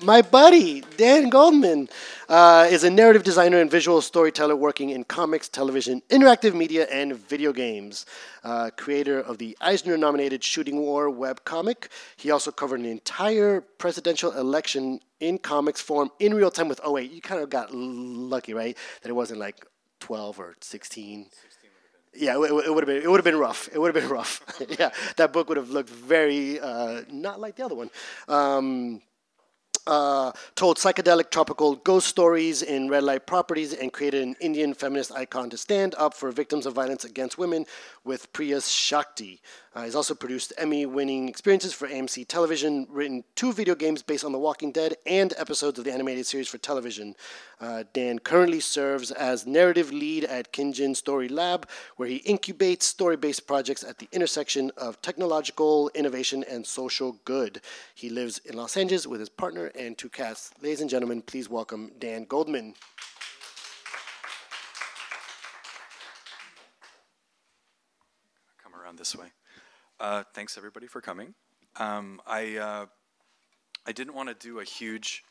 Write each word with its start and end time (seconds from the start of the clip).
My 0.00 0.22
buddy, 0.22 0.80
Dan 0.96 1.28
Goldman, 1.28 1.88
uh, 2.28 2.66
is 2.70 2.82
a 2.82 2.90
narrative 2.90 3.22
designer 3.22 3.60
and 3.60 3.70
visual 3.70 4.00
storyteller 4.00 4.56
working 4.56 4.90
in 4.90 5.04
comics, 5.04 5.48
television, 5.48 6.02
interactive 6.08 6.54
media, 6.54 6.86
and 6.90 7.14
video 7.14 7.52
games. 7.52 8.06
Uh, 8.42 8.70
creator 8.76 9.20
of 9.20 9.38
the 9.38 9.56
Eisner 9.60 9.96
nominated 9.96 10.42
Shooting 10.42 10.80
War 10.80 11.08
web 11.10 11.44
comic. 11.44 11.90
He 12.16 12.30
also 12.30 12.50
covered 12.50 12.80
an 12.80 12.86
entire 12.86 13.60
presidential 13.60 14.32
election 14.32 15.00
in 15.20 15.38
comics 15.38 15.80
form 15.80 16.10
in 16.18 16.34
real 16.34 16.50
time 16.50 16.68
with 16.68 16.80
08. 16.84 17.10
You 17.12 17.20
kind 17.20 17.42
of 17.42 17.50
got 17.50 17.72
lucky, 17.72 18.54
right? 18.54 18.76
That 19.02 19.10
it 19.10 19.14
wasn't 19.14 19.38
like 19.40 19.64
12 20.00 20.40
or 20.40 20.54
16. 20.60 21.26
Yeah, 22.14 22.42
it, 22.42 22.50
it 22.66 22.74
would 22.74 22.82
have 22.82 22.86
been 22.86 23.02
it 23.02 23.10
would 23.10 23.18
have 23.18 23.24
been 23.24 23.38
rough. 23.38 23.68
It 23.72 23.78
would 23.80 23.94
have 23.94 24.02
been 24.02 24.12
rough. 24.18 24.42
yeah, 24.78 24.90
that 25.16 25.32
book 25.32 25.48
would 25.48 25.58
have 25.58 25.70
looked 25.70 25.90
very 25.90 26.58
uh, 26.58 27.02
not 27.10 27.40
like 27.40 27.56
the 27.56 27.64
other 27.64 27.74
one. 27.74 27.90
Um, 28.26 29.00
uh, 29.86 30.32
told 30.54 30.76
psychedelic 30.76 31.30
tropical 31.30 31.76
ghost 31.76 32.06
stories 32.06 32.62
in 32.62 32.88
red 32.88 33.02
light 33.02 33.26
properties 33.26 33.72
and 33.72 33.92
created 33.92 34.22
an 34.22 34.36
Indian 34.40 34.74
feminist 34.74 35.12
icon 35.12 35.50
to 35.50 35.56
stand 35.56 35.94
up 35.98 36.14
for 36.14 36.30
victims 36.30 36.66
of 36.66 36.74
violence 36.74 37.04
against 37.04 37.38
women 37.38 37.66
with 38.04 38.32
Priya 38.32 38.60
Shakti. 38.60 39.40
Uh, 39.74 39.84
he's 39.84 39.94
also 39.94 40.14
produced 40.14 40.52
Emmy 40.58 40.84
winning 40.84 41.28
experiences 41.28 41.72
for 41.72 41.88
AMC 41.88 42.28
television, 42.28 42.86
written 42.90 43.24
two 43.34 43.54
video 43.54 43.74
games 43.74 44.02
based 44.02 44.22
on 44.22 44.32
The 44.32 44.38
Walking 44.38 44.70
Dead, 44.70 44.96
and 45.06 45.32
episodes 45.38 45.78
of 45.78 45.86
the 45.86 45.92
animated 45.92 46.26
series 46.26 46.46
for 46.46 46.58
television. 46.58 47.14
Uh, 47.58 47.84
Dan 47.94 48.18
currently 48.18 48.60
serves 48.60 49.10
as 49.12 49.46
narrative 49.46 49.90
lead 49.90 50.24
at 50.24 50.52
Kinjin 50.52 50.94
Story 50.94 51.26
Lab, 51.28 51.66
where 51.96 52.08
he 52.08 52.20
incubates 52.20 52.82
story 52.82 53.16
based 53.16 53.46
projects 53.46 53.82
at 53.82 53.98
the 53.98 54.08
intersection 54.12 54.70
of 54.76 55.00
technological 55.00 55.90
innovation 55.94 56.44
and 56.50 56.66
social 56.66 57.18
good. 57.24 57.62
He 57.94 58.10
lives 58.10 58.38
in 58.44 58.56
Los 58.56 58.76
Angeles 58.76 59.06
with 59.06 59.20
his 59.20 59.30
partner 59.30 59.72
and 59.74 59.96
two 59.96 60.10
cats. 60.10 60.50
Ladies 60.60 60.82
and 60.82 60.90
gentlemen, 60.90 61.22
please 61.22 61.48
welcome 61.48 61.92
Dan 61.98 62.24
Goldman. 62.24 62.74
Come 68.62 68.74
around 68.74 68.98
this 68.98 69.16
way. 69.16 69.28
Uh, 70.00 70.24
thanks 70.34 70.56
everybody 70.58 70.86
for 70.86 71.00
coming. 71.00 71.34
Um, 71.76 72.20
I 72.26 72.56
uh, 72.56 72.86
I 73.86 73.92
didn't 73.92 74.14
want 74.14 74.28
to 74.28 74.34
do 74.34 74.60
a 74.60 74.64
huge 74.64 75.24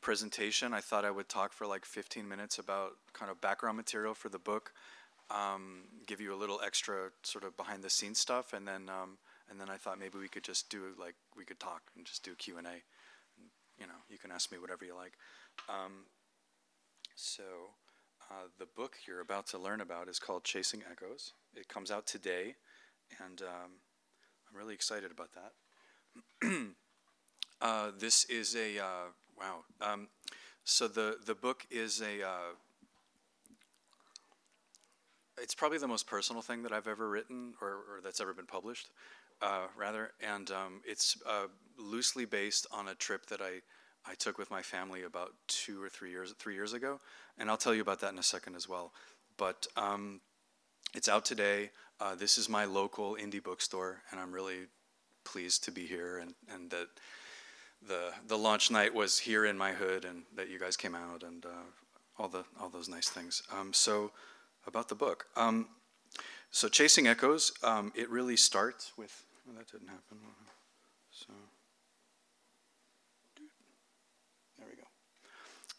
presentation. 0.00 0.74
I 0.74 0.80
thought 0.80 1.04
I 1.04 1.10
would 1.10 1.28
talk 1.28 1.52
for 1.52 1.66
like 1.66 1.84
15 1.84 2.28
minutes 2.28 2.58
about 2.58 2.92
kind 3.12 3.30
of 3.30 3.40
background 3.40 3.76
material 3.76 4.14
for 4.14 4.28
the 4.28 4.38
book, 4.38 4.72
um, 5.30 5.82
give 6.06 6.20
you 6.20 6.34
a 6.34 6.36
little 6.36 6.60
extra 6.64 7.10
sort 7.22 7.44
of 7.44 7.56
behind 7.56 7.82
the 7.82 7.90
scenes 7.90 8.18
stuff, 8.18 8.52
and 8.52 8.66
then 8.66 8.88
um, 8.88 9.18
and 9.50 9.60
then 9.60 9.68
I 9.70 9.76
thought 9.76 9.98
maybe 9.98 10.18
we 10.18 10.28
could 10.28 10.44
just 10.44 10.70
do 10.70 10.94
like 10.98 11.14
we 11.36 11.44
could 11.44 11.60
talk 11.60 11.82
and 11.96 12.04
just 12.04 12.24
do 12.24 12.34
Q 12.34 12.58
and 12.58 12.66
A. 12.66 12.82
You 13.78 13.86
know, 13.86 14.00
you 14.08 14.18
can 14.18 14.30
ask 14.30 14.50
me 14.50 14.58
whatever 14.58 14.84
you 14.84 14.94
like. 14.94 15.12
Um, 15.68 16.06
so. 17.14 17.42
Uh, 18.28 18.48
the 18.58 18.66
book 18.66 18.96
you're 19.06 19.20
about 19.20 19.46
to 19.46 19.56
learn 19.56 19.80
about 19.80 20.08
is 20.08 20.18
called 20.18 20.42
Chasing 20.42 20.82
Echoes. 20.90 21.32
It 21.54 21.68
comes 21.68 21.92
out 21.92 22.08
today, 22.08 22.56
and 23.24 23.40
um, 23.42 23.70
I'm 24.48 24.56
really 24.56 24.74
excited 24.74 25.10
about 25.10 25.30
that. 25.34 26.50
uh, 27.60 27.90
this 27.98 28.24
is 28.24 28.54
a 28.54 28.78
uh, 28.78 29.08
wow. 29.38 29.64
Um, 29.80 30.08
so 30.64 30.88
the 30.88 31.16
the 31.24 31.34
book 31.34 31.66
is 31.70 32.00
a. 32.00 32.26
Uh, 32.26 32.54
it's 35.38 35.54
probably 35.54 35.78
the 35.78 35.88
most 35.88 36.06
personal 36.06 36.40
thing 36.40 36.62
that 36.62 36.72
I've 36.72 36.88
ever 36.88 37.10
written, 37.10 37.52
or, 37.60 37.68
or 37.68 38.00
that's 38.02 38.22
ever 38.22 38.32
been 38.32 38.46
published, 38.46 38.88
uh, 39.42 39.66
rather. 39.76 40.12
And 40.26 40.50
um, 40.50 40.80
it's 40.86 41.18
uh, 41.28 41.48
loosely 41.78 42.24
based 42.24 42.66
on 42.72 42.88
a 42.88 42.94
trip 42.94 43.26
that 43.26 43.40
I 43.40 43.60
I 44.08 44.14
took 44.14 44.38
with 44.38 44.50
my 44.50 44.62
family 44.62 45.02
about 45.02 45.32
two 45.48 45.82
or 45.82 45.88
three 45.88 46.10
years 46.10 46.32
three 46.38 46.54
years 46.54 46.72
ago, 46.72 47.00
and 47.38 47.50
I'll 47.50 47.56
tell 47.56 47.74
you 47.74 47.82
about 47.82 48.00
that 48.00 48.12
in 48.12 48.18
a 48.18 48.22
second 48.22 48.54
as 48.54 48.68
well. 48.68 48.92
But 49.36 49.66
um, 49.76 50.20
it's 50.94 51.08
out 51.08 51.24
today. 51.24 51.70
Uh, 52.00 52.14
this 52.14 52.38
is 52.38 52.48
my 52.48 52.64
local 52.64 53.16
indie 53.16 53.42
bookstore, 53.42 54.02
and 54.10 54.20
I'm 54.20 54.32
really 54.32 54.66
pleased 55.24 55.64
to 55.64 55.72
be 55.72 55.86
here 55.86 56.18
and, 56.18 56.34
and 56.52 56.70
that 56.70 56.88
the 57.86 58.12
the 58.26 58.38
launch 58.38 58.70
night 58.70 58.94
was 58.94 59.18
here 59.18 59.44
in 59.44 59.58
my 59.58 59.72
hood 59.72 60.04
and 60.04 60.22
that 60.34 60.48
you 60.48 60.58
guys 60.58 60.76
came 60.76 60.94
out 60.94 61.22
and 61.22 61.44
uh, 61.44 61.66
all 62.18 62.28
the 62.28 62.44
all 62.60 62.68
those 62.68 62.88
nice 62.88 63.08
things. 63.08 63.42
Um, 63.52 63.72
so 63.72 64.12
about 64.66 64.88
the 64.88 64.94
book. 64.94 65.26
Um, 65.36 65.68
so 66.50 66.68
chasing 66.68 67.06
echoes. 67.06 67.52
Um, 67.62 67.92
it 67.94 68.10
really 68.10 68.36
starts 68.36 68.92
with. 68.96 69.24
Oh, 69.48 69.52
that 69.56 69.70
didn't 69.70 69.88
happen. 69.88 70.18
So 71.10 71.32
there 74.58 74.66
we 74.68 74.76
go. 74.76 74.88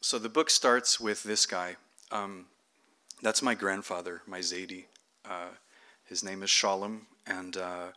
So 0.01 0.19
the 0.19 0.29
book 0.29 0.50
starts 0.50 1.00
with 1.00 1.24
this 1.24 1.45
guy. 1.45 1.75
Um, 2.12 2.45
that's 3.22 3.41
my 3.41 3.56
grandfather, 3.56 4.22
my 4.25 4.39
Zaidi. 4.39 4.85
Uh, 5.29 5.49
his 6.05 6.23
name 6.23 6.41
is 6.41 6.49
Shalom, 6.49 7.07
and 7.25 7.57
uh, 7.57 7.88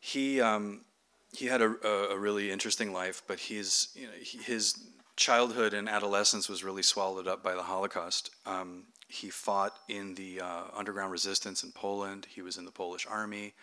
he 0.00 0.40
um, 0.40 0.84
he 1.32 1.46
had 1.46 1.62
a, 1.62 1.70
a, 2.10 2.18
really 2.18 2.50
interesting 2.50 2.92
life, 2.92 3.22
but 3.26 3.38
his 3.38 3.88
you 3.94 4.06
know, 4.06 4.12
his 4.44 4.78
childhood 5.16 5.72
and 5.74 5.88
adolescence 5.88 6.48
was 6.48 6.64
really 6.64 6.82
swallowed 6.82 7.26
up 7.26 7.42
by 7.42 7.54
the 7.54 7.62
Holocaust. 7.62 8.30
Um, 8.46 8.84
he 9.08 9.28
fought 9.30 9.78
in 9.88 10.14
the 10.14 10.40
uh, 10.40 10.62
underground 10.74 11.12
resistance 11.12 11.62
in 11.62 11.72
Poland. 11.72 12.26
He 12.28 12.42
was 12.42 12.56
in 12.56 12.64
the 12.64 12.70
Polish 12.70 13.06
army. 13.08 13.54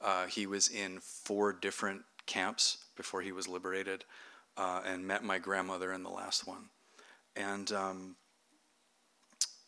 Uh, 0.00 0.26
he 0.26 0.46
was 0.46 0.68
in 0.68 1.00
four 1.00 1.52
different 1.52 2.02
camps 2.26 2.78
before 2.96 3.22
he 3.22 3.32
was 3.32 3.48
liberated, 3.48 4.04
uh, 4.56 4.82
and 4.86 5.06
met 5.06 5.24
my 5.24 5.38
grandmother 5.38 5.92
in 5.92 6.02
the 6.02 6.10
last 6.10 6.46
one. 6.46 6.68
And 7.34 7.70
um, 7.72 8.16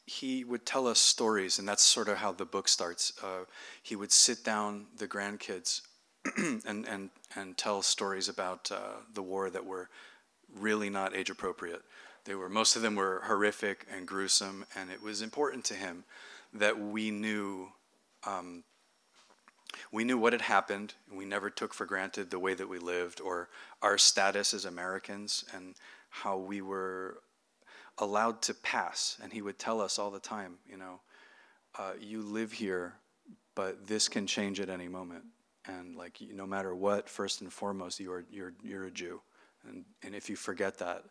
he 0.09 0.43
would 0.43 0.65
tell 0.65 0.87
us 0.87 0.99
stories, 0.99 1.59
and 1.59 1.69
that's 1.69 1.83
sort 1.83 2.09
of 2.09 2.17
how 2.17 2.33
the 2.33 2.47
book 2.47 2.67
starts. 2.67 3.13
Uh, 3.23 3.45
he 3.83 3.95
would 3.95 4.11
sit 4.11 4.43
down 4.43 4.87
the 4.97 5.07
grandkids 5.07 5.83
and, 6.37 6.89
and, 6.89 7.11
and 7.37 7.59
tell 7.59 7.83
stories 7.83 8.29
about 8.29 8.73
uh, 8.73 9.01
the 9.13 9.23
war 9.23 9.51
that 9.51 9.67
were 9.67 9.91
really 10.57 10.89
not 10.89 11.15
age 11.15 11.29
appropriate. 11.29 11.83
They 12.25 12.35
were 12.35 12.49
most 12.49 12.75
of 12.75 12.83
them 12.83 12.97
were 12.97 13.23
horrific 13.27 13.87
and 13.95 14.07
gruesome, 14.09 14.65
and 14.75 14.91
it 14.91 15.03
was 15.03 15.21
important 15.21 15.65
to 15.67 15.75
him 15.75 16.05
that 16.55 16.79
we 16.79 17.11
knew 17.11 17.69
um, 18.27 18.65
we 19.93 20.05
knew 20.05 20.17
what 20.17 20.33
had 20.33 20.43
happened. 20.43 20.95
And 21.09 21.19
we 21.19 21.27
never 21.27 21.51
took 21.51 21.75
for 21.75 21.85
granted 21.85 22.31
the 22.31 22.39
way 22.39 22.55
that 22.55 22.69
we 22.69 22.79
lived 22.79 23.21
or 23.21 23.49
our 23.83 23.99
status 23.99 24.55
as 24.55 24.65
Americans 24.65 25.45
and 25.55 25.75
how 26.09 26.39
we 26.39 26.63
were 26.63 27.19
allowed 27.99 28.43
to 28.43 28.55
pass. 28.55 29.19
And 29.23 29.33
he 29.33 29.43
would 29.43 29.59
tell 29.59 29.81
us 29.81 29.99
all 29.99 30.11
the 30.11 30.21
time, 30.21 30.55
you 30.67 30.77
know, 30.77 31.01
uh, 31.79 31.93
you 32.01 32.23
live 32.23 32.53
here, 32.53 32.95
but 33.55 33.87
this 33.87 34.09
can 34.09 34.27
change 34.27 34.61
at 34.61 34.71
any 34.71 34.89
moment. 34.89 35.25
And 35.67 35.97
like, 35.97 36.19
no 36.33 36.47
matter 36.47 36.75
what, 36.75 37.09
first 37.09 37.41
and 37.41 37.53
foremost, 37.53 38.01
you're, 38.01 38.25
you're, 38.31 38.55
you're 38.63 38.85
a 38.85 38.91
Jew. 38.91 39.21
And, 39.69 39.85
and 40.03 40.15
if 40.15 40.31
you 40.31 40.37
forget 40.37 40.79
that, 40.79 41.05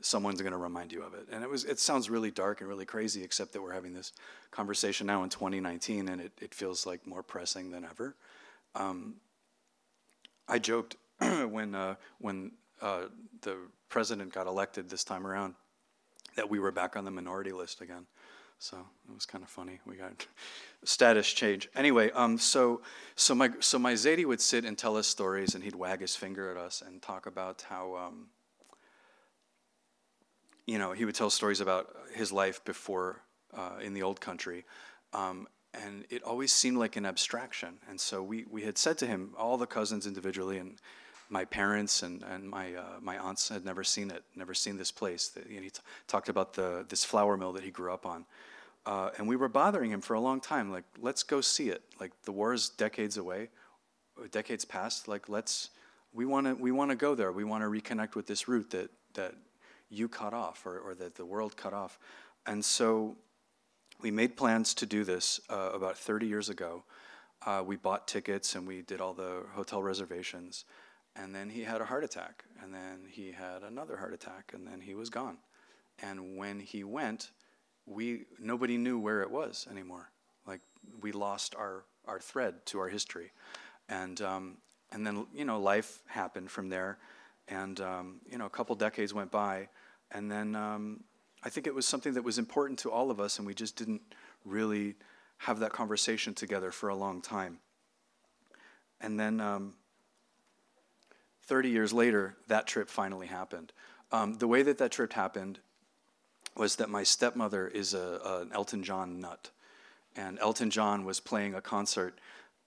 someone's 0.00 0.40
going 0.40 0.52
to 0.52 0.58
remind 0.58 0.92
you 0.92 1.02
of 1.02 1.14
it. 1.14 1.26
And 1.30 1.44
it 1.44 1.50
was, 1.50 1.64
it 1.64 1.78
sounds 1.78 2.08
really 2.08 2.30
dark 2.30 2.60
and 2.60 2.68
really 2.68 2.86
crazy, 2.86 3.22
except 3.22 3.52
that 3.52 3.62
we're 3.62 3.72
having 3.72 3.92
this 3.92 4.12
conversation 4.50 5.06
now 5.06 5.22
in 5.22 5.28
2019, 5.28 6.08
and 6.08 6.20
it, 6.20 6.32
it 6.40 6.54
feels 6.54 6.86
like 6.86 7.06
more 7.06 7.22
pressing 7.22 7.70
than 7.70 7.84
ever. 7.84 8.16
Um, 8.74 9.16
I 10.48 10.58
joked 10.58 10.96
when, 11.18 11.74
uh, 11.74 11.96
when 12.18 12.52
uh, 12.80 13.02
the 13.42 13.56
president 13.90 14.32
got 14.32 14.46
elected 14.46 14.88
this 14.88 15.04
time 15.04 15.26
around 15.26 15.54
that 16.36 16.50
we 16.50 16.58
were 16.58 16.72
back 16.72 16.96
on 16.96 17.04
the 17.04 17.10
minority 17.10 17.52
list 17.52 17.80
again. 17.80 18.06
So 18.58 18.76
it 19.08 19.14
was 19.14 19.24
kind 19.24 19.42
of 19.42 19.48
funny. 19.48 19.80
We 19.86 19.96
got 19.96 20.26
status 20.84 21.32
change. 21.32 21.68
Anyway, 21.74 22.10
um, 22.10 22.36
so 22.36 22.82
so 23.16 23.34
my 23.34 23.50
so 23.60 23.78
my 23.78 23.94
Zaidi 23.94 24.26
would 24.26 24.40
sit 24.40 24.64
and 24.64 24.76
tell 24.76 24.96
us 24.96 25.06
stories, 25.06 25.54
and 25.54 25.64
he'd 25.64 25.74
wag 25.74 26.00
his 26.02 26.14
finger 26.14 26.50
at 26.50 26.58
us 26.58 26.82
and 26.86 27.00
talk 27.00 27.26
about 27.26 27.64
how. 27.68 27.96
Um, 27.96 28.26
you 30.66 30.78
know, 30.78 30.92
he 30.92 31.04
would 31.04 31.16
tell 31.16 31.30
stories 31.30 31.60
about 31.60 31.88
his 32.14 32.30
life 32.30 32.64
before 32.64 33.22
uh, 33.52 33.78
in 33.82 33.92
the 33.92 34.02
old 34.02 34.20
country, 34.20 34.64
um, 35.12 35.48
and 35.74 36.04
it 36.10 36.22
always 36.22 36.52
seemed 36.52 36.76
like 36.76 36.94
an 36.94 37.04
abstraction. 37.04 37.78
And 37.88 38.00
so 38.00 38.22
we 38.22 38.44
we 38.48 38.62
had 38.62 38.78
said 38.78 38.96
to 38.98 39.06
him, 39.06 39.34
all 39.36 39.56
the 39.56 39.66
cousins 39.66 40.06
individually, 40.06 40.58
and 40.58 40.78
my 41.30 41.44
parents 41.44 42.02
and, 42.02 42.22
and 42.24 42.48
my, 42.50 42.74
uh, 42.74 42.98
my 43.00 43.16
aunts 43.16 43.48
had 43.48 43.64
never 43.64 43.84
seen 43.84 44.10
it, 44.10 44.24
never 44.34 44.52
seen 44.52 44.76
this 44.76 44.90
place. 44.90 45.30
Know, 45.36 45.42
he 45.48 45.70
t- 45.70 45.80
talked 46.08 46.28
about 46.28 46.54
the, 46.54 46.84
this 46.88 47.04
flour 47.04 47.36
mill 47.36 47.52
that 47.52 47.62
he 47.62 47.70
grew 47.70 47.92
up 47.92 48.04
on. 48.04 48.26
Uh, 48.84 49.10
and 49.16 49.28
we 49.28 49.36
were 49.36 49.48
bothering 49.48 49.92
him 49.92 50.00
for 50.00 50.14
a 50.14 50.20
long 50.20 50.40
time. 50.40 50.72
Like, 50.72 50.84
let's 51.00 51.22
go 51.22 51.40
see 51.40 51.68
it. 51.68 51.82
Like, 52.00 52.12
the 52.24 52.32
war 52.32 52.52
is 52.52 52.68
decades 52.68 53.16
away, 53.16 53.48
decades 54.32 54.64
past. 54.64 55.06
Like, 55.06 55.28
let's, 55.28 55.70
we 56.12 56.26
want 56.26 56.46
to 56.46 56.54
we 56.54 56.72
wanna 56.72 56.96
go 56.96 57.14
there. 57.14 57.30
We 57.30 57.44
want 57.44 57.62
to 57.62 57.68
reconnect 57.68 58.16
with 58.16 58.26
this 58.26 58.48
root 58.48 58.70
that, 58.70 58.90
that 59.14 59.34
you 59.88 60.08
cut 60.08 60.34
off 60.34 60.66
or, 60.66 60.78
or 60.78 60.94
that 60.96 61.14
the 61.14 61.24
world 61.24 61.56
cut 61.56 61.72
off. 61.72 61.98
And 62.46 62.64
so 62.64 63.16
we 64.00 64.10
made 64.10 64.36
plans 64.36 64.74
to 64.74 64.86
do 64.86 65.04
this 65.04 65.40
uh, 65.50 65.70
about 65.74 65.96
30 65.96 66.26
years 66.26 66.48
ago. 66.48 66.82
Uh, 67.44 67.62
we 67.64 67.76
bought 67.76 68.08
tickets 68.08 68.54
and 68.54 68.66
we 68.66 68.82
did 68.82 69.00
all 69.00 69.14
the 69.14 69.42
hotel 69.54 69.82
reservations. 69.82 70.64
And 71.20 71.34
then 71.34 71.50
he 71.50 71.62
had 71.62 71.80
a 71.80 71.84
heart 71.84 72.04
attack. 72.04 72.44
And 72.62 72.72
then 72.72 73.00
he 73.08 73.32
had 73.32 73.62
another 73.62 73.96
heart 73.96 74.14
attack. 74.14 74.52
And 74.54 74.66
then 74.66 74.80
he 74.80 74.94
was 74.94 75.10
gone. 75.10 75.38
And 76.02 76.36
when 76.36 76.60
he 76.60 76.84
went, 76.84 77.30
we 77.86 78.24
nobody 78.38 78.78
knew 78.78 78.98
where 78.98 79.22
it 79.22 79.30
was 79.30 79.66
anymore. 79.70 80.10
Like 80.46 80.60
we 81.00 81.12
lost 81.12 81.54
our, 81.56 81.84
our 82.06 82.20
thread 82.20 82.64
to 82.66 82.78
our 82.78 82.88
history. 82.88 83.32
And, 83.88 84.20
um, 84.22 84.56
and 84.92 85.06
then, 85.06 85.26
you 85.34 85.44
know, 85.44 85.60
life 85.60 86.02
happened 86.06 86.50
from 86.50 86.68
there. 86.68 86.98
And, 87.48 87.80
um, 87.80 88.20
you 88.30 88.38
know, 88.38 88.46
a 88.46 88.50
couple 88.50 88.74
decades 88.76 89.12
went 89.12 89.30
by. 89.30 89.68
And 90.12 90.30
then 90.30 90.54
um, 90.54 91.04
I 91.42 91.48
think 91.48 91.66
it 91.66 91.74
was 91.74 91.86
something 91.86 92.14
that 92.14 92.22
was 92.22 92.38
important 92.38 92.78
to 92.80 92.90
all 92.90 93.10
of 93.10 93.20
us, 93.20 93.38
and 93.38 93.46
we 93.46 93.54
just 93.54 93.76
didn't 93.76 94.02
really 94.44 94.94
have 95.38 95.60
that 95.60 95.72
conversation 95.72 96.34
together 96.34 96.70
for 96.70 96.88
a 96.88 96.94
long 96.94 97.22
time. 97.22 97.58
And 99.00 99.18
then 99.18 99.40
um, 99.40 99.74
30 101.50 101.68
years 101.68 101.92
later, 101.92 102.36
that 102.46 102.68
trip 102.68 102.88
finally 102.88 103.26
happened. 103.26 103.72
Um, 104.12 104.34
the 104.34 104.46
way 104.46 104.62
that 104.62 104.78
that 104.78 104.92
trip 104.92 105.12
happened 105.12 105.58
was 106.56 106.76
that 106.76 106.88
my 106.88 107.02
stepmother 107.02 107.66
is 107.66 107.92
a, 107.92 108.20
a, 108.24 108.40
an 108.42 108.52
Elton 108.52 108.84
John 108.84 109.18
nut. 109.18 109.50
And 110.14 110.38
Elton 110.38 110.70
John 110.70 111.04
was 111.04 111.18
playing 111.18 111.56
a 111.56 111.60
concert 111.60 112.20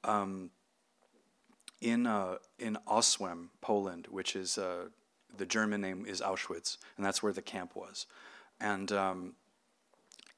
um, 0.03 0.49
in, 1.79 2.05
uh, 2.05 2.39
in 2.59 2.77
Oświęcim, 2.85 3.47
Poland, 3.61 4.07
which 4.11 4.35
is 4.35 4.57
uh, 4.57 4.87
the 5.37 5.45
German 5.45 5.79
name 5.79 6.05
is 6.05 6.19
Auschwitz, 6.19 6.77
and 6.97 7.05
that's 7.05 7.23
where 7.23 7.31
the 7.31 7.41
camp 7.41 7.77
was. 7.77 8.05
And 8.59 8.91
um, 8.91 9.33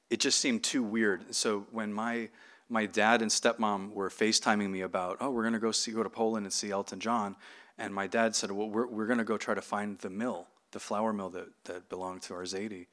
it 0.08 0.20
just 0.20 0.38
seemed 0.38 0.62
too 0.62 0.84
weird. 0.84 1.34
So 1.34 1.66
when 1.72 1.92
my 1.92 2.28
my 2.68 2.84
dad 2.84 3.22
and 3.22 3.30
stepmom 3.30 3.92
were 3.92 4.10
FaceTiming 4.10 4.70
me 4.70 4.80
about, 4.80 5.18
oh, 5.20 5.30
we're 5.30 5.44
gonna 5.44 5.58
go 5.58 5.72
see 5.72 5.92
go 5.92 6.02
to 6.02 6.10
Poland 6.10 6.46
and 6.46 6.52
see 6.52 6.70
Elton 6.70 6.98
John, 6.98 7.36
and 7.78 7.94
my 7.94 8.06
dad 8.06 8.34
said, 8.34 8.50
well, 8.50 8.68
we're 8.68 8.86
we're 8.86 9.06
gonna 9.06 9.24
go 9.24 9.36
try 9.36 9.54
to 9.54 9.62
find 9.62 9.98
the 9.98 10.10
mill, 10.10 10.46
the 10.72 10.80
flour 10.80 11.12
mill 11.12 11.30
that 11.30 11.48
that 11.64 11.88
belonged 11.88 12.22
to 12.22 12.34
our 12.34 12.42
Zadie. 12.42 12.86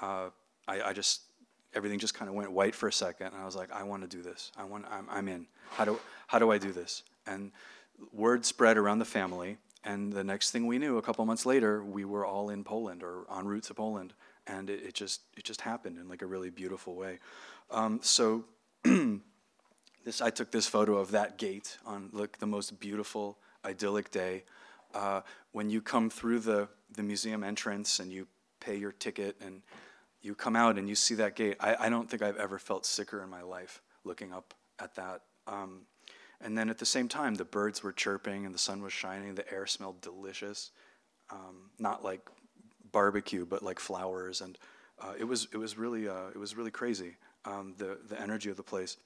Uh, 0.00 0.30
I, 0.68 0.82
I 0.82 0.92
just 0.92 1.22
everything 1.74 1.98
just 1.98 2.14
kind 2.14 2.28
of 2.28 2.34
went 2.34 2.52
white 2.52 2.74
for 2.74 2.88
a 2.88 2.92
second, 2.92 3.28
and 3.28 3.36
I 3.36 3.44
was 3.44 3.56
like, 3.56 3.72
I 3.72 3.82
want 3.82 4.02
to 4.02 4.08
do 4.08 4.22
this. 4.22 4.52
I 4.56 4.64
want. 4.64 4.86
I'm, 4.90 5.06
I'm 5.10 5.28
in. 5.28 5.46
How 5.70 5.84
do 5.84 5.98
how 6.26 6.38
do 6.38 6.50
I 6.50 6.58
do 6.58 6.72
this? 6.72 7.02
And 7.26 7.52
word 8.12 8.44
spread 8.44 8.78
around 8.78 8.98
the 8.98 9.04
family, 9.04 9.58
and 9.84 10.12
the 10.12 10.24
next 10.24 10.50
thing 10.50 10.66
we 10.66 10.78
knew, 10.78 10.98
a 10.98 11.02
couple 11.02 11.24
months 11.24 11.46
later, 11.46 11.84
we 11.84 12.04
were 12.04 12.24
all 12.24 12.50
in 12.50 12.64
Poland 12.64 13.02
or 13.02 13.26
en 13.36 13.46
route 13.46 13.64
to 13.64 13.74
Poland 13.74 14.14
and 14.46 14.70
it, 14.70 14.82
it, 14.82 14.94
just 14.94 15.22
it 15.36 15.44
just 15.44 15.60
happened 15.62 15.98
in 15.98 16.08
like 16.08 16.22
a 16.22 16.26
really 16.26 16.50
beautiful 16.50 16.94
way. 16.94 17.18
Um, 17.70 18.00
so 18.02 18.44
this 18.84 20.20
I 20.20 20.30
took 20.30 20.50
this 20.50 20.66
photo 20.66 20.96
of 20.96 21.12
that 21.12 21.38
gate 21.38 21.78
on 21.86 22.10
like 22.12 22.38
the 22.38 22.46
most 22.46 22.80
beautiful 22.80 23.38
idyllic 23.64 24.10
day. 24.10 24.44
Uh, 24.94 25.20
when 25.52 25.70
you 25.70 25.80
come 25.80 26.10
through 26.10 26.40
the 26.40 26.68
the 26.92 27.02
museum 27.02 27.44
entrance 27.44 28.00
and 28.00 28.12
you 28.12 28.26
pay 28.58 28.76
your 28.76 28.92
ticket 28.92 29.36
and 29.40 29.62
you 30.22 30.34
come 30.34 30.56
out 30.56 30.76
and 30.76 30.88
you 30.88 30.94
see 30.94 31.14
that 31.14 31.36
gate, 31.36 31.56
I, 31.60 31.86
I 31.86 31.88
don't 31.88 32.10
think 32.10 32.20
I've 32.20 32.36
ever 32.36 32.58
felt 32.58 32.84
sicker 32.84 33.22
in 33.22 33.30
my 33.30 33.42
life 33.42 33.80
looking 34.04 34.32
up 34.32 34.54
at 34.78 34.96
that. 34.96 35.22
Um, 35.46 35.82
and 36.40 36.58
then 36.58 36.68
at 36.68 36.78
the 36.78 36.86
same 36.86 37.08
time, 37.08 37.34
the 37.34 37.44
birds 37.44 37.82
were 37.82 37.92
chirping 37.92 38.44
and 38.44 38.54
the 38.54 38.58
sun 38.58 38.82
was 38.82 38.92
shining. 38.92 39.34
The 39.34 39.50
air 39.52 39.66
smelled 39.66 40.00
delicious. 40.00 40.72
Um, 41.30 41.70
not 41.78 42.02
like 42.02 42.28
barbecue, 42.92 43.46
but 43.46 43.62
like 43.62 43.78
flowers, 43.78 44.40
and 44.40 44.58
uh, 45.00 45.12
it 45.18 45.24
was 45.24 45.48
it 45.52 45.56
was 45.56 45.78
really 45.78 46.08
uh, 46.08 46.28
it 46.34 46.38
was 46.38 46.56
really 46.56 46.70
crazy. 46.70 47.16
Um, 47.44 47.74
the 47.78 47.98
the 48.08 48.20
energy 48.20 48.50
of 48.50 48.56
the 48.56 48.62
place. 48.62 48.96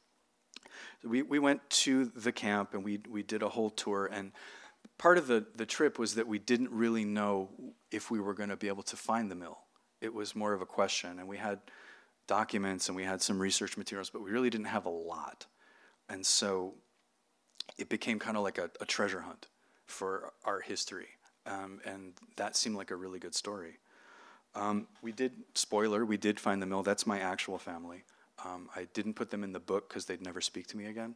We 1.02 1.22
we 1.22 1.38
went 1.38 1.68
to 1.70 2.06
the 2.06 2.32
camp 2.32 2.74
and 2.74 2.84
we 2.84 3.00
we 3.08 3.22
did 3.22 3.42
a 3.42 3.48
whole 3.48 3.70
tour 3.70 4.06
and. 4.12 4.32
Part 4.96 5.18
of 5.18 5.26
the, 5.26 5.44
the 5.56 5.66
trip 5.66 5.98
was 5.98 6.14
that 6.14 6.28
we 6.28 6.38
didn't 6.38 6.70
really 6.70 7.04
know 7.04 7.48
if 7.90 8.12
we 8.12 8.20
were 8.20 8.34
going 8.34 8.50
to 8.50 8.56
be 8.56 8.68
able 8.68 8.84
to 8.84 8.96
find 8.96 9.28
the 9.28 9.34
mill. 9.34 9.58
It 10.00 10.14
was 10.14 10.36
more 10.36 10.52
of 10.52 10.60
a 10.60 10.66
question, 10.66 11.18
and 11.18 11.26
we 11.26 11.36
had 11.36 11.58
documents 12.26 12.88
and 12.88 12.96
we 12.96 13.04
had 13.04 13.20
some 13.20 13.40
research 13.40 13.76
materials, 13.76 14.10
but 14.10 14.22
we 14.22 14.30
really 14.30 14.50
didn't 14.50 14.66
have 14.66 14.86
a 14.86 14.90
lot. 14.90 15.46
And 16.08 16.24
so 16.24 16.74
it 17.78 17.88
became 17.88 18.18
kind 18.18 18.36
of 18.36 18.42
like 18.42 18.58
a, 18.58 18.70
a 18.80 18.84
treasure 18.84 19.22
hunt 19.22 19.48
for 19.86 20.32
our 20.44 20.60
history. 20.60 21.08
Um, 21.46 21.80
and 21.84 22.12
that 22.36 22.56
seemed 22.56 22.76
like 22.76 22.90
a 22.90 22.96
really 22.96 23.18
good 23.18 23.34
story. 23.34 23.78
Um, 24.54 24.86
we 25.02 25.12
did, 25.12 25.32
spoiler, 25.54 26.04
we 26.04 26.16
did 26.16 26.38
find 26.38 26.62
the 26.62 26.66
mill. 26.66 26.82
That's 26.82 27.06
my 27.06 27.18
actual 27.18 27.58
family. 27.58 28.04
Um, 28.44 28.68
I 28.74 28.86
didn't 28.94 29.14
put 29.14 29.30
them 29.30 29.44
in 29.44 29.52
the 29.52 29.60
book 29.60 29.88
because 29.88 30.06
they'd 30.06 30.22
never 30.22 30.40
speak 30.40 30.66
to 30.68 30.76
me 30.76 30.86
again. 30.86 31.14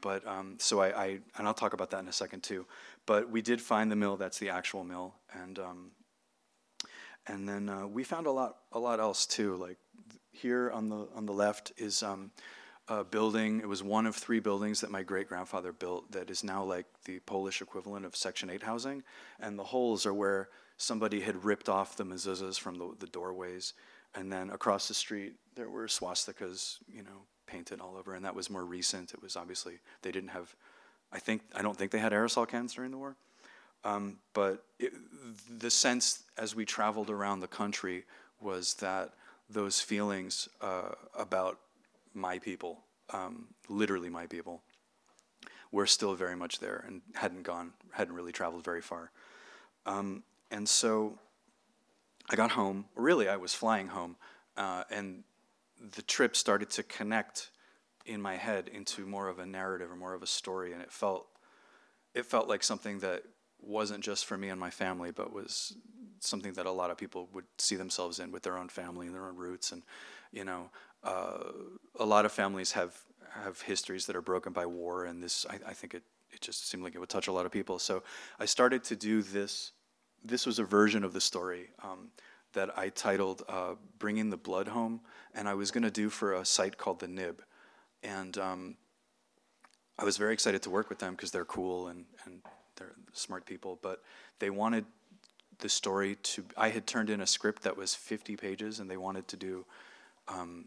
But 0.00 0.26
um, 0.26 0.56
so 0.58 0.80
I, 0.80 0.86
I, 0.88 1.06
and 1.36 1.46
I'll 1.46 1.54
talk 1.54 1.72
about 1.72 1.90
that 1.90 2.00
in 2.00 2.08
a 2.08 2.12
second 2.12 2.42
too. 2.42 2.66
But 3.06 3.30
we 3.30 3.42
did 3.42 3.60
find 3.60 3.90
the 3.90 3.96
mill. 3.96 4.16
That's 4.16 4.38
the 4.38 4.50
actual 4.50 4.84
mill, 4.84 5.14
and 5.32 5.58
um, 5.58 5.90
and 7.26 7.48
then 7.48 7.68
uh, 7.68 7.86
we 7.86 8.04
found 8.04 8.26
a 8.26 8.30
lot, 8.30 8.58
a 8.72 8.78
lot 8.78 9.00
else 9.00 9.26
too. 9.26 9.56
Like 9.56 9.78
here 10.30 10.70
on 10.70 10.88
the 10.88 11.08
on 11.16 11.26
the 11.26 11.32
left 11.32 11.72
is 11.76 12.02
um, 12.02 12.30
a 12.88 13.04
building. 13.04 13.60
It 13.60 13.68
was 13.68 13.82
one 13.82 14.06
of 14.06 14.16
three 14.16 14.40
buildings 14.40 14.80
that 14.80 14.90
my 14.90 15.02
great 15.02 15.28
grandfather 15.28 15.72
built 15.72 16.10
that 16.12 16.30
is 16.30 16.42
now 16.42 16.64
like 16.64 16.86
the 17.04 17.18
Polish 17.20 17.60
equivalent 17.60 18.06
of 18.06 18.16
Section 18.16 18.50
8 18.50 18.62
housing. 18.62 19.02
And 19.38 19.58
the 19.58 19.64
holes 19.64 20.06
are 20.06 20.14
where 20.14 20.48
somebody 20.78 21.20
had 21.20 21.44
ripped 21.44 21.68
off 21.68 21.96
the 21.96 22.04
mezuzahs 22.04 22.58
from 22.58 22.76
the, 22.76 22.94
the 22.98 23.06
doorways. 23.06 23.74
And 24.14 24.32
then 24.32 24.50
across 24.50 24.88
the 24.88 24.94
street, 24.94 25.34
there 25.58 25.68
were 25.68 25.86
swastikas, 25.86 26.78
you 26.88 27.02
know, 27.02 27.26
painted 27.46 27.80
all 27.80 27.96
over. 27.98 28.14
And 28.14 28.24
that 28.24 28.34
was 28.34 28.48
more 28.48 28.64
recent. 28.64 29.12
It 29.12 29.20
was 29.20 29.36
obviously, 29.36 29.80
they 30.02 30.12
didn't 30.12 30.30
have, 30.30 30.54
I 31.12 31.18
think, 31.18 31.42
I 31.52 31.62
don't 31.62 31.76
think 31.76 31.90
they 31.90 31.98
had 31.98 32.12
aerosol 32.12 32.46
cans 32.46 32.74
during 32.74 32.92
the 32.92 32.96
war. 32.96 33.16
Um, 33.84 34.18
but 34.34 34.64
it, 34.78 34.92
the 35.58 35.70
sense 35.70 36.22
as 36.36 36.54
we 36.54 36.64
traveled 36.64 37.10
around 37.10 37.40
the 37.40 37.48
country 37.48 38.04
was 38.40 38.74
that 38.74 39.14
those 39.50 39.80
feelings 39.80 40.48
uh, 40.60 40.90
about 41.18 41.58
my 42.14 42.38
people, 42.38 42.78
um, 43.10 43.48
literally 43.68 44.08
my 44.08 44.26
people, 44.26 44.62
were 45.72 45.86
still 45.86 46.14
very 46.14 46.36
much 46.36 46.60
there 46.60 46.84
and 46.86 47.02
hadn't 47.14 47.42
gone, 47.42 47.72
hadn't 47.90 48.14
really 48.14 48.32
traveled 48.32 48.64
very 48.64 48.80
far. 48.80 49.10
Um, 49.86 50.22
and 50.52 50.68
so 50.68 51.18
I 52.30 52.36
got 52.36 52.52
home. 52.52 52.84
Really, 52.94 53.28
I 53.28 53.36
was 53.36 53.54
flying 53.54 53.88
home, 53.88 54.16
uh, 54.56 54.84
and 54.90 55.24
the 55.80 56.02
trip 56.02 56.36
started 56.36 56.70
to 56.70 56.82
connect 56.82 57.50
in 58.06 58.20
my 58.22 58.36
head 58.36 58.68
into 58.68 59.06
more 59.06 59.28
of 59.28 59.38
a 59.38 59.46
narrative 59.46 59.90
or 59.90 59.96
more 59.96 60.14
of 60.14 60.22
a 60.22 60.26
story, 60.26 60.72
and 60.72 60.82
it 60.82 60.92
felt 60.92 61.26
it 62.14 62.24
felt 62.24 62.48
like 62.48 62.62
something 62.62 62.98
that 63.00 63.22
wasn't 63.60 64.02
just 64.02 64.24
for 64.24 64.36
me 64.36 64.48
and 64.48 64.58
my 64.58 64.70
family, 64.70 65.10
but 65.10 65.32
was 65.32 65.76
something 66.20 66.52
that 66.54 66.66
a 66.66 66.70
lot 66.70 66.90
of 66.90 66.96
people 66.96 67.28
would 67.32 67.44
see 67.58 67.76
themselves 67.76 68.18
in 68.18 68.32
with 68.32 68.42
their 68.42 68.56
own 68.56 68.68
family 68.68 69.06
and 69.06 69.14
their 69.14 69.26
own 69.26 69.36
roots, 69.36 69.72
and 69.72 69.82
you 70.32 70.44
know, 70.44 70.70
uh, 71.04 71.38
a 71.98 72.04
lot 72.04 72.24
of 72.24 72.32
families 72.32 72.72
have 72.72 72.96
have 73.30 73.60
histories 73.60 74.06
that 74.06 74.16
are 74.16 74.22
broken 74.22 74.52
by 74.52 74.66
war, 74.66 75.04
and 75.04 75.22
this 75.22 75.46
I, 75.48 75.70
I, 75.70 75.74
think 75.74 75.94
it 75.94 76.02
it 76.32 76.40
just 76.40 76.68
seemed 76.68 76.82
like 76.82 76.94
it 76.94 76.98
would 76.98 77.08
touch 77.08 77.28
a 77.28 77.32
lot 77.32 77.46
of 77.46 77.52
people. 77.52 77.78
So 77.78 78.02
I 78.40 78.46
started 78.46 78.84
to 78.84 78.96
do 78.96 79.22
this. 79.22 79.72
This 80.24 80.46
was 80.46 80.58
a 80.58 80.64
version 80.64 81.04
of 81.04 81.12
the 81.12 81.20
story 81.20 81.68
um, 81.82 82.10
that 82.52 82.76
I 82.78 82.88
titled 82.88 83.42
uh, 83.48 83.74
"Bringing 83.98 84.30
the 84.30 84.36
Blood 84.36 84.68
Home," 84.68 85.00
and 85.34 85.48
I 85.48 85.54
was 85.54 85.70
going 85.70 85.84
to 85.84 85.90
do 85.90 86.08
for 86.08 86.34
a 86.34 86.44
site 86.44 86.78
called 86.78 87.00
the 87.00 87.08
Nib, 87.08 87.42
and 88.02 88.36
um, 88.38 88.76
I 89.98 90.04
was 90.04 90.16
very 90.16 90.32
excited 90.32 90.62
to 90.62 90.70
work 90.70 90.88
with 90.88 90.98
them 90.98 91.14
because 91.14 91.30
they're 91.30 91.44
cool 91.44 91.88
and 91.88 92.04
and 92.24 92.40
they're 92.76 92.94
smart 93.12 93.44
people, 93.46 93.78
but 93.82 94.02
they 94.38 94.50
wanted 94.50 94.84
the 95.58 95.68
story 95.68 96.16
to. 96.16 96.44
I 96.56 96.68
had 96.68 96.86
turned 96.86 97.10
in 97.10 97.20
a 97.20 97.26
script 97.26 97.62
that 97.62 97.76
was 97.76 97.94
50 97.94 98.36
pages, 98.36 98.80
and 98.80 98.90
they 98.90 98.96
wanted 98.96 99.28
to 99.28 99.36
do 99.36 99.66
um, 100.28 100.66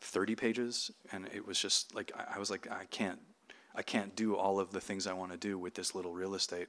30 0.00 0.34
pages, 0.34 0.90
and 1.12 1.28
it 1.34 1.46
was 1.46 1.60
just 1.60 1.94
like 1.94 2.12
I, 2.16 2.36
I, 2.36 2.38
was 2.38 2.50
like 2.50 2.70
I 2.70 2.84
can't 2.90 3.18
I 3.74 3.82
can't 3.82 4.16
do 4.16 4.36
all 4.36 4.58
of 4.58 4.72
the 4.72 4.80
things 4.80 5.06
I 5.06 5.12
want 5.12 5.32
to 5.32 5.38
do 5.38 5.58
with 5.58 5.74
this 5.74 5.94
little 5.94 6.12
real 6.12 6.34
estate, 6.34 6.68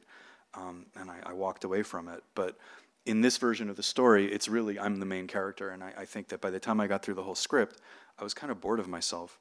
um, 0.53 0.85
and 0.95 1.09
I, 1.09 1.19
I, 1.27 1.33
walked 1.33 1.63
away 1.63 1.83
from 1.83 2.09
it. 2.09 2.23
But 2.35 2.57
in 3.05 3.21
this 3.21 3.37
version 3.37 3.69
of 3.69 3.75
the 3.75 3.83
story, 3.83 4.31
it's 4.31 4.47
really 4.47 4.79
I'm 4.79 4.99
the 4.99 5.05
main 5.05 5.27
character, 5.27 5.69
and 5.69 5.83
I, 5.83 5.93
I 5.99 6.05
think 6.05 6.27
that 6.29 6.41
by 6.41 6.49
the 6.49 6.59
time 6.59 6.79
I 6.79 6.87
got 6.87 7.03
through 7.03 7.15
the 7.15 7.23
whole 7.23 7.35
script, 7.35 7.77
I 8.19 8.23
was 8.23 8.33
kind 8.33 8.51
of 8.51 8.61
bored 8.61 8.79
of 8.79 8.87
myself. 8.87 9.39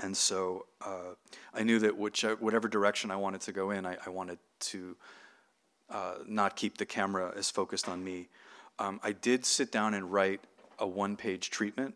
And 0.00 0.16
so 0.16 0.66
uh, 0.84 1.14
I 1.52 1.62
knew 1.62 1.78
that 1.80 1.96
which, 1.96 2.22
whatever 2.40 2.68
direction 2.68 3.10
I 3.10 3.16
wanted 3.16 3.40
to 3.42 3.52
go 3.52 3.70
in, 3.70 3.86
I, 3.86 3.96
I 4.04 4.10
wanted 4.10 4.38
to 4.60 4.96
uh, 5.90 6.14
not 6.26 6.56
keep 6.56 6.78
the 6.78 6.86
camera 6.86 7.32
as 7.36 7.50
focused 7.50 7.88
on 7.88 8.02
me. 8.02 8.28
Um, 8.78 8.98
I 9.02 9.12
did 9.12 9.46
sit 9.46 9.70
down 9.70 9.94
and 9.94 10.12
write 10.12 10.40
a 10.78 10.86
one-page 10.86 11.50
treatment 11.50 11.94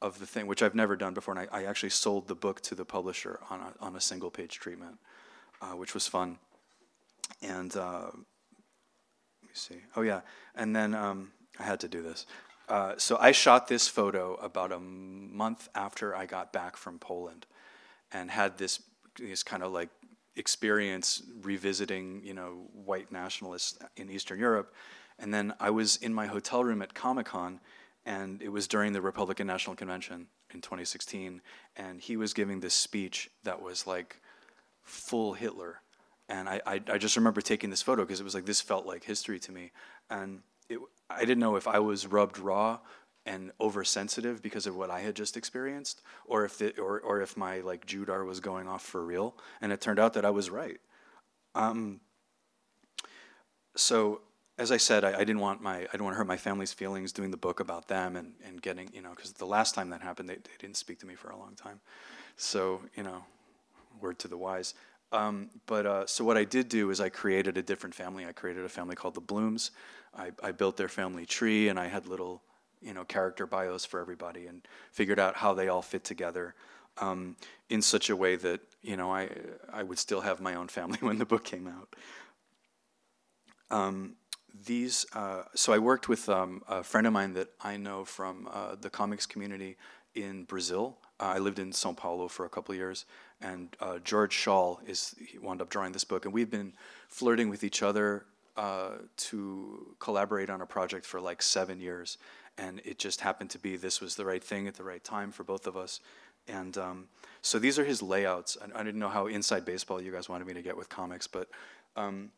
of 0.00 0.18
the 0.18 0.26
thing, 0.26 0.46
which 0.46 0.62
I've 0.62 0.74
never 0.74 0.96
done 0.96 1.14
before, 1.14 1.36
and 1.36 1.48
I, 1.50 1.62
I 1.62 1.64
actually 1.64 1.90
sold 1.90 2.28
the 2.28 2.34
book 2.34 2.60
to 2.62 2.74
the 2.74 2.84
publisher 2.84 3.40
on 3.50 3.60
a, 3.60 3.84
on 3.84 3.96
a 3.96 4.00
single-page 4.00 4.58
treatment, 4.58 4.98
uh, 5.60 5.76
which 5.76 5.94
was 5.94 6.06
fun. 6.06 6.38
And 7.40 7.76
uh, 7.76 8.10
me 9.52 9.76
see. 9.76 9.82
Oh 9.96 10.02
yeah, 10.02 10.20
and 10.54 10.74
then 10.74 10.94
um, 10.94 11.32
I 11.58 11.64
had 11.64 11.80
to 11.80 11.88
do 11.88 12.02
this. 12.02 12.26
Uh, 12.68 12.94
so 12.96 13.16
I 13.20 13.32
shot 13.32 13.68
this 13.68 13.88
photo 13.88 14.34
about 14.34 14.72
a 14.72 14.78
month 14.78 15.68
after 15.74 16.14
I 16.14 16.26
got 16.26 16.52
back 16.52 16.76
from 16.76 16.98
Poland, 16.98 17.46
and 18.12 18.30
had 18.30 18.58
this 18.58 18.80
this 19.18 19.42
kind 19.42 19.62
of 19.62 19.72
like 19.72 19.90
experience 20.36 21.22
revisiting, 21.42 22.22
you 22.24 22.34
know, 22.34 22.68
white 22.72 23.12
nationalists 23.12 23.78
in 23.96 24.10
Eastern 24.10 24.38
Europe. 24.38 24.74
And 25.18 25.32
then 25.32 25.52
I 25.60 25.70
was 25.70 25.96
in 25.96 26.14
my 26.14 26.26
hotel 26.26 26.64
room 26.64 26.80
at 26.80 26.94
Comic 26.94 27.26
Con, 27.26 27.60
and 28.06 28.40
it 28.40 28.48
was 28.48 28.66
during 28.66 28.92
the 28.92 29.02
Republican 29.02 29.46
National 29.46 29.76
Convention 29.76 30.28
in 30.54 30.62
2016, 30.62 31.42
and 31.76 32.00
he 32.00 32.16
was 32.16 32.32
giving 32.32 32.60
this 32.60 32.74
speech 32.74 33.30
that 33.44 33.60
was 33.60 33.86
like 33.86 34.20
full 34.82 35.34
Hitler. 35.34 35.80
And 36.28 36.48
I, 36.48 36.60
I, 36.66 36.80
I 36.92 36.98
just 36.98 37.16
remember 37.16 37.40
taking 37.40 37.70
this 37.70 37.82
photo 37.82 38.02
because 38.02 38.20
it 38.20 38.24
was 38.24 38.34
like 38.34 38.46
this 38.46 38.60
felt 38.60 38.86
like 38.86 39.04
history 39.04 39.38
to 39.40 39.52
me. 39.52 39.72
And 40.08 40.40
it, 40.68 40.78
I 41.10 41.20
didn't 41.20 41.40
know 41.40 41.56
if 41.56 41.68
I 41.68 41.78
was 41.78 42.06
rubbed 42.06 42.38
raw 42.38 42.78
and 43.24 43.52
oversensitive 43.60 44.42
because 44.42 44.66
of 44.66 44.76
what 44.76 44.90
I 44.90 45.00
had 45.00 45.14
just 45.14 45.36
experienced, 45.36 46.02
or 46.26 46.44
if 46.44 46.58
the, 46.58 46.76
or 46.78 47.00
or 47.00 47.20
if 47.20 47.36
my 47.36 47.60
like 47.60 47.86
Judar 47.86 48.26
was 48.26 48.40
going 48.40 48.66
off 48.66 48.82
for 48.82 49.04
real. 49.04 49.36
And 49.60 49.72
it 49.72 49.80
turned 49.80 49.98
out 49.98 50.14
that 50.14 50.24
I 50.24 50.30
was 50.30 50.50
right. 50.50 50.78
Um, 51.54 52.00
so 53.76 54.22
as 54.58 54.70
I 54.70 54.76
said, 54.76 55.04
I, 55.04 55.14
I, 55.14 55.18
didn't 55.24 55.40
want 55.40 55.62
my 55.62 55.76
I 55.76 55.80
didn't 55.80 56.04
want 56.04 56.14
to 56.14 56.18
hurt 56.18 56.26
my 56.26 56.36
family's 56.36 56.72
feelings 56.72 57.12
doing 57.12 57.30
the 57.30 57.36
book 57.36 57.60
about 57.60 57.88
them 57.88 58.16
and, 58.16 58.32
and 58.44 58.60
getting 58.60 58.90
you 58.92 59.02
know 59.02 59.10
because 59.10 59.32
the 59.32 59.46
last 59.46 59.74
time 59.74 59.90
that 59.90 60.02
happened 60.02 60.28
they, 60.28 60.34
they 60.34 60.56
didn't 60.58 60.76
speak 60.76 60.98
to 61.00 61.06
me 61.06 61.14
for 61.14 61.30
a 61.30 61.36
long 61.36 61.54
time, 61.54 61.80
so 62.36 62.80
you 62.96 63.02
know, 63.02 63.24
word 64.00 64.18
to 64.20 64.28
the 64.28 64.36
wise. 64.36 64.74
Um, 65.12 65.50
but 65.66 65.86
uh, 65.86 66.06
so 66.06 66.24
what 66.24 66.36
I 66.36 66.44
did 66.44 66.68
do 66.68 66.90
is 66.90 67.00
I 67.00 67.10
created 67.10 67.58
a 67.58 67.62
different 67.62 67.94
family. 67.94 68.26
I 68.26 68.32
created 68.32 68.64
a 68.64 68.68
family 68.68 68.96
called 68.96 69.14
the 69.14 69.20
Blooms. 69.20 69.70
I, 70.16 70.30
I 70.42 70.52
built 70.52 70.76
their 70.76 70.88
family 70.88 71.26
tree, 71.26 71.68
and 71.68 71.78
I 71.78 71.86
had 71.86 72.06
little, 72.06 72.42
you 72.80 72.94
know, 72.94 73.04
character 73.04 73.46
bios 73.46 73.84
for 73.84 74.00
everybody, 74.00 74.46
and 74.46 74.66
figured 74.90 75.18
out 75.18 75.36
how 75.36 75.54
they 75.54 75.68
all 75.68 75.82
fit 75.82 76.04
together 76.04 76.54
um, 76.98 77.36
in 77.68 77.82
such 77.82 78.10
a 78.10 78.16
way 78.16 78.36
that 78.36 78.60
you 78.82 78.96
know 78.96 79.12
I 79.12 79.28
I 79.72 79.82
would 79.82 79.98
still 79.98 80.20
have 80.20 80.40
my 80.40 80.54
own 80.54 80.68
family 80.68 80.98
when 81.00 81.18
the 81.18 81.26
book 81.26 81.44
came 81.44 81.66
out. 81.66 81.94
Um, 83.70 84.16
these 84.66 85.06
uh, 85.14 85.44
so 85.54 85.72
I 85.72 85.78
worked 85.78 86.08
with 86.08 86.28
um, 86.28 86.62
a 86.68 86.82
friend 86.82 87.06
of 87.06 87.12
mine 87.12 87.32
that 87.34 87.48
I 87.60 87.76
know 87.76 88.04
from 88.04 88.48
uh, 88.52 88.76
the 88.80 88.90
comics 88.90 89.26
community 89.26 89.76
in 90.14 90.44
Brazil. 90.44 90.98
Uh, 91.18 91.34
I 91.36 91.38
lived 91.38 91.58
in 91.58 91.70
São 91.70 91.96
Paulo 91.96 92.28
for 92.28 92.44
a 92.44 92.48
couple 92.48 92.74
years, 92.74 93.06
and 93.42 93.76
uh, 93.80 93.98
George 93.98 94.32
Schall 94.32 94.80
is 94.86 95.14
he 95.18 95.38
wound 95.38 95.60
up 95.60 95.68
drawing 95.68 95.92
this 95.92 96.04
book, 96.04 96.24
and 96.24 96.32
we've 96.32 96.50
been 96.50 96.72
flirting 97.08 97.48
with 97.48 97.64
each 97.64 97.82
other 97.82 98.24
uh, 98.56 98.92
to 99.16 99.94
collaborate 99.98 100.48
on 100.48 100.60
a 100.60 100.66
project 100.66 101.04
for 101.04 101.20
like 101.20 101.42
seven 101.42 101.80
years, 101.80 102.18
and 102.56 102.80
it 102.84 102.98
just 102.98 103.20
happened 103.20 103.50
to 103.50 103.58
be 103.58 103.76
this 103.76 104.00
was 104.00 104.14
the 104.14 104.24
right 104.24 104.42
thing 104.42 104.68
at 104.68 104.74
the 104.74 104.84
right 104.84 105.02
time 105.02 105.32
for 105.32 105.44
both 105.44 105.66
of 105.66 105.76
us, 105.76 106.00
and 106.46 106.78
um, 106.78 107.08
so 107.42 107.58
these 107.58 107.78
are 107.78 107.84
his 107.84 108.02
layouts. 108.02 108.56
I, 108.62 108.80
I, 108.80 108.82
didn't 108.82 109.00
know 109.00 109.08
how 109.08 109.26
inside 109.26 109.64
baseball 109.64 110.00
you 110.00 110.12
guys 110.12 110.28
wanted 110.28 110.46
me 110.46 110.54
to 110.54 110.62
get 110.62 110.76
with 110.76 110.88
comics, 110.88 111.26
but 111.26 111.48
um, 111.96 112.30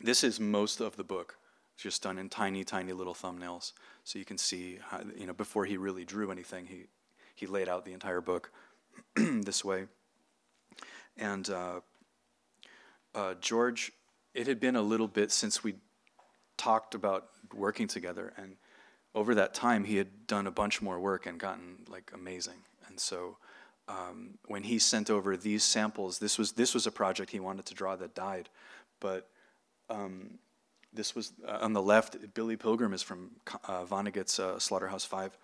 this 0.00 0.24
is 0.24 0.40
most 0.40 0.80
of 0.80 0.96
the 0.96 1.04
book 1.04 1.36
just 1.76 2.02
done 2.02 2.18
in 2.18 2.28
tiny, 2.28 2.64
tiny 2.64 2.92
little 2.92 3.14
thumbnails, 3.14 3.72
so 4.04 4.18
you 4.18 4.24
can 4.24 4.38
see 4.38 4.78
how, 4.88 5.00
you 5.16 5.26
know 5.26 5.32
before 5.32 5.64
he 5.66 5.76
really 5.76 6.04
drew 6.04 6.30
anything, 6.30 6.66
he 6.66 6.86
he 7.34 7.46
laid 7.46 7.68
out 7.68 7.84
the 7.84 7.92
entire 7.92 8.20
book 8.20 8.50
this 9.16 9.64
way. 9.64 9.86
And 11.16 11.48
uh, 11.50 11.80
uh, 13.14 13.34
George, 13.40 13.92
it 14.34 14.46
had 14.46 14.60
been 14.60 14.76
a 14.76 14.82
little 14.82 15.08
bit 15.08 15.30
since 15.30 15.62
we 15.62 15.74
talked 16.56 16.94
about 16.94 17.28
working 17.54 17.88
together, 17.88 18.32
and 18.36 18.56
over 19.14 19.34
that 19.34 19.52
time, 19.52 19.84
he 19.84 19.96
had 19.96 20.26
done 20.26 20.46
a 20.46 20.50
bunch 20.50 20.80
more 20.80 20.98
work 20.98 21.26
and 21.26 21.38
gotten 21.38 21.78
like 21.88 22.10
amazing. 22.14 22.62
And 22.88 22.98
so, 22.98 23.36
um, 23.88 24.38
when 24.46 24.62
he 24.62 24.78
sent 24.78 25.10
over 25.10 25.36
these 25.36 25.64
samples, 25.64 26.18
this 26.18 26.38
was 26.38 26.52
this 26.52 26.72
was 26.72 26.86
a 26.86 26.92
project 26.92 27.30
he 27.30 27.40
wanted 27.40 27.66
to 27.66 27.74
draw 27.74 27.94
that 27.96 28.14
died, 28.14 28.48
but 29.00 29.28
um, 29.90 30.38
this 30.92 31.14
was 31.14 31.32
uh, 31.46 31.58
on 31.60 31.72
the 31.72 31.82
left. 31.82 32.16
Billy 32.34 32.56
Pilgrim 32.56 32.94
is 32.94 33.02
from 33.02 33.32
uh, 33.68 33.84
Vonnegut's 33.84 34.38
uh, 34.38 34.58
Slaughterhouse 34.58 35.04
Five, 35.04 35.36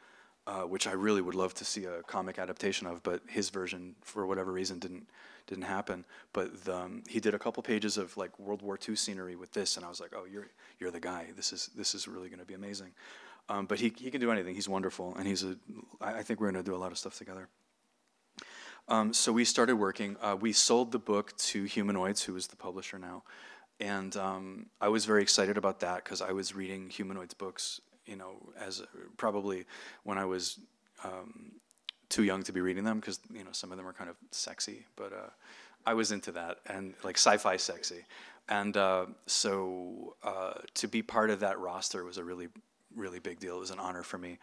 uh, 0.47 0.63
which 0.63 0.87
I 0.87 0.93
really 0.93 1.21
would 1.21 1.35
love 1.35 1.55
to 1.55 1.65
see 1.65 1.85
a 1.85 2.03
comic 2.03 2.39
adaptation 2.39 2.87
of, 2.87 3.03
but 3.03 3.23
his 3.29 3.51
version, 3.51 3.97
for 4.03 4.27
whatever 4.27 4.53
reason, 4.53 4.79
didn't 4.79 5.09
didn't 5.49 5.65
happen. 5.65 6.05
But 6.33 6.65
the, 6.65 6.77
um, 6.77 7.03
he 7.09 7.19
did 7.19 7.35
a 7.35 7.39
couple 7.39 7.63
pages 7.63 7.99
of 7.99 8.17
like 8.17 8.39
World 8.39 8.63
War 8.63 8.79
II 8.89 8.95
scenery 8.95 9.35
with 9.35 9.53
this, 9.53 9.77
and 9.77 9.85
I 9.85 9.89
was 9.89 10.01
like, 10.01 10.13
oh, 10.15 10.25
you're 10.25 10.49
you're 10.79 10.93
the 10.93 11.01
guy. 11.01 11.27
This 11.35 11.53
is 11.53 11.71
this 11.75 11.95
is 11.95 12.07
really 12.07 12.29
going 12.29 12.39
to 12.39 12.45
be 12.45 12.55
amazing. 12.55 12.93
Um, 13.49 13.67
but 13.67 13.81
he 13.81 13.93
he 13.97 14.11
can 14.11 14.21
do 14.21 14.31
anything. 14.31 14.55
He's 14.55 14.69
wonderful, 14.69 15.17
and 15.17 15.27
he's 15.27 15.43
a. 15.43 15.57
I 16.01 16.23
think 16.23 16.41
we're 16.41 16.51
going 16.53 16.65
to 16.65 16.71
do 16.71 16.77
a 16.77 16.79
lot 16.79 16.93
of 16.93 16.99
stuff 16.99 17.19
together. 17.19 17.49
Um, 18.87 19.13
so 19.13 19.33
we 19.33 19.45
started 19.45 19.77
working. 19.77 20.17
Uh, 20.23 20.37
we 20.41 20.53
sold 20.53 20.93
the 20.93 20.99
book 20.99 21.37
to 21.39 21.65
Humanoids, 21.65 22.23
who 22.23 22.37
is 22.37 22.47
the 22.47 22.57
publisher 22.57 22.99
now, 22.99 23.25
and 23.81 24.17
um, 24.17 24.67
I 24.81 24.89
was 24.89 25.05
very 25.05 25.23
excited 25.23 25.57
about 25.57 25.81
that 25.81 26.05
because 26.05 26.23
I 26.23 26.33
was 26.33 26.55
reading 26.55 26.89
Humanoids 26.91 27.35
books 27.35 27.81
you 28.09 28.17
know, 28.17 28.37
as 28.59 28.83
probably 29.17 29.67
when 30.03 30.19
I 30.19 30.25
was 30.25 30.59
um, 31.05 31.53
too 32.09 32.25
young 32.25 32.43
to 32.45 32.53
be 32.53 32.61
reading 32.61 32.85
them 32.85 33.01
because 33.01 33.21
you 33.33 33.45
know 33.45 33.53
some 33.53 33.71
of 33.71 33.79
them 33.79 33.87
are 33.87 33.93
kind 33.93 34.11
of 34.11 34.17
sexy, 34.31 34.87
but 34.97 35.13
uh, 35.13 35.31
I 35.87 35.95
was 35.95 36.13
into 36.13 36.33
that 36.33 36.59
and 36.67 36.95
like 37.05 37.17
sci-fi 37.17 37.57
sexy, 37.57 38.05
and 38.49 38.77
uh, 38.77 39.07
so 39.27 40.17
uh, 40.23 40.55
to 40.75 40.89
be 40.89 41.03
part 41.03 41.31
of 41.31 41.41
that 41.41 41.59
roster 41.59 42.05
was 42.05 42.19
a 42.19 42.25
really 42.25 42.49
really 42.97 43.19
big 43.19 43.41
deal. 43.41 43.57
It 43.57 43.61
was 43.61 43.71
an 43.71 43.79
honor 43.79 44.03
for 44.03 44.19
me, 44.19 44.39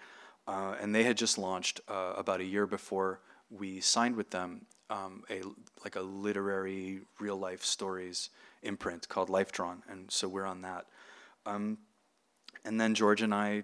uh, 0.48 0.76
and 0.80 0.94
they 0.94 1.04
had 1.04 1.18
just 1.18 1.38
launched 1.38 1.82
uh, 1.88 2.14
about 2.18 2.40
a 2.40 2.46
year 2.46 2.68
before 2.68 3.20
we 3.50 3.80
signed 3.80 4.16
with 4.16 4.30
them 4.32 4.66
um, 4.90 5.24
a 5.30 5.42
like 5.84 5.96
a 5.96 6.02
literary 6.02 7.02
real 7.20 7.38
life 7.38 7.64
stories 7.64 8.30
imprint 8.62 9.08
called 9.10 9.30
Life 9.30 9.52
Drawn, 9.52 9.84
and 9.90 10.12
so 10.12 10.28
we're 10.28 10.46
on 10.46 10.62
that. 10.62 10.86
Um, 11.46 11.78
and 12.64 12.82
then 12.82 12.96
George 12.96 13.22
and 13.22 13.34
I 13.34 13.64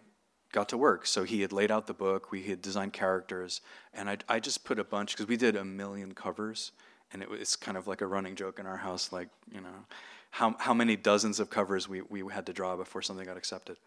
got 0.52 0.70
to 0.70 0.78
work. 0.78 1.06
So 1.06 1.24
he 1.24 1.42
had 1.42 1.52
laid 1.52 1.72
out 1.72 1.88
the 1.88 1.94
book, 1.94 2.32
we 2.32 2.44
had 2.44 2.62
designed 2.62 2.94
characters, 2.94 3.62
and 3.94 4.10
I, 4.10 4.18
I 4.28 4.40
just 4.40 4.64
put 4.64 4.80
a 4.80 4.84
bunch, 4.84 5.14
because 5.14 5.28
we 5.28 5.38
did 5.38 5.56
a 5.56 5.64
million 5.64 6.14
covers, 6.14 6.72
and 7.14 7.22
it 7.22 7.30
was 7.30 7.56
kind 7.56 7.78
of 7.78 7.88
like 7.88 8.02
a 8.02 8.08
running 8.08 8.36
joke 8.36 8.60
in 8.60 8.66
our 8.66 8.78
house, 8.78 9.12
like, 9.12 9.30
you 9.54 9.62
know, 9.62 9.86
how, 10.32 10.56
how 10.60 10.74
many 10.74 10.96
dozens 10.96 11.40
of 11.40 11.50
covers 11.50 11.90
we, 11.90 12.02
we 12.02 12.24
had 12.32 12.46
to 12.46 12.54
draw 12.54 12.76
before 12.76 13.02
something 13.02 13.26
got 13.26 13.38
accepted. 13.38 13.78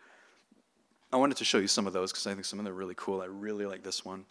I 1.12 1.16
wanted 1.16 1.36
to 1.38 1.44
show 1.44 1.58
you 1.58 1.68
some 1.68 1.86
of 1.86 1.92
those 1.92 2.12
because 2.12 2.26
I 2.26 2.34
think 2.34 2.44
some 2.44 2.58
of 2.58 2.64
them 2.64 2.74
are 2.74 2.76
really 2.76 2.94
cool. 2.96 3.22
I 3.22 3.26
really 3.26 3.66
like 3.66 3.82
this 3.82 4.04
one. 4.04 4.24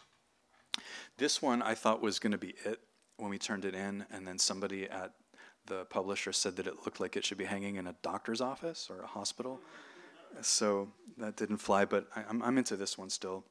This 1.18 1.42
one 1.42 1.62
I 1.62 1.76
thought 1.76 2.02
was 2.02 2.20
going 2.20 2.34
to 2.34 2.38
be 2.38 2.56
it 2.66 2.80
when 3.18 3.30
we 3.30 3.38
turned 3.38 3.64
it 3.64 3.74
in, 3.74 4.06
and 4.12 4.28
then 4.28 4.38
somebody 4.38 4.90
at 4.90 5.12
the 5.66 5.86
publisher 5.86 6.34
said 6.34 6.56
that 6.58 6.68
it 6.68 6.86
looked 6.86 7.00
like 7.00 7.16
it 7.16 7.24
should 7.24 7.38
be 7.38 7.46
hanging 7.46 7.78
in 7.78 7.88
a 7.88 7.96
doctor's 8.02 8.42
office 8.42 8.90
or 8.90 9.02
a 9.02 9.08
hospital 9.08 9.62
so 10.42 10.90
that 11.18 11.36
didn't 11.36 11.58
fly, 11.58 11.86
but 11.86 12.08
I, 12.16 12.24
am 12.30 12.42
I'm 12.42 12.58
into 12.58 12.76
this 12.76 12.98
one 12.98 13.10
still. 13.10 13.46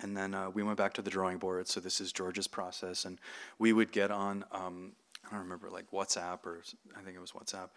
And 0.00 0.16
then 0.16 0.34
uh, 0.34 0.50
we 0.50 0.62
went 0.62 0.76
back 0.76 0.92
to 0.94 1.02
the 1.02 1.10
drawing 1.10 1.38
board. 1.38 1.68
So 1.68 1.80
this 1.80 2.00
is 2.00 2.12
George's 2.12 2.46
process, 2.46 3.04
and 3.04 3.18
we 3.58 3.72
would 3.72 3.92
get 3.92 4.10
on. 4.10 4.44
Um, 4.52 4.92
I 5.26 5.30
don't 5.30 5.40
remember 5.40 5.70
like 5.70 5.90
WhatsApp 5.90 6.44
or 6.44 6.62
I 6.96 7.00
think 7.00 7.16
it 7.16 7.20
was 7.20 7.32
WhatsApp, 7.32 7.70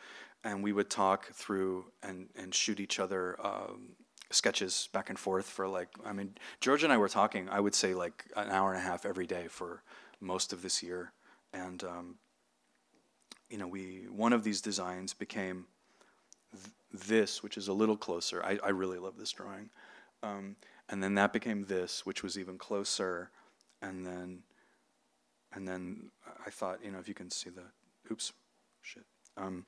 and 0.43 0.63
we 0.63 0.73
would 0.73 0.89
talk 0.89 1.31
through 1.33 1.85
and 2.03 2.27
and 2.35 2.53
shoot 2.53 2.79
each 2.79 2.99
other 2.99 3.37
um, 3.43 3.95
sketches 4.31 4.89
back 4.93 5.09
and 5.09 5.17
forth 5.17 5.45
for 5.47 5.67
like 5.67 5.89
I 6.05 6.13
mean 6.13 6.35
George 6.61 6.83
and 6.83 6.93
I 6.93 6.97
were 6.97 7.09
talking. 7.09 7.49
I 7.49 7.59
would 7.59 7.75
say 7.75 7.93
like 7.93 8.25
an 8.35 8.49
hour 8.49 8.71
and 8.73 8.79
a 8.79 8.83
half 8.83 9.05
every 9.05 9.25
day 9.25 9.47
for 9.49 9.83
most 10.19 10.53
of 10.53 10.61
this 10.61 10.83
year, 10.83 11.13
and 11.53 11.83
um, 11.83 12.15
you 13.49 13.57
know 13.57 13.67
we 13.67 14.05
one 14.09 14.33
of 14.33 14.43
these 14.43 14.61
designs 14.61 15.13
became 15.13 15.65
this, 16.91 17.43
which 17.43 17.57
is 17.57 17.67
a 17.67 17.73
little 17.73 17.97
closer. 17.97 18.43
I, 18.43 18.59
I 18.63 18.69
really 18.69 18.97
love 18.97 19.17
this 19.17 19.31
drawing. 19.31 19.69
Um, 20.23 20.55
and 20.89 21.03
then 21.03 21.15
that 21.15 21.33
became 21.33 21.65
this, 21.65 22.05
which 22.05 22.23
was 22.23 22.37
even 22.37 22.57
closer. 22.57 23.29
And 23.81 24.05
then, 24.05 24.43
and 25.53 25.67
then 25.67 26.11
I 26.45 26.49
thought, 26.49 26.79
you 26.83 26.91
know, 26.91 26.99
if 26.99 27.07
you 27.07 27.13
can 27.13 27.29
see 27.29 27.49
the, 27.49 27.63
oops, 28.11 28.33
shit. 28.81 29.05
Um, 29.37 29.65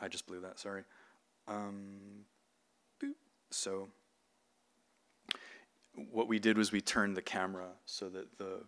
I 0.00 0.08
just 0.08 0.26
blew 0.26 0.40
that. 0.40 0.58
Sorry. 0.58 0.82
Um, 1.48 2.24
so 3.50 3.88
what 6.12 6.28
we 6.28 6.38
did 6.38 6.58
was 6.58 6.72
we 6.72 6.80
turned 6.80 7.16
the 7.16 7.22
camera 7.22 7.68
so 7.86 8.08
that 8.08 8.38
the 8.38 8.64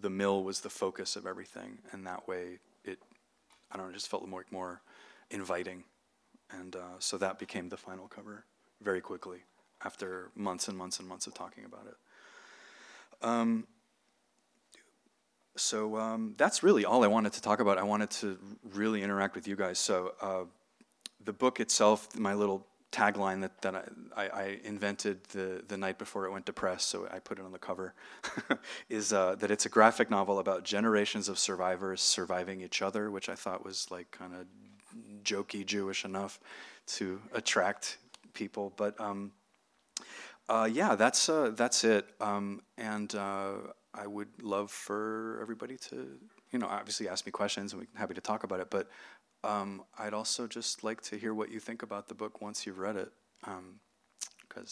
the 0.00 0.10
mill 0.10 0.44
was 0.44 0.60
the 0.60 0.70
focus 0.70 1.16
of 1.16 1.26
everything, 1.26 1.78
and 1.90 2.06
that 2.06 2.28
way 2.28 2.58
it, 2.84 2.98
I 3.72 3.76
don't 3.76 3.88
know, 3.88 3.92
just 3.92 4.08
felt 4.08 4.26
more 4.28 4.44
more 4.50 4.80
inviting 5.30 5.84
and 6.50 6.76
uh, 6.76 6.98
so 6.98 7.18
that 7.18 7.38
became 7.38 7.68
the 7.68 7.76
final 7.76 8.08
cover 8.08 8.44
very 8.80 9.00
quickly 9.00 9.38
after 9.84 10.30
months 10.34 10.68
and 10.68 10.76
months 10.76 10.98
and 10.98 11.08
months 11.08 11.26
of 11.26 11.34
talking 11.34 11.64
about 11.64 11.86
it. 11.86 13.26
Um, 13.26 13.66
so 15.56 15.96
um, 15.96 16.34
that's 16.36 16.62
really 16.62 16.84
all 16.84 17.04
I 17.04 17.08
wanted 17.08 17.32
to 17.34 17.42
talk 17.42 17.60
about. 17.60 17.78
I 17.78 17.82
wanted 17.82 18.10
to 18.10 18.38
really 18.72 19.02
interact 19.02 19.34
with 19.34 19.48
you 19.48 19.56
guys. 19.56 19.78
So 19.78 20.14
uh, 20.20 20.44
the 21.24 21.32
book 21.32 21.60
itself, 21.60 22.16
my 22.16 22.34
little 22.34 22.66
tagline 22.92 23.42
that, 23.42 23.60
that 23.62 23.74
I, 23.74 23.82
I, 24.16 24.28
I, 24.28 24.60
invented 24.64 25.22
the, 25.24 25.62
the 25.68 25.76
night 25.76 25.98
before 25.98 26.24
it 26.24 26.32
went 26.32 26.46
to 26.46 26.54
press, 26.54 26.84
so 26.84 27.06
I 27.12 27.18
put 27.18 27.38
it 27.38 27.44
on 27.44 27.52
the 27.52 27.58
cover, 27.58 27.92
is 28.88 29.12
uh, 29.12 29.34
that 29.36 29.50
it's 29.50 29.66
a 29.66 29.68
graphic 29.68 30.10
novel 30.10 30.38
about 30.38 30.64
generations 30.64 31.28
of 31.28 31.38
survivors 31.38 32.00
surviving 32.00 32.62
each 32.62 32.80
other, 32.80 33.10
which 33.10 33.28
I 33.28 33.34
thought 33.34 33.62
was 33.62 33.90
like 33.90 34.10
kind 34.10 34.34
of 34.34 34.46
jokey 35.24 35.64
Jewish 35.64 36.04
enough 36.04 36.40
to 36.96 37.20
attract 37.32 37.98
people. 38.34 38.72
But 38.76 38.98
um, 39.00 39.32
uh, 40.48 40.68
yeah, 40.70 40.94
that's 40.94 41.28
uh, 41.28 41.52
that's 41.54 41.84
it. 41.84 42.06
Um, 42.20 42.62
and 42.76 43.14
uh, 43.14 43.52
I 43.94 44.06
would 44.06 44.42
love 44.42 44.70
for 44.70 45.38
everybody 45.42 45.76
to, 45.90 46.18
you 46.52 46.58
know, 46.58 46.66
obviously 46.66 47.08
ask 47.08 47.26
me 47.26 47.32
questions, 47.32 47.72
and 47.72 47.82
we're 47.82 47.98
happy 47.98 48.14
to 48.14 48.20
talk 48.20 48.44
about 48.44 48.60
it. 48.60 48.70
But 48.70 48.88
um, 49.44 49.82
I'd 49.98 50.14
also 50.14 50.46
just 50.46 50.84
like 50.84 51.00
to 51.02 51.16
hear 51.16 51.34
what 51.34 51.50
you 51.50 51.60
think 51.60 51.82
about 51.82 52.08
the 52.08 52.14
book 52.14 52.40
once 52.40 52.66
you've 52.66 52.78
read 52.78 52.96
it, 52.96 53.12
because 53.40 53.58
um, 53.58 53.80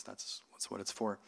that's 0.07 0.43
that's 0.53 0.71
what 0.71 0.81
it's 0.81 0.93
for. 0.93 1.19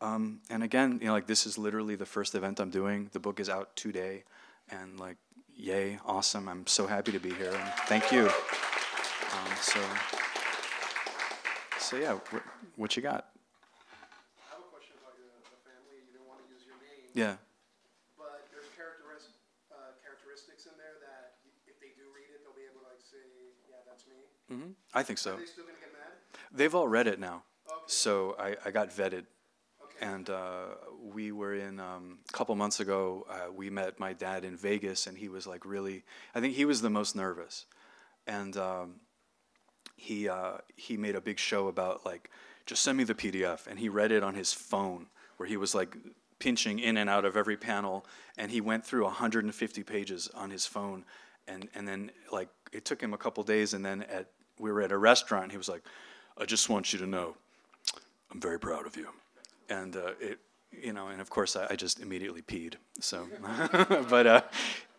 Um, 0.00 0.40
and 0.50 0.62
again, 0.62 0.98
you 1.00 1.06
know, 1.06 1.12
like 1.12 1.26
this 1.26 1.46
is 1.46 1.56
literally 1.56 1.96
the 1.96 2.06
first 2.06 2.34
event 2.34 2.60
I'm 2.60 2.70
doing. 2.70 3.08
The 3.12 3.20
book 3.20 3.40
is 3.40 3.48
out 3.48 3.74
today, 3.76 4.24
and 4.70 5.00
like, 5.00 5.16
yay, 5.56 5.98
awesome! 6.06 6.48
I'm 6.48 6.66
so 6.66 6.86
happy 6.86 7.12
to 7.12 7.18
be 7.18 7.32
here, 7.32 7.52
and 7.52 7.72
thank 7.86 8.12
you. 8.12 8.26
Um, 8.28 9.52
so, 9.60 9.80
so 11.78 11.96
yeah, 11.96 12.18
wh- 12.32 12.78
what 12.78 12.96
you 12.96 13.02
got? 13.02 13.26
I 14.38 14.54
have 14.54 14.60
a 14.60 14.68
question 14.70 14.94
about 15.02 15.14
your 15.18 15.28
the 15.32 15.60
family. 15.64 16.02
You 16.08 16.16
don't 16.18 16.28
want 16.28 16.40
to 16.44 16.48
use 16.52 16.64
your 16.66 16.76
name. 16.80 17.10
Yeah. 17.14 17.36
But 18.16 18.48
there's 18.52 18.68
characteris- 18.76 19.36
uh, 19.72 19.96
characteristics 20.02 20.66
in 20.66 20.72
there 20.78 20.96
that 21.04 21.40
if 21.66 21.76
they 21.80 21.92
do 21.96 22.08
read 22.14 22.30
it, 22.32 22.40
they'll 22.44 22.56
be 22.56 22.64
able 22.68 22.80
to 22.84 22.88
like 22.92 23.02
say, 23.02 23.22
yeah, 23.68 23.82
that's 23.84 24.04
me. 24.08 24.18
Mm-hmm. 24.52 24.72
I 24.94 25.02
think 25.02 25.18
so. 25.18 25.34
Are 25.34 25.38
they 25.38 25.46
still 25.46 25.64
gonna 25.64 25.80
get 25.80 25.92
mad? 25.92 26.12
They've 26.52 26.74
all 26.74 26.88
read 26.88 27.06
it 27.06 27.18
now. 27.20 27.42
Okay. 27.66 27.76
So 27.86 28.36
I, 28.38 28.56
I 28.64 28.70
got 28.70 28.90
vetted. 28.90 29.26
And 30.00 30.28
uh, 30.28 30.66
we 31.00 31.32
were 31.32 31.54
in 31.54 31.80
um, 31.80 32.18
a 32.28 32.32
couple 32.32 32.54
months 32.54 32.80
ago. 32.80 33.26
Uh, 33.30 33.52
we 33.52 33.70
met 33.70 33.98
my 33.98 34.12
dad 34.12 34.44
in 34.44 34.56
Vegas, 34.56 35.06
and 35.06 35.16
he 35.16 35.28
was 35.28 35.46
like 35.46 35.64
really. 35.64 36.04
I 36.34 36.40
think 36.40 36.54
he 36.54 36.64
was 36.64 36.82
the 36.82 36.90
most 36.90 37.16
nervous, 37.16 37.64
and 38.26 38.56
um, 38.56 39.00
he 39.96 40.28
uh, 40.28 40.58
he 40.76 40.96
made 40.96 41.16
a 41.16 41.20
big 41.20 41.38
show 41.38 41.68
about 41.68 42.04
like 42.04 42.30
just 42.66 42.82
send 42.82 42.98
me 42.98 43.04
the 43.04 43.14
PDF, 43.14 43.66
and 43.66 43.78
he 43.78 43.88
read 43.88 44.12
it 44.12 44.22
on 44.22 44.34
his 44.34 44.52
phone, 44.52 45.06
where 45.36 45.48
he 45.48 45.56
was 45.56 45.74
like 45.74 45.96
pinching 46.38 46.78
in 46.78 46.96
and 46.96 47.08
out 47.08 47.24
of 47.24 47.36
every 47.36 47.56
panel, 47.56 48.04
and 48.36 48.50
he 48.50 48.60
went 48.60 48.84
through 48.84 49.04
150 49.04 49.82
pages 49.82 50.28
on 50.34 50.50
his 50.50 50.66
phone, 50.66 51.04
and 51.48 51.68
and 51.74 51.88
then 51.88 52.10
like 52.30 52.48
it 52.72 52.84
took 52.84 53.00
him 53.00 53.14
a 53.14 53.18
couple 53.18 53.42
days, 53.42 53.72
and 53.72 53.84
then 53.84 54.02
at 54.02 54.28
we 54.58 54.70
were 54.70 54.82
at 54.82 54.92
a 54.92 54.98
restaurant, 54.98 55.52
he 55.52 55.58
was 55.58 55.68
like, 55.68 55.82
"I 56.36 56.44
just 56.44 56.68
want 56.68 56.92
you 56.92 56.98
to 56.98 57.06
know, 57.06 57.36
I'm 58.30 58.40
very 58.40 58.58
proud 58.58 58.86
of 58.86 58.96
you," 58.96 59.08
and 59.68 59.96
uh, 59.96 60.12
it 60.20 60.38
you 60.82 60.92
know, 60.92 61.08
and 61.08 61.20
of 61.20 61.30
course 61.30 61.56
I, 61.56 61.66
I 61.70 61.76
just 61.76 62.00
immediately 62.00 62.42
peed. 62.42 62.74
So, 63.00 63.26
but 64.08 64.26
uh, 64.26 64.40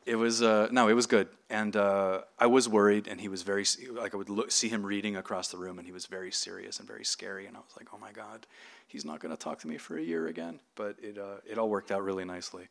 it 0.05 0.15
was 0.15 0.41
uh, 0.41 0.69
no, 0.71 0.87
it 0.87 0.93
was 0.93 1.05
good, 1.05 1.27
and 1.49 1.75
uh, 1.75 2.21
I 2.39 2.47
was 2.47 2.69
worried, 2.69 3.07
and 3.07 3.19
he 3.19 3.27
was 3.27 3.43
very 3.43 3.65
like 3.91 4.13
I 4.13 4.17
would 4.17 4.29
look, 4.29 4.51
see 4.51 4.69
him 4.69 4.85
reading 4.85 5.17
across 5.17 5.49
the 5.49 5.57
room, 5.57 5.77
and 5.79 5.85
he 5.85 5.91
was 5.91 6.05
very 6.05 6.31
serious 6.31 6.79
and 6.79 6.87
very 6.87 7.03
scary, 7.03 7.45
and 7.45 7.57
I 7.57 7.59
was 7.59 7.73
like, 7.77 7.89
oh 7.93 7.97
my 7.97 8.11
god, 8.11 8.47
he's 8.87 9.05
not 9.05 9.19
going 9.19 9.35
to 9.35 9.41
talk 9.41 9.59
to 9.59 9.67
me 9.67 9.77
for 9.77 9.97
a 9.97 10.01
year 10.01 10.27
again. 10.27 10.59
But 10.75 10.95
it 11.01 11.17
uh, 11.17 11.37
it 11.45 11.57
all 11.57 11.69
worked 11.69 11.91
out 11.91 12.03
really 12.03 12.25
nicely, 12.25 12.69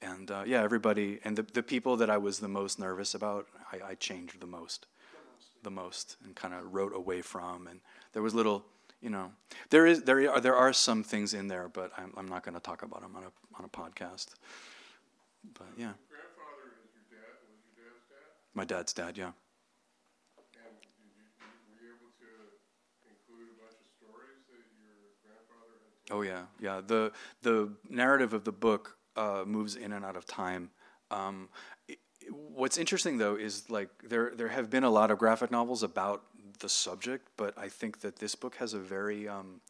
and 0.00 0.30
uh, 0.30 0.44
yeah, 0.46 0.62
everybody 0.62 1.20
and 1.24 1.36
the 1.36 1.42
the 1.42 1.62
people 1.62 1.96
that 1.98 2.10
I 2.10 2.16
was 2.16 2.38
the 2.38 2.48
most 2.48 2.78
nervous 2.78 3.14
about, 3.14 3.46
I, 3.70 3.90
I 3.90 3.94
changed 3.94 4.40
the 4.40 4.46
most, 4.46 4.86
the 5.62 5.70
most, 5.70 6.16
and 6.24 6.34
kind 6.34 6.54
of 6.54 6.72
wrote 6.72 6.94
away 6.94 7.22
from, 7.22 7.66
and 7.66 7.80
there 8.12 8.22
was 8.22 8.34
little. 8.34 8.64
You 9.00 9.10
know, 9.10 9.30
there 9.70 9.86
is 9.86 10.02
there 10.02 10.32
are 10.32 10.40
there 10.40 10.56
are 10.56 10.72
some 10.72 11.04
things 11.04 11.34
in 11.34 11.48
there, 11.48 11.68
but 11.68 11.92
I'm 11.96 12.12
I'm 12.16 12.28
not 12.28 12.42
going 12.42 12.54
to 12.54 12.60
talk 12.60 12.82
about 12.82 13.02
them 13.02 13.14
on 13.16 13.24
a 13.24 13.32
on 13.58 13.64
a 13.64 13.68
podcast. 13.68 14.34
But 15.54 15.68
yeah. 15.76 15.92
My 18.54 18.64
dad's 18.64 18.92
dad, 18.92 19.16
yeah. 19.16 19.30
Oh 26.10 26.22
yeah, 26.22 26.44
yeah. 26.58 26.80
The 26.84 27.12
the 27.42 27.70
narrative 27.88 28.32
of 28.32 28.44
the 28.44 28.52
book 28.52 28.96
uh, 29.16 29.44
moves 29.46 29.76
in 29.76 29.92
and 29.92 30.04
out 30.04 30.16
of 30.16 30.26
time. 30.26 30.70
Um, 31.10 31.48
it, 31.86 31.98
what's 32.30 32.78
interesting 32.78 33.18
though 33.18 33.36
is 33.36 33.68
like 33.70 33.90
there 34.08 34.32
there 34.34 34.48
have 34.48 34.70
been 34.70 34.84
a 34.84 34.90
lot 34.90 35.10
of 35.10 35.18
graphic 35.18 35.50
novels 35.50 35.82
about 35.82 36.22
the 36.60 36.68
subject, 36.68 37.28
but 37.36 37.56
I 37.56 37.68
think 37.68 38.00
that 38.00 38.16
this 38.16 38.34
book 38.34 38.56
has 38.56 38.74
a 38.74 38.78
very 38.78 39.28
um, 39.28 39.60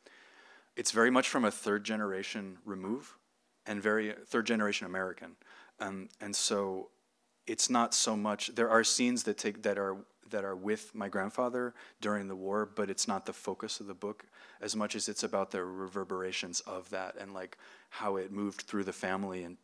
it's 0.77 0.93
very 0.93 1.11
much 1.11 1.29
from 1.29 1.45
a 1.45 1.51
third 1.51 1.85
generation 1.85 2.59
remove 2.65 3.17
and 3.67 3.83
very 3.83 4.15
third 4.27 4.47
generation 4.47 4.87
American, 4.87 5.37
um, 5.81 6.09
and 6.21 6.35
so 6.35 6.89
it's 7.47 7.71
not 7.71 7.95
so 7.95 8.17
much. 8.17 8.55
There 8.55 8.69
are 8.69 8.85
scenes 8.85 9.25
that 9.25 9.39
take 9.39 9.63
that 9.63 9.79
are 9.79 9.97
that 10.31 10.45
are 10.45 10.57
with 10.57 10.95
my 10.95 11.09
grandfather 11.09 11.75
during 12.01 12.29
the 12.29 12.37
war, 12.37 12.67
but 12.67 12.91
it's 12.91 13.09
not 13.09 13.27
the 13.27 13.33
focus 13.33 13.81
of 13.81 13.87
the 13.87 13.95
book 13.95 14.25
as 14.61 14.77
much 14.77 14.95
as 14.95 15.09
it's 15.09 15.23
about 15.23 15.51
the 15.51 15.65
reverberations 15.65 16.61
of 16.61 16.89
that 16.91 17.17
and 17.19 17.33
like 17.33 17.57
how 17.91 18.17
it 18.17 18.33
moved 18.33 18.63
through 18.63 18.85
the 18.85 18.93
family 18.93 19.45
and 19.45 19.57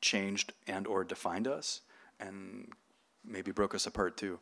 changed 0.00 0.52
and 0.66 0.86
or 0.86 1.04
defined 1.04 1.48
us 1.48 1.80
and 2.20 2.68
maybe 3.24 3.50
broke 3.50 3.74
us 3.74 3.86
apart 3.86 4.16
too. 4.16 4.38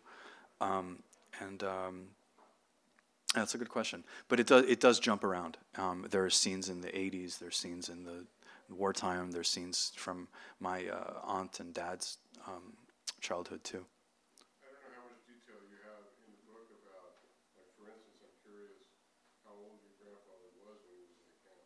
Um, 0.61 1.03
and 1.41 1.63
um, 1.63 2.03
that's 3.35 3.55
a 3.55 3.59
good 3.59 3.69
question, 3.69 4.05
but 4.29 4.41
it 4.41 4.47
does 4.47 4.65
it 4.67 4.81
does 4.81 5.01
jump 5.01 5.25
around. 5.25 5.57
Um, 5.77 6.07
there 6.11 6.25
are 6.25 6.31
scenes 6.31 6.69
in 6.69 6.81
the 6.81 6.89
'80s. 6.89 7.39
There's 7.39 7.57
scenes 7.57 7.89
in 7.89 8.05
the 8.05 8.27
wartime. 8.69 9.31
There's 9.31 9.49
scenes 9.49 9.93
from 9.97 10.29
my 10.59 10.87
uh, 10.87 11.21
aunt 11.25 11.61
and 11.61 11.73
dad's 11.73 12.19
um, 12.47 12.75
childhood 13.21 13.63
too. 13.65 13.85
I 14.63 14.67
don't 14.67 14.83
know 14.83 14.99
how 14.99 15.07
much 15.11 15.23
detail 15.27 15.63
you 15.71 15.79
have 15.87 16.05
in 16.27 16.33
the 16.35 16.43
book 16.51 16.69
about, 16.83 17.23
like, 17.55 17.71
for 17.79 17.87
I'm 17.91 18.35
curious 18.43 18.83
how 19.45 19.53
old 19.55 19.79
your 19.83 19.95
grandfather 20.03 20.51
was 20.67 20.79
when 20.87 20.99
he 20.99 21.07
was 21.07 21.19
in 21.23 21.31
the 21.31 21.39
camp. 21.47 21.63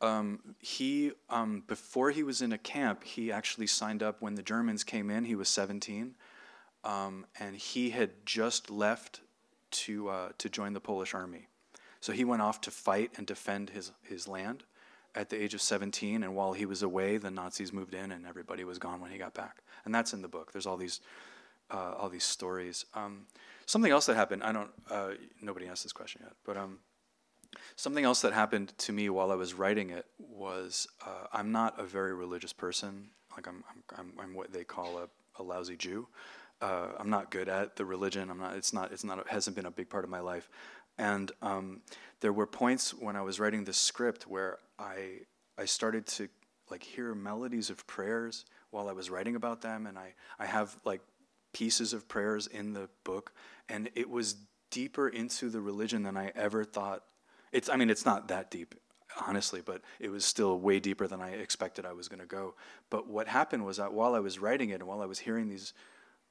Um, 0.00 0.54
he 0.60 1.12
um, 1.28 1.62
before 1.66 2.10
he 2.10 2.22
was 2.22 2.40
in 2.40 2.52
a 2.52 2.58
camp, 2.58 3.04
he 3.04 3.30
actually 3.30 3.66
signed 3.66 4.02
up 4.02 4.22
when 4.22 4.34
the 4.34 4.42
Germans 4.42 4.84
came 4.84 5.10
in. 5.10 5.24
He 5.24 5.34
was 5.34 5.48
17, 5.48 6.16
um, 6.84 7.26
and 7.38 7.56
he 7.56 7.90
had 7.90 8.10
just 8.24 8.70
left 8.70 9.20
to 9.70 10.08
uh, 10.08 10.28
to 10.38 10.48
join 10.48 10.72
the 10.72 10.80
Polish 10.80 11.14
army. 11.14 11.48
So 12.00 12.12
he 12.12 12.24
went 12.24 12.42
off 12.42 12.60
to 12.62 12.70
fight 12.70 13.12
and 13.16 13.26
defend 13.26 13.70
his 13.70 13.92
his 14.02 14.26
land 14.26 14.64
at 15.14 15.28
the 15.28 15.42
age 15.42 15.54
of 15.54 15.62
17, 15.62 16.22
and 16.22 16.34
while 16.34 16.52
he 16.52 16.66
was 16.66 16.82
away, 16.82 17.16
the 17.16 17.30
Nazis 17.30 17.72
moved 17.72 17.94
in, 17.94 18.12
and 18.12 18.26
everybody 18.26 18.64
was 18.64 18.78
gone 18.78 19.00
when 19.00 19.10
he 19.10 19.18
got 19.18 19.34
back. 19.34 19.62
And 19.84 19.94
that's 19.94 20.12
in 20.12 20.22
the 20.22 20.28
book. 20.28 20.52
There's 20.52 20.66
all 20.66 20.76
these, 20.76 21.00
uh, 21.70 21.94
all 21.98 22.08
these 22.08 22.24
stories. 22.24 22.84
Um, 22.94 23.26
something 23.66 23.90
else 23.90 24.06
that 24.06 24.14
happened. 24.14 24.42
I 24.42 24.52
don't. 24.52 24.70
Uh, 24.88 25.10
nobody 25.40 25.66
asked 25.66 25.82
this 25.82 25.92
question 25.92 26.22
yet, 26.24 26.34
but 26.44 26.56
um, 26.56 26.78
something 27.76 28.04
else 28.04 28.22
that 28.22 28.32
happened 28.32 28.72
to 28.78 28.92
me 28.92 29.10
while 29.10 29.32
I 29.32 29.34
was 29.34 29.54
writing 29.54 29.90
it 29.90 30.06
was 30.18 30.86
uh, 31.04 31.26
I'm 31.32 31.50
not 31.50 31.78
a 31.80 31.84
very 31.84 32.14
religious 32.14 32.52
person. 32.52 33.08
Like 33.36 33.46
I'm, 33.46 33.64
I'm, 33.70 33.98
I'm, 33.98 34.12
I'm 34.20 34.34
what 34.34 34.52
they 34.52 34.64
call 34.64 34.98
a, 34.98 35.08
a 35.40 35.42
lousy 35.42 35.76
Jew. 35.76 36.08
Uh, 36.60 36.88
I'm 36.98 37.10
not 37.10 37.30
good 37.30 37.48
at 37.48 37.76
the 37.76 37.84
religion. 37.84 38.30
I'm 38.30 38.38
not. 38.38 38.56
It's 38.56 38.72
not. 38.72 38.92
It's 38.92 39.04
not. 39.04 39.18
It 39.18 39.28
hasn't 39.28 39.56
been 39.56 39.66
a 39.66 39.70
big 39.70 39.88
part 39.88 40.04
of 40.04 40.10
my 40.10 40.20
life. 40.20 40.48
And 40.98 41.32
um, 41.40 41.80
there 42.20 42.32
were 42.32 42.46
points 42.46 42.92
when 42.92 43.16
I 43.16 43.22
was 43.22 43.40
writing 43.40 43.64
this 43.64 43.78
script 43.78 44.26
where 44.26 44.58
I 44.78 45.20
I 45.56 45.64
started 45.64 46.06
to 46.06 46.28
like 46.70 46.82
hear 46.82 47.14
melodies 47.14 47.70
of 47.70 47.86
prayers 47.86 48.44
while 48.70 48.88
I 48.88 48.92
was 48.92 49.10
writing 49.10 49.36
about 49.36 49.62
them, 49.62 49.86
and 49.86 49.98
I 49.98 50.14
I 50.38 50.46
have 50.46 50.78
like 50.84 51.00
pieces 51.52 51.92
of 51.92 52.08
prayers 52.08 52.46
in 52.46 52.74
the 52.74 52.88
book, 53.04 53.32
and 53.68 53.90
it 53.94 54.08
was 54.10 54.36
deeper 54.70 55.08
into 55.08 55.48
the 55.48 55.60
religion 55.60 56.02
than 56.02 56.16
I 56.16 56.32
ever 56.34 56.64
thought. 56.64 57.04
It's 57.52 57.68
I 57.68 57.76
mean 57.76 57.90
it's 57.90 58.04
not 58.04 58.28
that 58.28 58.50
deep 58.50 58.74
honestly, 59.26 59.60
but 59.60 59.82
it 59.98 60.10
was 60.10 60.24
still 60.24 60.58
way 60.58 60.80
deeper 60.80 61.06
than 61.06 61.20
I 61.20 61.30
expected 61.30 61.84
I 61.84 61.92
was 61.92 62.08
going 62.08 62.20
to 62.20 62.26
go. 62.26 62.54
But 62.90 63.08
what 63.08 63.28
happened 63.28 63.64
was 63.64 63.78
that 63.78 63.92
while 63.92 64.14
I 64.14 64.20
was 64.20 64.38
writing 64.38 64.70
it 64.70 64.74
and 64.74 64.86
while 64.86 65.02
I 65.02 65.06
was 65.06 65.18
hearing 65.18 65.48
these 65.48 65.72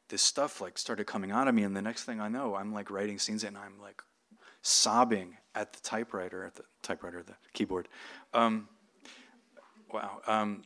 this 0.10 0.22
stuff 0.22 0.60
like 0.60 0.78
started 0.78 1.06
coming 1.06 1.32
out 1.32 1.48
of 1.48 1.56
me 1.56 1.64
and 1.64 1.76
the 1.76 1.82
next 1.82 2.04
thing 2.04 2.20
I 2.20 2.28
know 2.28 2.56
I'm 2.56 2.74
like 2.74 2.92
writing 2.92 3.20
scenes 3.20 3.44
and 3.44 3.58
I'm 3.58 3.80
like 3.82 4.02
sobbing 4.62 5.38
at 5.56 5.74
the 5.74 5.80
typewriter, 5.82 6.46
at 6.46 6.56
the 6.56 6.64
typewriter, 6.82 7.24
the 7.24 7.36
keyboard. 7.54 7.88
Um, 8.34 8.68
wow. 9.92 10.22
Um, 10.28 10.64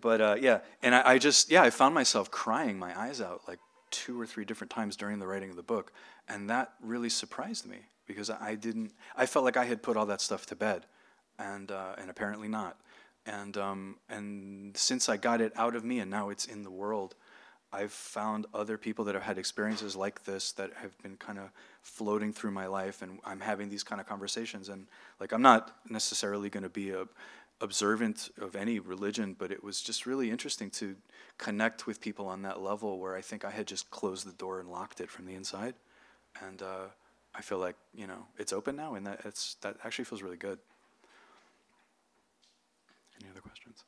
but 0.00 0.20
uh, 0.20 0.36
yeah, 0.40 0.60
and 0.82 0.94
I, 0.94 1.12
I, 1.12 1.18
just 1.18 1.50
yeah, 1.50 1.62
I 1.62 1.70
found 1.70 1.94
myself 1.94 2.30
crying 2.30 2.78
my 2.78 2.98
eyes 2.98 3.20
out 3.20 3.42
like 3.48 3.58
two 3.90 4.20
or 4.20 4.26
three 4.26 4.44
different 4.44 4.70
times 4.70 4.96
during 4.96 5.18
the 5.18 5.26
writing 5.26 5.50
of 5.50 5.56
the 5.56 5.62
book, 5.62 5.92
and 6.28 6.48
that 6.50 6.72
really 6.82 7.08
surprised 7.08 7.66
me 7.66 7.78
because 8.06 8.30
I 8.30 8.54
didn't. 8.54 8.92
I 9.16 9.26
felt 9.26 9.44
like 9.44 9.56
I 9.56 9.64
had 9.64 9.82
put 9.82 9.96
all 9.96 10.06
that 10.06 10.20
stuff 10.20 10.46
to 10.46 10.56
bed, 10.56 10.86
and 11.38 11.70
uh, 11.70 11.94
and 11.98 12.10
apparently 12.10 12.48
not. 12.48 12.78
And 13.24 13.56
um, 13.56 13.96
and 14.08 14.76
since 14.76 15.08
I 15.08 15.16
got 15.16 15.40
it 15.40 15.52
out 15.56 15.74
of 15.74 15.84
me, 15.84 16.00
and 16.00 16.10
now 16.10 16.28
it's 16.28 16.44
in 16.44 16.62
the 16.64 16.70
world, 16.70 17.14
I've 17.72 17.92
found 17.92 18.46
other 18.54 18.78
people 18.78 19.04
that 19.06 19.14
have 19.14 19.24
had 19.24 19.38
experiences 19.38 19.94
like 19.94 20.24
this 20.24 20.52
that 20.52 20.72
have 20.74 20.96
been 21.02 21.16
kind 21.16 21.38
of 21.38 21.50
floating 21.82 22.32
through 22.32 22.52
my 22.52 22.66
life, 22.66 23.02
and 23.02 23.18
I'm 23.24 23.40
having 23.40 23.68
these 23.68 23.82
kind 23.82 24.00
of 24.00 24.06
conversations. 24.06 24.68
And 24.68 24.86
like, 25.20 25.32
I'm 25.32 25.42
not 25.42 25.76
necessarily 25.88 26.48
going 26.48 26.62
to 26.62 26.70
be 26.70 26.90
a 26.90 27.06
observant 27.60 28.30
of 28.40 28.54
any 28.54 28.78
religion, 28.78 29.34
but 29.36 29.50
it 29.50 29.62
was 29.62 29.80
just 29.80 30.06
really 30.06 30.30
interesting 30.30 30.70
to 30.70 30.94
connect 31.38 31.86
with 31.86 32.00
people 32.00 32.26
on 32.26 32.42
that 32.42 32.60
level 32.60 32.98
where 32.98 33.16
I 33.16 33.20
think 33.20 33.44
I 33.44 33.50
had 33.50 33.66
just 33.66 33.90
closed 33.90 34.26
the 34.26 34.32
door 34.32 34.60
and 34.60 34.70
locked 34.70 35.00
it 35.00 35.10
from 35.10 35.26
the 35.26 35.34
inside, 35.34 35.74
and 36.42 36.62
uh, 36.62 36.86
I 37.34 37.42
feel 37.42 37.58
like 37.58 37.76
you 37.94 38.06
know 38.06 38.26
it's 38.38 38.52
open 38.52 38.76
now, 38.76 38.94
and 38.94 39.06
that 39.06 39.22
it's 39.24 39.56
that 39.62 39.76
actually 39.84 40.04
feels 40.04 40.22
really 40.22 40.36
good. 40.36 40.58
Any 43.20 43.30
other 43.30 43.42
questions? 43.42 43.82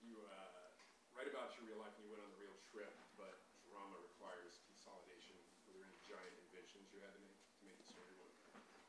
You 0.00 0.16
uh, 0.24 0.72
write 1.12 1.28
about 1.28 1.52
your 1.60 1.68
real 1.68 1.80
life 1.84 1.92
and 2.00 2.08
you 2.08 2.12
went 2.16 2.24
on 2.24 2.32
the 2.32 2.40
real 2.40 2.56
trip, 2.72 2.96
but 3.20 3.36
drama 3.68 4.00
requires 4.00 4.56
consolidation. 4.64 5.36
Were 5.68 5.76
there 5.76 5.84
any 5.84 6.00
giant 6.08 6.32
inventions 6.48 6.88
you 6.96 7.04
had 7.04 7.12
to 7.12 7.20
make 7.20 7.36
to 7.36 7.62
make 7.68 7.76
the 7.76 7.84
story 7.84 8.16
work? 8.16 8.32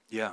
Yeah. 0.09 0.31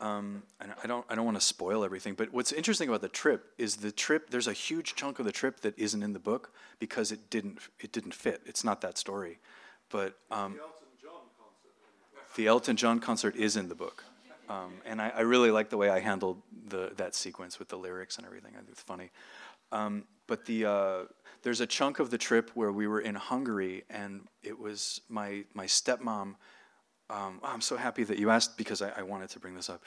Um, 0.00 0.42
and 0.60 0.72
I 0.82 0.86
don't, 0.88 1.06
I 1.08 1.14
don't 1.14 1.24
want 1.24 1.36
to 1.36 1.44
spoil 1.44 1.84
everything, 1.84 2.14
but 2.14 2.32
what's 2.32 2.50
interesting 2.50 2.88
about 2.88 3.02
the 3.02 3.08
trip 3.08 3.52
is 3.56 3.76
the 3.76 3.92
trip. 3.92 4.30
There's 4.30 4.48
a 4.48 4.52
huge 4.52 4.96
chunk 4.96 5.20
of 5.20 5.24
the 5.24 5.32
trip 5.32 5.60
that 5.60 5.78
isn't 5.78 6.02
in 6.02 6.12
the 6.12 6.18
book 6.18 6.52
because 6.80 7.12
it 7.12 7.30
didn't, 7.30 7.60
it 7.78 7.92
didn't 7.92 8.14
fit. 8.14 8.42
It's 8.44 8.64
not 8.64 8.80
that 8.80 8.98
story, 8.98 9.38
but 9.90 10.18
um, 10.32 10.58
the 12.34 12.48
Elton 12.48 12.76
John 12.76 12.98
concert 12.98 13.36
is 13.36 13.56
in 13.56 13.68
the 13.68 13.76
book, 13.76 14.04
um, 14.48 14.72
and 14.84 15.00
I, 15.00 15.10
I 15.10 15.20
really 15.20 15.50
like 15.50 15.70
the 15.70 15.76
way 15.76 15.88
I 15.90 16.00
handled 16.00 16.42
the 16.68 16.92
that 16.96 17.14
sequence 17.14 17.58
with 17.58 17.68
the 17.68 17.76
lyrics 17.76 18.16
and 18.16 18.26
everything. 18.26 18.54
I 18.54 18.58
think 18.58 18.70
it's 18.70 18.82
funny. 18.82 19.10
Um, 19.70 20.04
but 20.26 20.46
the 20.46 20.64
uh, 20.64 20.98
there's 21.42 21.60
a 21.60 21.66
chunk 21.66 21.98
of 21.98 22.10
the 22.10 22.18
trip 22.18 22.50
where 22.54 22.72
we 22.72 22.86
were 22.86 23.00
in 23.00 23.14
Hungary, 23.14 23.84
and 23.90 24.26
it 24.42 24.58
was 24.58 25.00
my 25.08 25.44
my 25.54 25.66
stepmom. 25.66 26.36
Um, 27.10 27.40
I'm 27.42 27.60
so 27.60 27.76
happy 27.76 28.04
that 28.04 28.18
you 28.18 28.30
asked 28.30 28.56
because 28.56 28.80
I, 28.82 28.90
I 28.96 29.02
wanted 29.02 29.30
to 29.30 29.40
bring 29.40 29.54
this 29.54 29.68
up. 29.68 29.82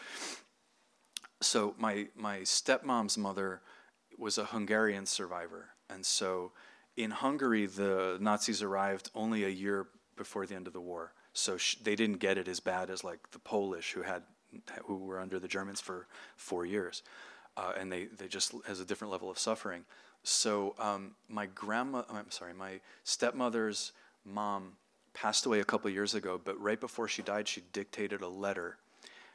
So 1.42 1.76
my 1.78 2.08
my 2.16 2.40
stepmom's 2.40 3.18
mother 3.18 3.62
was 4.18 4.38
a 4.38 4.46
Hungarian 4.46 5.06
survivor, 5.06 5.70
and 5.90 6.06
so 6.06 6.52
in 6.96 7.12
Hungary 7.12 7.66
the 7.66 8.18
Nazis 8.22 8.62
arrived 8.62 9.10
only 9.14 9.44
a 9.44 9.50
year 9.50 9.88
before 10.16 10.46
the 10.46 10.56
end 10.56 10.68
of 10.68 10.74
the 10.74 10.82
war. 10.82 11.14
So 11.34 11.58
sh- 11.58 11.76
they 11.84 11.96
didn't 11.96 12.20
get 12.20 12.38
it 12.38 12.48
as 12.48 12.60
bad 12.60 12.90
as 12.90 13.04
like 13.04 13.32
the 13.32 13.40
Polish 13.40 13.92
who 13.92 14.04
had 14.04 14.24
who 14.86 14.98
were 14.98 15.20
under 15.20 15.40
the 15.40 15.48
Germans 15.48 15.82
for 15.82 16.08
four 16.38 16.66
years, 16.66 17.04
uh, 17.58 17.74
and 17.78 17.92
they 17.92 18.06
they 18.06 18.28
just 18.28 18.54
has 18.66 18.80
a 18.80 18.86
different 18.86 19.12
level 19.12 19.30
of 19.30 19.38
suffering. 19.38 19.84
So 20.24 20.74
um, 20.80 21.12
my 21.30 21.46
grandma, 21.46 22.04
I'm 22.10 22.32
sorry, 22.32 22.54
my 22.54 22.80
stepmother's 23.04 23.92
mom 24.26 24.78
passed 25.16 25.46
away 25.48 25.60
a 25.60 25.66
couple 25.66 25.90
years 25.90 26.14
ago, 26.14 26.40
but 26.44 26.60
right 26.62 26.80
before 26.80 27.08
she 27.08 27.24
died, 27.24 27.48
she 27.48 27.64
dictated 27.74 28.22
a 28.22 28.28
letter. 28.28 28.78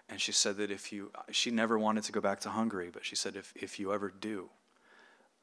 And 0.08 0.20
she 0.20 0.30
said 0.30 0.56
that 0.58 0.70
if 0.70 0.92
you, 0.92 1.10
she 1.30 1.50
never 1.50 1.78
wanted 1.78 2.04
to 2.04 2.12
go 2.12 2.20
back 2.20 2.40
to 2.40 2.50
Hungary, 2.50 2.90
but 2.92 3.04
she 3.04 3.16
said, 3.16 3.34
if, 3.34 3.52
if 3.56 3.80
you 3.80 3.92
ever 3.92 4.12
do, 4.20 4.50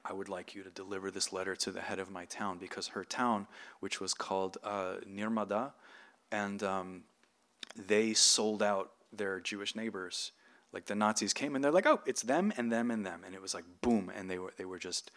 I 0.06 0.13
would 0.13 0.30
like 0.30 0.56
you 0.56 0.63
to 0.63 0.69
deliver 0.69 1.12
this 1.12 1.34
letter 1.34 1.56
to 1.58 1.71
the 1.71 1.82
head 1.82 2.00
of 2.00 2.10
my 2.10 2.26
town 2.26 2.60
because 2.60 2.89
her 2.89 3.04
town, 3.04 3.47
which 3.82 4.00
was 4.00 4.13
called 4.13 4.58
uh, 4.63 4.95
Nyírmada, 5.10 5.71
and 6.32 6.63
um, 6.63 7.04
they 7.76 8.13
sold 8.13 8.63
out 8.63 8.91
their 9.12 9.39
Jewish 9.39 9.76
neighbors. 9.76 10.32
Like 10.71 10.86
the 10.86 10.95
Nazis 10.95 11.34
came 11.34 11.56
and 11.56 11.63
they're 11.63 11.71
like, 11.71 11.86
oh, 11.86 12.02
it's 12.06 12.21
them 12.21 12.54
and 12.58 12.71
them 12.71 12.91
and 12.91 13.06
them, 13.06 13.21
and 13.26 13.34
it 13.34 13.41
was 13.41 13.54
like 13.54 13.63
boom, 13.82 14.12
and 14.15 14.30
they 14.30 14.38
were 14.38 14.54
they 14.58 14.65
were 14.65 14.80
just 14.80 15.12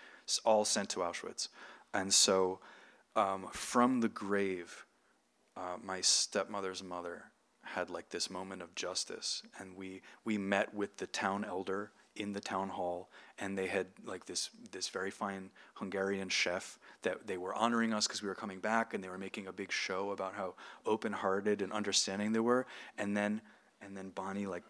all 0.45 0.65
sent 0.65 0.89
to 0.91 1.01
Auschwitz, 1.01 1.49
and 1.93 2.15
so 2.15 2.61
um, 3.17 3.49
from 3.53 4.01
the 4.01 4.09
grave, 4.09 4.87
uh, 5.61 5.77
my 5.83 6.01
stepmother's 6.01 6.83
mother 6.83 7.25
had 7.63 7.91
like 7.91 8.09
this 8.09 8.31
moment 8.31 8.63
of 8.63 8.75
justice, 8.75 9.43
and 9.59 9.77
we 9.77 10.01
we 10.25 10.39
met 10.39 10.75
with 10.75 10.97
the 10.97 11.07
town 11.07 11.45
elder 11.45 11.93
in 12.17 12.33
the 12.33 12.41
town 12.41 12.71
hall, 12.71 13.11
and 13.39 13.59
they 13.59 13.67
had 13.67 13.87
like 14.05 14.25
this 14.25 14.51
this 14.73 14.89
very 14.89 15.11
fine 15.11 15.51
Hungarian 15.75 16.31
chef 16.31 16.79
that 17.03 17.27
they 17.27 17.37
were 17.37 17.55
honoring 17.55 17.93
us 17.93 18.07
because 18.07 18.23
we 18.23 18.29
were 18.29 18.35
coming 18.35 18.59
back, 18.61 18.95
and 18.95 19.05
they 19.05 19.09
were 19.09 19.19
making 19.19 19.47
a 19.47 19.53
big 19.53 19.71
show 19.71 20.11
about 20.11 20.35
how 20.35 20.55
open-hearted 20.87 21.61
and 21.61 21.73
understanding 21.73 22.33
they 22.33 22.41
were, 22.41 22.67
and 22.97 23.17
then 23.17 23.43
and 23.83 23.97
then 23.97 24.11
Bonnie 24.11 24.47
like 24.47 24.65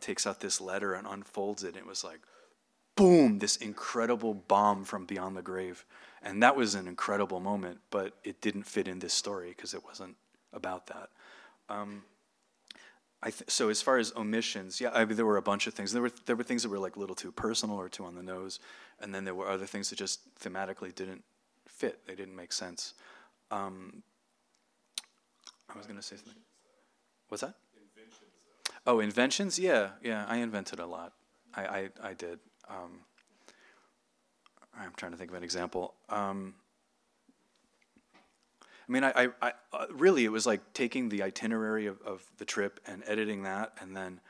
takes 0.00 0.26
out 0.26 0.40
this 0.40 0.60
letter 0.60 0.94
and 0.94 1.06
unfolds 1.06 1.64
it, 1.64 1.68
and 1.68 1.78
it 1.78 1.86
was 1.86 2.04
like 2.04 2.20
boom, 2.94 3.38
this 3.38 3.56
incredible 3.56 4.34
bomb 4.34 4.84
from 4.84 5.06
beyond 5.06 5.36
the 5.36 5.42
grave. 5.42 5.84
And 6.20 6.42
that 6.42 6.56
was 6.56 6.74
an 6.74 6.88
incredible 6.88 7.38
moment, 7.38 7.78
but 7.90 8.14
it 8.24 8.40
didn't 8.40 8.64
fit 8.64 8.88
in 8.88 8.98
this 8.98 9.14
story 9.14 9.50
because 9.50 9.72
it 9.72 9.84
wasn't 9.84 10.16
about 10.52 10.86
that. 10.86 11.08
Um, 11.68 12.02
I 13.22 13.30
th- 13.30 13.50
so 13.50 13.68
as 13.68 13.82
far 13.82 13.98
as 13.98 14.12
omissions, 14.16 14.80
yeah, 14.80 14.90
I 14.94 15.04
mean, 15.04 15.16
there 15.16 15.26
were 15.26 15.36
a 15.36 15.42
bunch 15.42 15.66
of 15.66 15.74
things. 15.74 15.92
There 15.92 16.02
were 16.02 16.12
there 16.26 16.36
were 16.36 16.44
things 16.44 16.62
that 16.62 16.68
were 16.68 16.78
like 16.78 16.96
a 16.96 17.00
little 17.00 17.16
too 17.16 17.32
personal 17.32 17.76
or 17.76 17.88
too 17.88 18.04
on 18.04 18.14
the 18.14 18.22
nose, 18.22 18.60
and 19.00 19.14
then 19.14 19.24
there 19.24 19.34
were 19.34 19.48
other 19.48 19.66
things 19.66 19.90
that 19.90 19.96
just 19.96 20.20
thematically 20.38 20.94
didn't 20.94 21.24
fit. 21.66 22.06
They 22.06 22.14
didn't 22.14 22.36
make 22.36 22.52
sense. 22.52 22.94
Um, 23.50 24.02
I 25.68 25.76
was 25.76 25.86
going 25.86 25.98
to 25.98 26.02
say 26.02 26.16
something. 26.16 26.42
What's 27.28 27.42
that? 27.42 27.54
Oh, 28.86 29.00
inventions? 29.00 29.58
Yeah, 29.58 29.90
yeah. 30.02 30.24
I 30.28 30.38
invented 30.38 30.78
a 30.78 30.86
lot. 30.86 31.12
I, 31.54 31.62
I, 31.62 31.88
I 32.02 32.14
did. 32.14 32.38
Um, 32.70 33.00
I'm 34.78 34.92
trying 34.96 35.12
to 35.12 35.18
think 35.18 35.30
of 35.30 35.36
an 35.36 35.42
example. 35.42 35.94
Um, 36.08 36.54
I 38.88 38.92
mean, 38.92 39.04
I, 39.04 39.12
I, 39.14 39.28
I 39.42 39.52
uh, 39.72 39.86
really 39.90 40.24
it 40.24 40.32
was 40.32 40.46
like 40.46 40.72
taking 40.72 41.08
the 41.10 41.22
itinerary 41.22 41.86
of, 41.86 42.00
of 42.02 42.24
the 42.38 42.44
trip 42.44 42.80
and 42.86 43.02
editing 43.06 43.42
that, 43.42 43.72
and 43.80 43.96
then 43.96 44.20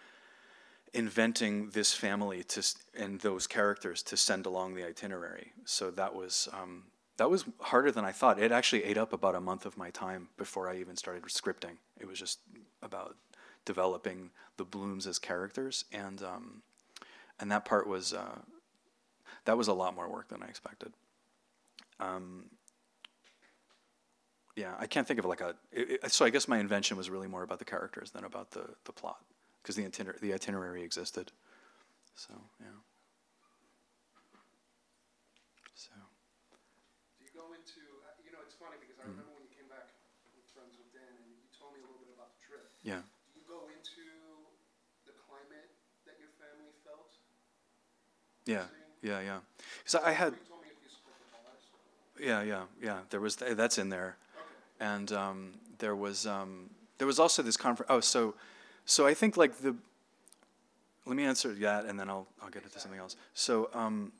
inventing 0.92 1.70
this 1.70 1.92
family 1.92 2.42
to 2.42 2.62
and 2.98 3.20
those 3.20 3.46
characters 3.46 4.02
to 4.02 4.16
send 4.16 4.46
along 4.46 4.74
the 4.74 4.84
itinerary. 4.84 5.52
So 5.64 5.90
that 5.92 6.14
was 6.14 6.48
um, 6.52 6.84
that 7.18 7.30
was 7.30 7.44
harder 7.60 7.92
than 7.92 8.04
I 8.04 8.12
thought. 8.12 8.40
It 8.40 8.50
actually 8.50 8.84
ate 8.84 8.98
up 8.98 9.12
about 9.12 9.34
a 9.34 9.40
month 9.40 9.64
of 9.64 9.76
my 9.76 9.90
time 9.90 10.28
before 10.36 10.68
I 10.68 10.76
even 10.78 10.96
started 10.96 11.22
scripting. 11.24 11.76
It 12.00 12.08
was 12.08 12.18
just 12.18 12.40
about 12.82 13.16
developing 13.64 14.30
the 14.56 14.64
blooms 14.64 15.06
as 15.06 15.18
characters, 15.18 15.84
and 15.92 16.20
um, 16.22 16.62
and 17.38 17.52
that 17.52 17.64
part 17.64 17.86
was 17.86 18.12
uh, 18.12 18.38
that 19.44 19.56
was 19.56 19.68
a 19.68 19.72
lot 19.72 19.94
more 19.94 20.10
work 20.10 20.28
than 20.28 20.42
I 20.42 20.46
expected. 20.46 20.92
Um, 22.00 22.44
yeah, 24.58 24.74
I 24.78 24.86
can't 24.86 25.06
think 25.06 25.18
of 25.20 25.24
like 25.24 25.40
a. 25.40 25.54
It, 25.72 26.00
it, 26.02 26.12
so 26.12 26.24
I 26.24 26.30
guess 26.30 26.48
my 26.48 26.58
invention 26.58 26.96
was 26.96 27.08
really 27.10 27.28
more 27.28 27.42
about 27.44 27.60
the 27.60 27.64
characters 27.64 28.10
than 28.10 28.24
about 28.24 28.50
the 28.50 28.64
the 28.84 28.92
plot, 28.92 29.22
because 29.62 29.76
the 29.76 29.84
itiner- 29.84 30.18
the 30.20 30.34
itinerary 30.34 30.82
existed. 30.82 31.30
So 32.16 32.34
yeah. 32.60 32.66
So 35.78 35.94
Do 35.94 37.22
you 37.24 37.30
go 37.30 37.54
into, 37.54 37.80
uh, 38.02 38.10
you 38.26 38.34
know, 38.34 38.42
it's 38.42 38.58
funny 38.58 38.76
because 38.82 38.98
I 38.98 39.06
remember 39.06 39.30
when 39.38 39.46
you 39.46 39.52
came 39.54 39.70
back 39.70 39.86
with 40.34 40.42
Friends 40.50 40.74
with 40.74 40.90
Dan 40.90 41.06
and 41.06 41.26
you 41.30 41.38
told 41.54 41.78
me 41.78 41.80
a 41.80 41.86
little 41.86 42.02
bit 42.02 42.10
about 42.18 42.34
the 42.34 42.40
trip. 42.42 42.66
yeah. 42.82 43.06
Do 43.06 43.38
you 43.38 43.46
go 43.46 43.70
into 43.70 44.02
the 45.06 45.14
climate 45.22 45.70
that 46.10 46.18
your 46.18 46.34
family 46.42 46.74
felt? 46.82 47.14
Yeah, 48.42 48.66
yeah, 49.06 49.22
yeah. 49.22 49.38
Because 49.86 50.02
I 50.02 50.10
had, 50.10 50.34
You 50.34 50.50
told 50.50 50.66
me 50.66 50.74
a 50.74 50.78
few 50.82 50.90
stuff 50.90 51.14
about 51.30 51.46
that. 51.46 51.62
so- 51.62 51.78
yeah, 52.18 52.42
yeah, 52.42 52.64
yeah. 52.82 53.06
There 53.14 53.22
was 53.22 53.38
that's 53.38 53.78
in 53.78 53.94
there. 53.94 54.18
And 54.80 55.12
um, 55.12 55.54
there 55.78 55.96
was 55.96 56.26
um, 56.26 56.70
there 56.98 57.06
was 57.06 57.18
also 57.18 57.42
this 57.42 57.56
conference. 57.56 57.90
Oh, 57.90 58.00
so 58.00 58.34
so 58.84 59.06
I 59.06 59.14
think 59.14 59.36
like 59.36 59.58
the. 59.58 59.74
Let 61.06 61.16
me 61.16 61.24
answer 61.24 61.54
that, 61.54 61.86
and 61.86 61.98
then 61.98 62.10
I'll 62.10 62.26
I'll 62.42 62.50
get 62.50 62.62
into 62.64 62.78
something 62.78 63.00
else. 63.00 63.16
So 63.34 63.70
um, 63.72 64.12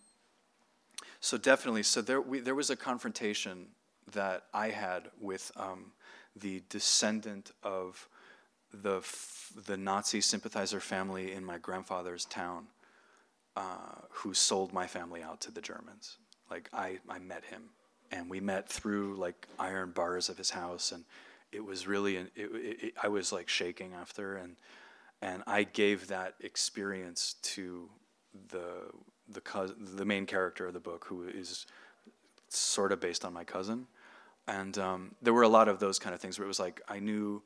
so 1.21 1.37
definitely, 1.37 1.83
so 1.83 2.01
there 2.01 2.21
we 2.21 2.41
there 2.41 2.55
was 2.55 2.71
a 2.71 2.77
confrontation 2.77 3.67
that 4.13 4.45
I 4.55 4.71
had 4.71 5.09
with 5.21 5.51
um, 5.57 5.93
the 6.35 6.63
descendant 6.69 7.53
of 7.63 8.09
the 8.73 8.99
f- 8.99 9.53
the 9.67 9.77
Nazi 9.77 10.21
sympathizer 10.21 10.81
family 10.81 11.33
in 11.33 11.45
my 11.45 11.59
grandfather's 11.59 12.25
town, 12.25 12.67
uh, 13.57 14.03
who 14.11 14.35
sold 14.35 14.73
my 14.73 14.87
family 14.87 15.23
out 15.23 15.41
to 15.43 15.51
the 15.51 15.61
Germans. 15.61 16.19
Like 16.51 16.69
I, 16.73 16.99
I 17.09 17.19
met 17.19 17.45
him, 17.45 17.65
and 18.11 18.29
we 18.31 18.41
met 18.41 18.69
through 18.69 19.17
like 19.17 19.47
iron 19.59 19.91
bars 19.91 20.29
of 20.29 20.39
his 20.39 20.51
house, 20.51 20.93
and 20.93 21.05
it 21.53 21.65
was 21.65 21.87
really, 21.87 22.17
an, 22.17 22.31
it, 22.35 22.51
it, 22.53 22.95
I 23.03 23.09
was 23.09 23.33
like 23.33 23.49
shaking 23.49 23.93
after, 23.95 24.37
and 24.37 24.57
and 25.21 25.43
I 25.47 25.65
gave 25.65 26.09
that 26.09 26.35
experience 26.41 27.35
to 27.43 27.89
the 28.51 28.91
the 29.29 29.41
cous- 29.41 29.75
the 29.79 30.05
main 30.05 30.27
character 30.27 30.67
of 30.67 30.75
the 30.75 30.81
book, 30.81 31.07
who 31.09 31.27
is 31.27 31.67
sort 32.49 32.93
of 32.93 33.01
based 33.01 33.25
on 33.25 33.33
my 33.33 33.45
cousin, 33.45 33.87
and 34.47 34.79
um, 34.79 35.15
there 35.21 35.35
were 35.35 35.43
a 35.43 35.49
lot 35.49 35.69
of 35.69 35.81
those 35.81 35.99
kind 35.99 36.15
of 36.15 36.21
things 36.21 36.39
where 36.39 36.45
it 36.45 36.49
was 36.49 36.61
like 36.61 36.81
I 36.89 36.99
knew, 37.01 37.43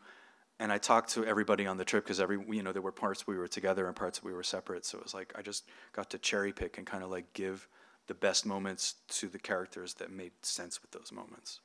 and 0.61 0.73
I 0.73 0.79
talked 0.79 1.11
to 1.15 1.25
everybody 1.25 1.67
on 1.67 1.77
the 1.77 1.85
trip 1.85 2.05
because 2.05 2.21
every 2.21 2.39
you 2.51 2.63
know 2.63 2.73
there 2.73 2.83
were 2.83 2.93
parts 2.93 3.27
we 3.27 3.37
were 3.37 3.49
together 3.49 3.87
and 3.87 3.97
parts 3.97 4.23
we 4.23 4.33
were 4.33 4.45
separate. 4.45 4.85
So 4.85 4.99
it 4.99 5.05
was 5.05 5.15
like 5.15 5.33
I 5.37 5.43
just 5.43 5.65
got 5.93 6.11
to 6.11 6.19
cherry 6.19 6.53
pick 6.53 6.79
and 6.79 6.87
kind 6.87 7.03
of 7.03 7.11
like 7.11 7.33
give 7.33 7.69
the 8.07 8.15
best 8.15 8.45
moments 8.45 8.95
to 9.09 9.29
the 9.29 9.39
characters 9.39 9.95
that 9.95 10.11
made 10.11 10.33
sense 10.43 10.83
with 10.83 10.91
those 10.91 11.13
moments. 11.13 11.61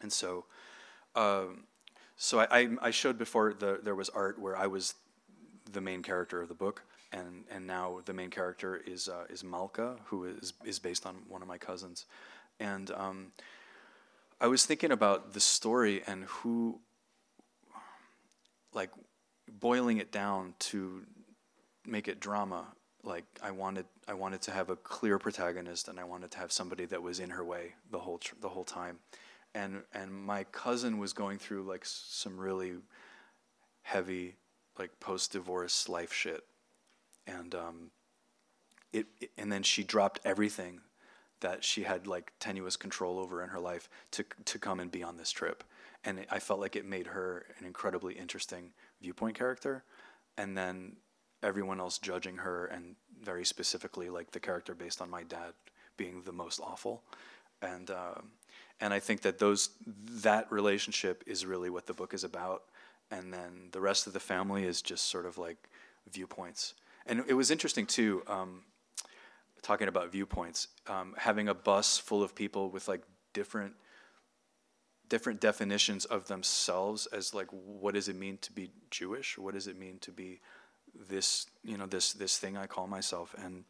And 0.00 0.12
so, 0.12 0.44
um, 1.14 1.64
so 2.16 2.40
I, 2.40 2.68
I, 2.80 2.90
showed 2.90 3.18
before 3.18 3.52
the, 3.52 3.80
there 3.82 3.94
was 3.94 4.08
art 4.10 4.38
where 4.38 4.56
I 4.56 4.66
was 4.66 4.94
the 5.70 5.80
main 5.80 6.02
character 6.02 6.40
of 6.40 6.48
the 6.48 6.54
book, 6.54 6.82
and, 7.12 7.44
and 7.50 7.66
now 7.66 8.00
the 8.04 8.12
main 8.12 8.30
character 8.30 8.80
is 8.86 9.08
uh, 9.08 9.24
is 9.28 9.42
Malka, 9.42 9.96
who 10.06 10.24
is 10.24 10.52
is 10.64 10.78
based 10.78 11.06
on 11.06 11.16
one 11.28 11.42
of 11.42 11.48
my 11.48 11.58
cousins, 11.58 12.06
and 12.60 12.90
um, 12.92 13.32
I 14.40 14.46
was 14.46 14.64
thinking 14.64 14.90
about 14.90 15.34
the 15.34 15.40
story 15.40 16.02
and 16.06 16.24
who, 16.24 16.80
like, 18.72 18.90
boiling 19.50 19.98
it 19.98 20.10
down 20.10 20.54
to 20.60 21.02
make 21.86 22.08
it 22.08 22.20
drama. 22.20 22.64
Like 23.02 23.24
I 23.42 23.50
wanted, 23.50 23.86
I 24.06 24.14
wanted 24.14 24.42
to 24.42 24.50
have 24.50 24.70
a 24.70 24.76
clear 24.76 25.18
protagonist, 25.18 25.88
and 25.88 25.98
I 25.98 26.04
wanted 26.04 26.30
to 26.32 26.38
have 26.38 26.52
somebody 26.52 26.84
that 26.86 27.02
was 27.02 27.20
in 27.20 27.30
her 27.30 27.44
way 27.44 27.74
the 27.90 27.98
whole 27.98 28.18
tr- 28.18 28.34
the 28.40 28.48
whole 28.48 28.64
time, 28.64 28.98
and 29.54 29.82
and 29.94 30.12
my 30.12 30.44
cousin 30.44 30.98
was 30.98 31.12
going 31.12 31.38
through 31.38 31.62
like 31.62 31.84
some 31.84 32.38
really 32.38 32.74
heavy, 33.82 34.36
like 34.78 35.00
post 35.00 35.32
divorce 35.32 35.88
life 35.88 36.12
shit, 36.12 36.44
and 37.26 37.54
um, 37.54 37.90
it, 38.92 39.06
it 39.20 39.30
and 39.38 39.50
then 39.50 39.62
she 39.62 39.82
dropped 39.82 40.20
everything 40.24 40.80
that 41.40 41.64
she 41.64 41.84
had 41.84 42.06
like 42.06 42.32
tenuous 42.38 42.76
control 42.76 43.18
over 43.18 43.42
in 43.42 43.48
her 43.48 43.60
life 43.60 43.88
to 44.10 44.24
to 44.44 44.58
come 44.58 44.78
and 44.78 44.90
be 44.90 45.02
on 45.02 45.16
this 45.16 45.30
trip, 45.30 45.64
and 46.04 46.18
it, 46.18 46.28
I 46.30 46.38
felt 46.38 46.60
like 46.60 46.76
it 46.76 46.84
made 46.84 47.06
her 47.08 47.46
an 47.58 47.64
incredibly 47.64 48.14
interesting 48.14 48.72
viewpoint 49.00 49.38
character, 49.38 49.84
and 50.36 50.56
then 50.56 50.96
everyone 51.42 51.80
else 51.80 51.98
judging 51.98 52.38
her 52.38 52.66
and 52.66 52.96
very 53.22 53.44
specifically 53.44 54.10
like 54.10 54.30
the 54.30 54.40
character 54.40 54.74
based 54.74 55.00
on 55.00 55.10
my 55.10 55.22
dad 55.22 55.52
being 55.96 56.22
the 56.22 56.32
most 56.32 56.60
awful, 56.60 57.02
and 57.60 57.90
um, 57.90 58.30
and 58.80 58.94
I 58.94 59.00
think 59.00 59.20
that 59.22 59.38
those 59.38 59.70
that 60.22 60.50
relationship 60.50 61.22
is 61.26 61.44
really 61.44 61.70
what 61.70 61.86
the 61.86 61.94
book 61.94 62.14
is 62.14 62.24
about, 62.24 62.64
and 63.10 63.32
then 63.32 63.68
the 63.72 63.80
rest 63.80 64.06
of 64.06 64.12
the 64.12 64.20
family 64.20 64.64
is 64.64 64.80
just 64.80 65.06
sort 65.06 65.26
of 65.26 65.36
like 65.36 65.68
viewpoints, 66.10 66.74
and 67.06 67.22
it 67.28 67.34
was 67.34 67.50
interesting 67.50 67.86
too. 67.86 68.22
Um, 68.26 68.62
talking 69.62 69.88
about 69.88 70.10
viewpoints, 70.10 70.68
um, 70.86 71.14
having 71.18 71.48
a 71.48 71.54
bus 71.54 71.98
full 71.98 72.22
of 72.22 72.34
people 72.34 72.70
with 72.70 72.88
like 72.88 73.02
different 73.32 73.74
different 75.08 75.40
definitions 75.40 76.04
of 76.04 76.28
themselves 76.28 77.06
as 77.06 77.34
like 77.34 77.48
what 77.50 77.94
does 77.94 78.08
it 78.08 78.16
mean 78.16 78.38
to 78.38 78.52
be 78.52 78.70
Jewish? 78.90 79.36
What 79.36 79.54
does 79.54 79.66
it 79.66 79.78
mean 79.78 79.98
to 80.00 80.12
be 80.12 80.40
this 81.08 81.46
you 81.64 81.76
know 81.76 81.86
this 81.86 82.12
this 82.12 82.38
thing 82.38 82.56
I 82.56 82.66
call 82.66 82.86
myself 82.86 83.34
and 83.38 83.64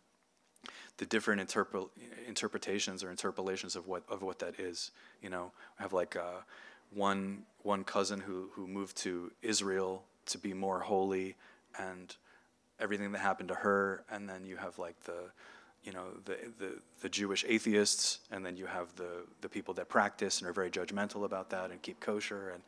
the 1.01 1.07
different 1.07 1.41
interpre- 1.41 1.89
interpretations 2.29 3.03
or 3.03 3.11
interpolations 3.11 3.75
of 3.75 3.87
what 3.89 4.03
of 4.09 4.23
what 4.23 4.39
that 4.41 4.61
is. 4.61 4.91
You 5.23 5.31
know, 5.31 5.53
I 5.79 5.83
have 5.83 5.93
like 5.93 6.15
uh, 6.15 6.43
one 6.95 7.45
one 7.63 7.85
cousin 7.85 8.21
who 8.21 8.51
who 8.53 8.67
moved 8.67 8.97
to 8.99 9.33
Israel 9.43 10.05
to 10.27 10.39
be 10.39 10.53
more 10.53 10.81
holy 10.81 11.37
and 11.79 12.15
everything 12.79 13.13
that 13.13 13.19
happened 13.19 13.49
to 13.49 13.55
her, 13.55 14.05
and 14.11 14.29
then 14.29 14.45
you 14.45 14.57
have 14.57 14.79
like 14.79 15.01
the 15.05 15.31
you 15.83 15.93
know 15.93 16.05
the, 16.27 16.37
the 16.59 16.79
the 17.01 17.09
Jewish 17.09 17.47
atheists, 17.49 18.19
and 18.31 18.45
then 18.45 18.59
you 18.59 18.67
have 18.67 18.95
the 18.97 19.25
the 19.41 19.49
people 19.49 19.73
that 19.75 19.89
practice 19.89 20.41
and 20.41 20.49
are 20.49 20.53
very 20.53 20.71
judgmental 20.71 21.25
about 21.25 21.49
that 21.51 21.71
and 21.71 21.81
keep 21.81 21.99
kosher, 22.01 22.51
and 22.51 22.63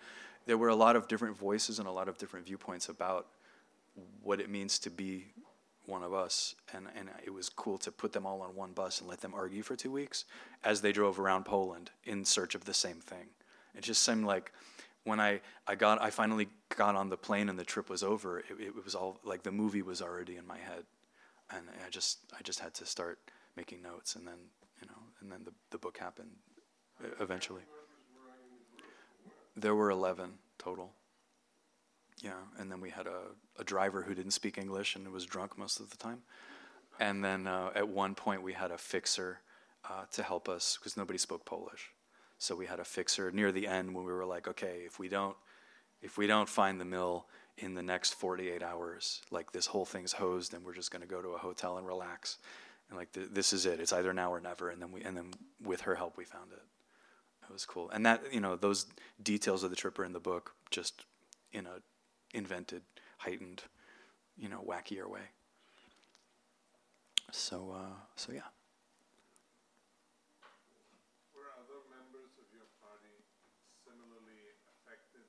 there 0.46 0.56
were 0.56 0.68
a 0.68 0.74
lot 0.74 0.96
of 0.96 1.06
different 1.06 1.36
voices 1.36 1.78
and 1.78 1.86
a 1.86 1.92
lot 1.92 2.08
of 2.08 2.16
different 2.16 2.46
viewpoints 2.46 2.88
about 2.88 3.26
what 4.22 4.40
it 4.40 4.50
means 4.50 4.78
to 4.80 4.90
be 4.90 5.26
one 5.86 6.02
of 6.02 6.14
us, 6.14 6.54
and 6.72 6.86
and 6.96 7.10
it 7.24 7.30
was 7.30 7.48
cool 7.48 7.78
to 7.78 7.90
put 7.90 8.12
them 8.12 8.26
all 8.26 8.40
on 8.42 8.54
one 8.54 8.72
bus 8.72 9.00
and 9.00 9.08
let 9.08 9.20
them 9.20 9.34
argue 9.34 9.62
for 9.62 9.76
two 9.76 9.90
weeks 9.90 10.24
as 10.64 10.80
they 10.80 10.92
drove 10.92 11.18
around 11.18 11.44
Poland 11.44 11.90
in 12.04 12.24
search 12.24 12.54
of 12.54 12.64
the 12.64 12.74
same 12.74 13.00
thing. 13.00 13.26
It 13.74 13.82
just 13.82 14.02
seemed 14.02 14.24
like 14.24 14.52
when 15.04 15.18
I, 15.20 15.40
I 15.66 15.74
got 15.74 16.00
I 16.00 16.10
finally 16.10 16.48
got 16.76 16.94
on 16.94 17.08
the 17.08 17.16
plane 17.16 17.48
and 17.48 17.58
the 17.58 17.64
trip 17.64 17.90
was 17.90 18.02
over, 18.02 18.38
it, 18.38 18.46
it 18.60 18.84
was 18.84 18.94
all 18.94 19.18
like 19.24 19.42
the 19.42 19.52
movie 19.52 19.82
was 19.82 20.00
already 20.00 20.36
in 20.36 20.46
my 20.46 20.58
head, 20.58 20.84
and 21.50 21.68
I 21.84 21.90
just 21.90 22.18
I 22.38 22.42
just 22.42 22.60
had 22.60 22.74
to 22.74 22.86
start 22.86 23.18
making 23.56 23.82
notes, 23.82 24.14
and 24.14 24.26
then 24.26 24.38
you 24.80 24.86
know, 24.86 25.02
and 25.20 25.30
then 25.30 25.40
the 25.44 25.52
the 25.70 25.78
book 25.78 25.98
happened 25.98 26.30
eventually. 27.20 27.62
There 29.56 29.74
were 29.74 29.90
eleven 29.90 30.38
total. 30.58 30.92
Yeah, 32.22 32.38
and 32.58 32.70
then 32.70 32.80
we 32.80 32.90
had 32.90 33.08
a, 33.08 33.32
a 33.58 33.64
driver 33.64 34.02
who 34.02 34.14
didn't 34.14 34.30
speak 34.30 34.56
English 34.56 34.94
and 34.94 35.06
was 35.08 35.26
drunk 35.26 35.58
most 35.58 35.80
of 35.80 35.90
the 35.90 35.96
time. 35.96 36.22
And 37.00 37.24
then 37.24 37.48
uh, 37.48 37.70
at 37.74 37.88
one 37.88 38.14
point 38.14 38.42
we 38.42 38.52
had 38.52 38.70
a 38.70 38.78
fixer 38.78 39.40
uh, 39.88 40.04
to 40.12 40.22
help 40.22 40.48
us 40.48 40.78
because 40.78 40.96
nobody 40.96 41.18
spoke 41.18 41.44
Polish. 41.44 41.90
So 42.38 42.54
we 42.54 42.66
had 42.66 42.78
a 42.78 42.84
fixer 42.84 43.30
near 43.32 43.50
the 43.50 43.66
end 43.66 43.94
when 43.94 44.04
we 44.04 44.12
were 44.12 44.24
like, 44.24 44.46
okay, 44.46 44.82
if 44.86 45.00
we 45.00 45.08
don't, 45.08 45.36
if 46.00 46.16
we 46.16 46.28
don't 46.28 46.48
find 46.48 46.80
the 46.80 46.84
mill 46.84 47.26
in 47.58 47.74
the 47.74 47.82
next 47.82 48.14
48 48.14 48.62
hours, 48.62 49.22
like 49.30 49.52
this 49.52 49.66
whole 49.66 49.84
thing's 49.84 50.12
hosed, 50.12 50.54
and 50.54 50.64
we're 50.64 50.74
just 50.74 50.90
going 50.90 51.02
to 51.02 51.08
go 51.08 51.22
to 51.22 51.30
a 51.30 51.38
hotel 51.38 51.76
and 51.76 51.86
relax, 51.86 52.38
and 52.88 52.98
like 52.98 53.12
th- 53.12 53.28
this 53.32 53.52
is 53.52 53.66
it. 53.66 53.80
It's 53.80 53.92
either 53.92 54.12
now 54.12 54.32
or 54.32 54.40
never. 54.40 54.70
And 54.70 54.80
then 54.80 54.92
we, 54.92 55.02
and 55.02 55.16
then 55.16 55.30
with 55.62 55.82
her 55.82 55.94
help, 55.94 56.16
we 56.16 56.24
found 56.24 56.52
it. 56.52 56.62
It 57.48 57.52
was 57.52 57.64
cool. 57.64 57.90
And 57.90 58.06
that, 58.06 58.22
you 58.32 58.40
know, 58.40 58.56
those 58.56 58.86
details 59.22 59.62
of 59.62 59.70
the 59.70 59.76
trip 59.76 59.98
are 59.98 60.04
in 60.04 60.12
the 60.12 60.20
book, 60.20 60.54
just 60.70 61.04
in 61.52 61.66
a 61.66 61.80
invented, 62.32 62.82
heightened, 63.18 63.62
you 64.36 64.48
know, 64.48 64.64
wackier 64.66 65.08
way. 65.08 65.30
So, 67.30 67.74
uh, 67.74 67.96
so 68.16 68.32
yeah. 68.32 68.40
Were 71.34 71.48
other 71.56 71.80
members 71.88 72.32
of 72.36 72.44
your 72.52 72.68
party 72.80 73.24
similarly 73.84 74.52
affected 74.68 75.24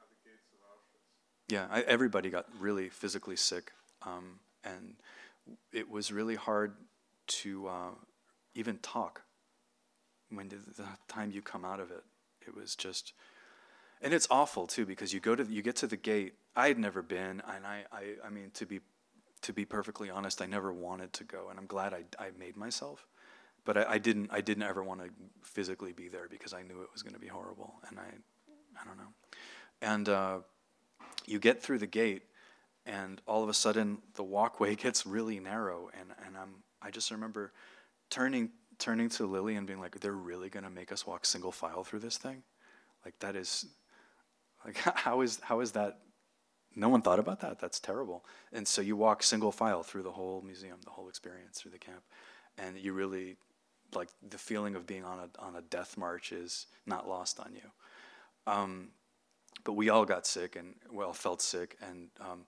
at 0.00 0.08
the 0.10 0.16
gates 0.28 0.52
of 0.52 0.60
Auschwitz? 0.68 1.08
Yeah, 1.48 1.66
I, 1.70 1.80
everybody 1.82 2.28
got 2.28 2.46
really 2.60 2.88
physically 2.88 3.36
sick, 3.36 3.72
um, 4.02 4.40
and 4.64 4.96
it 5.72 5.90
was 5.90 6.12
really 6.12 6.34
hard 6.34 6.74
to 7.26 7.68
uh, 7.68 7.90
even 8.54 8.78
talk 8.78 9.22
when 10.30 10.48
the, 10.48 10.56
the 10.76 10.88
time 11.08 11.30
you 11.30 11.42
come 11.42 11.64
out 11.64 11.80
of 11.80 11.90
it. 11.90 12.04
It 12.46 12.54
was 12.54 12.76
just, 12.76 13.12
and 14.02 14.12
it's 14.12 14.28
awful 14.30 14.66
too 14.66 14.86
because 14.86 15.12
you 15.12 15.20
go 15.20 15.34
to 15.34 15.44
you 15.44 15.62
get 15.62 15.76
to 15.76 15.86
the 15.86 15.96
gate. 15.96 16.34
I 16.56 16.68
had 16.68 16.78
never 16.78 17.02
been, 17.02 17.42
and 17.54 17.66
I, 17.66 17.84
I, 17.92 18.14
I 18.26 18.30
mean 18.30 18.50
to 18.54 18.66
be 18.66 18.80
to 19.42 19.52
be 19.52 19.64
perfectly 19.64 20.10
honest, 20.10 20.42
I 20.42 20.46
never 20.46 20.72
wanted 20.72 21.12
to 21.12 21.24
go, 21.24 21.48
and 21.50 21.58
I'm 21.58 21.66
glad 21.66 21.94
I, 21.94 22.04
I 22.18 22.30
made 22.38 22.56
myself. 22.56 23.06
But 23.64 23.76
I, 23.76 23.84
I 23.90 23.98
didn't 23.98 24.30
I 24.32 24.40
didn't 24.40 24.64
ever 24.64 24.82
want 24.82 25.02
to 25.02 25.10
physically 25.42 25.92
be 25.92 26.08
there 26.08 26.26
because 26.28 26.52
I 26.52 26.62
knew 26.62 26.82
it 26.82 26.88
was 26.92 27.02
going 27.02 27.14
to 27.14 27.20
be 27.20 27.28
horrible, 27.28 27.74
and 27.88 27.98
I 27.98 28.08
I 28.80 28.84
don't 28.84 28.96
know, 28.96 29.12
and. 29.82 30.08
Uh, 30.08 30.38
you 31.26 31.38
get 31.38 31.62
through 31.62 31.78
the 31.78 31.86
gate 31.86 32.22
and 32.86 33.20
all 33.26 33.42
of 33.42 33.48
a 33.48 33.54
sudden 33.54 33.98
the 34.14 34.22
walkway 34.22 34.74
gets 34.76 35.06
really 35.06 35.40
narrow 35.40 35.90
and, 35.98 36.10
and 36.24 36.36
I'm 36.36 36.54
I 36.80 36.90
just 36.90 37.10
remember 37.10 37.52
turning 38.10 38.50
turning 38.78 39.08
to 39.08 39.26
Lily 39.26 39.56
and 39.56 39.66
being 39.66 39.80
like, 39.80 39.98
they're 40.00 40.12
really 40.12 40.50
gonna 40.50 40.70
make 40.70 40.92
us 40.92 41.06
walk 41.06 41.24
single 41.24 41.52
file 41.52 41.82
through 41.82 42.00
this 42.00 42.18
thing? 42.18 42.42
Like 43.04 43.18
that 43.20 43.34
is 43.34 43.66
like 44.64 44.76
how 44.94 45.20
is 45.22 45.40
how 45.42 45.60
is 45.60 45.72
that 45.72 45.98
no 46.76 46.88
one 46.88 47.02
thought 47.02 47.18
about 47.18 47.40
that. 47.40 47.58
That's 47.58 47.80
terrible. 47.80 48.24
And 48.52 48.68
so 48.68 48.82
you 48.82 48.96
walk 48.96 49.22
single 49.22 49.50
file 49.50 49.82
through 49.82 50.02
the 50.02 50.12
whole 50.12 50.42
museum, 50.42 50.78
the 50.84 50.90
whole 50.90 51.08
experience 51.08 51.58
through 51.58 51.72
the 51.72 51.78
camp. 51.78 52.02
And 52.58 52.78
you 52.78 52.92
really 52.92 53.36
like 53.94 54.08
the 54.28 54.38
feeling 54.38 54.76
of 54.76 54.86
being 54.86 55.04
on 55.04 55.18
a 55.18 55.44
on 55.44 55.56
a 55.56 55.62
death 55.62 55.96
march 55.96 56.32
is 56.32 56.66
not 56.86 57.08
lost 57.08 57.40
on 57.40 57.54
you. 57.54 58.52
Um, 58.52 58.88
but 59.64 59.72
we 59.72 59.88
all 59.88 60.04
got 60.04 60.26
sick 60.26 60.56
and 60.56 60.74
we 60.92 61.02
all 61.04 61.12
felt 61.12 61.42
sick 61.42 61.76
and 61.82 62.08
um, 62.20 62.44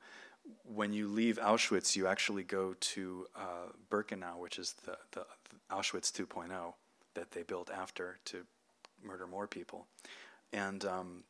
when 0.64 0.92
you 0.92 1.08
leave 1.08 1.38
Auschwitz 1.38 1.96
you 1.96 2.06
actually 2.06 2.44
go 2.44 2.74
to 2.78 3.26
uh, 3.36 3.72
Birkenau 3.90 4.38
which 4.38 4.58
is 4.58 4.74
the, 4.84 4.96
the, 5.12 5.26
the 5.50 5.74
Auschwitz 5.74 6.12
2.0 6.12 6.50
that 7.14 7.32
they 7.32 7.42
built 7.42 7.70
after 7.70 8.18
to 8.26 8.44
murder 9.02 9.26
more 9.26 9.46
people 9.46 9.86
and 10.52 10.84
um, 10.84 11.24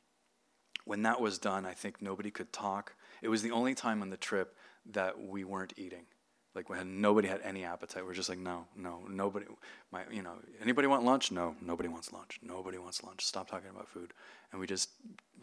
when 0.89 1.03
that 1.03 1.21
was 1.21 1.39
done 1.39 1.67
I 1.67 1.75
think 1.75 2.01
nobody 2.01 2.31
could 2.31 2.53
talk. 2.53 2.95
It 3.21 3.29
was 3.29 3.43
the 3.43 3.51
only 3.51 3.75
time 3.75 4.01
on 4.01 4.11
the 4.11 4.17
trip 4.17 4.57
that 4.87 5.21
we 5.21 5.45
weren't 5.45 5.75
eating. 5.77 6.07
Like 6.55 6.71
when 6.71 7.03
nobody 7.03 7.29
had 7.29 7.43
any 7.45 7.63
appetite. 7.63 8.05
We're 8.05 8.15
just 8.15 8.31
like 8.31 8.39
no 8.39 8.67
no 8.75 9.01
nobody 9.09 9.47
my 9.93 10.03
you 10.11 10.23
know 10.23 10.37
anybody 10.63 10.89
want 10.89 11.05
lunch? 11.05 11.31
No 11.31 11.55
nobody 11.61 11.91
wants 11.91 12.11
lunch. 12.13 12.41
Nobody 12.43 12.79
wants 12.79 13.05
lunch. 13.05 13.25
Stop 13.25 13.51
talking 13.51 13.69
about 13.71 13.89
food. 13.89 14.15
And 14.51 14.61
we 14.61 14.67
just 14.67 14.89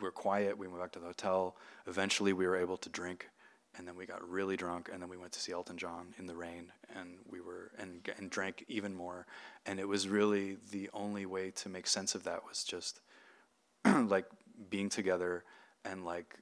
were 0.02 0.12
quiet. 0.12 0.58
We 0.58 0.68
went 0.68 0.82
back 0.82 0.92
to 0.94 1.00
the 1.00 1.06
hotel. 1.06 1.56
Eventually 1.86 2.34
we 2.34 2.48
were 2.48 2.58
able 2.58 2.78
to 2.78 2.90
drink 2.90 3.30
and 3.78 3.88
then 3.88 3.96
we 3.96 4.06
got 4.06 4.28
really 4.28 4.58
drunk 4.58 4.90
and 4.92 5.00
then 5.02 5.10
we 5.10 5.18
went 5.18 5.32
to 5.34 5.40
see 5.40 5.52
Elton 5.52 5.78
John 5.78 6.16
in 6.18 6.26
the 6.26 6.36
rain 6.36 6.72
and 6.96 7.18
we 7.30 7.40
were 7.40 7.72
and 7.78 8.10
and 8.18 8.32
drank 8.32 8.66
even 8.68 8.96
more. 8.96 9.28
And 9.68 9.80
it 9.80 9.88
was 9.88 10.08
really 10.08 10.58
the 10.72 10.90
only 10.92 11.28
way 11.28 11.52
to 11.52 11.70
make 11.70 11.86
sense 11.86 12.16
of 12.16 12.24
that 12.24 12.42
was 12.50 12.64
just 12.64 13.00
like 13.86 14.26
being 14.70 14.90
together 14.90 15.44
and 15.84 16.06
like 16.06 16.36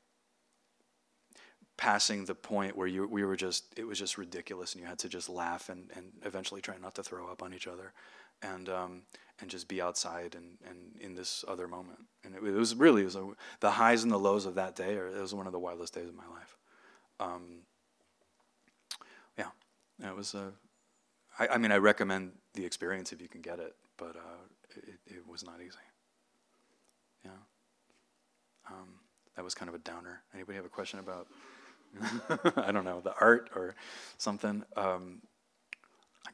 passing 1.75 2.25
the 2.25 2.35
point 2.35 2.77
where 2.77 2.87
you 2.87 3.07
we 3.07 3.23
were 3.23 3.35
just 3.35 3.65
it 3.75 3.85
was 3.85 3.97
just 3.97 4.17
ridiculous 4.17 4.73
and 4.73 4.81
you 4.81 4.87
had 4.87 4.99
to 4.99 5.09
just 5.09 5.27
laugh 5.27 5.69
and, 5.69 5.89
and 5.95 6.11
eventually 6.23 6.61
try 6.61 6.75
not 6.81 6.93
to 6.95 7.03
throw 7.03 7.27
up 7.27 7.41
on 7.41 7.53
each 7.53 7.67
other 7.67 7.93
and 8.41 8.69
um, 8.69 9.01
and 9.39 9.49
just 9.49 9.67
be 9.67 9.81
outside 9.81 10.35
and, 10.35 10.57
and 10.69 10.77
in 11.01 11.15
this 11.15 11.43
other 11.47 11.67
moment. 11.67 11.99
And 12.23 12.35
it, 12.35 12.43
it 12.43 12.53
was 12.53 12.75
really 12.75 13.01
it 13.01 13.05
was 13.05 13.15
a, 13.15 13.27
the 13.59 13.71
highs 13.71 14.03
and 14.03 14.11
the 14.11 14.19
lows 14.19 14.45
of 14.45 14.55
that 14.55 14.75
day 14.75 14.95
or 14.95 15.07
it 15.07 15.19
was 15.19 15.33
one 15.33 15.47
of 15.47 15.53
the 15.53 15.59
wildest 15.59 15.93
days 15.93 16.09
of 16.09 16.15
my 16.15 16.27
life. 16.27 16.57
Um, 17.19 17.63
yeah 19.37 20.09
it 20.09 20.15
was 20.15 20.33
a 20.33 20.51
I, 21.39 21.47
I 21.49 21.57
mean 21.57 21.71
I 21.71 21.77
recommend 21.77 22.33
the 22.53 22.65
experience 22.65 23.11
if 23.11 23.21
you 23.21 23.27
can 23.27 23.41
get 23.41 23.59
it 23.59 23.75
but 23.97 24.15
uh, 24.15 24.43
it, 24.75 24.99
it 25.07 25.27
was 25.27 25.43
not 25.43 25.61
easy 25.61 25.77
um, 28.67 28.99
that 29.35 29.43
was 29.43 29.53
kind 29.53 29.69
of 29.69 29.75
a 29.75 29.79
downer 29.79 30.21
anybody 30.33 30.55
have 30.55 30.65
a 30.65 30.69
question 30.69 30.99
about 30.99 31.27
I 32.57 32.71
don't 32.71 32.85
know, 32.85 33.01
the 33.01 33.13
art 33.19 33.49
or 33.55 33.75
something. 34.17 34.63
Um, 34.75 35.21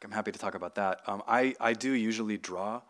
I'm 0.04 0.12
happy 0.12 0.32
to 0.32 0.39
talk 0.39 0.56
about 0.56 0.76
that. 0.76 1.02
Um, 1.08 1.22
I, 1.28 1.56
I 1.60 1.74
do 1.74 1.92
usually 1.92 2.38
draw. 2.38 2.82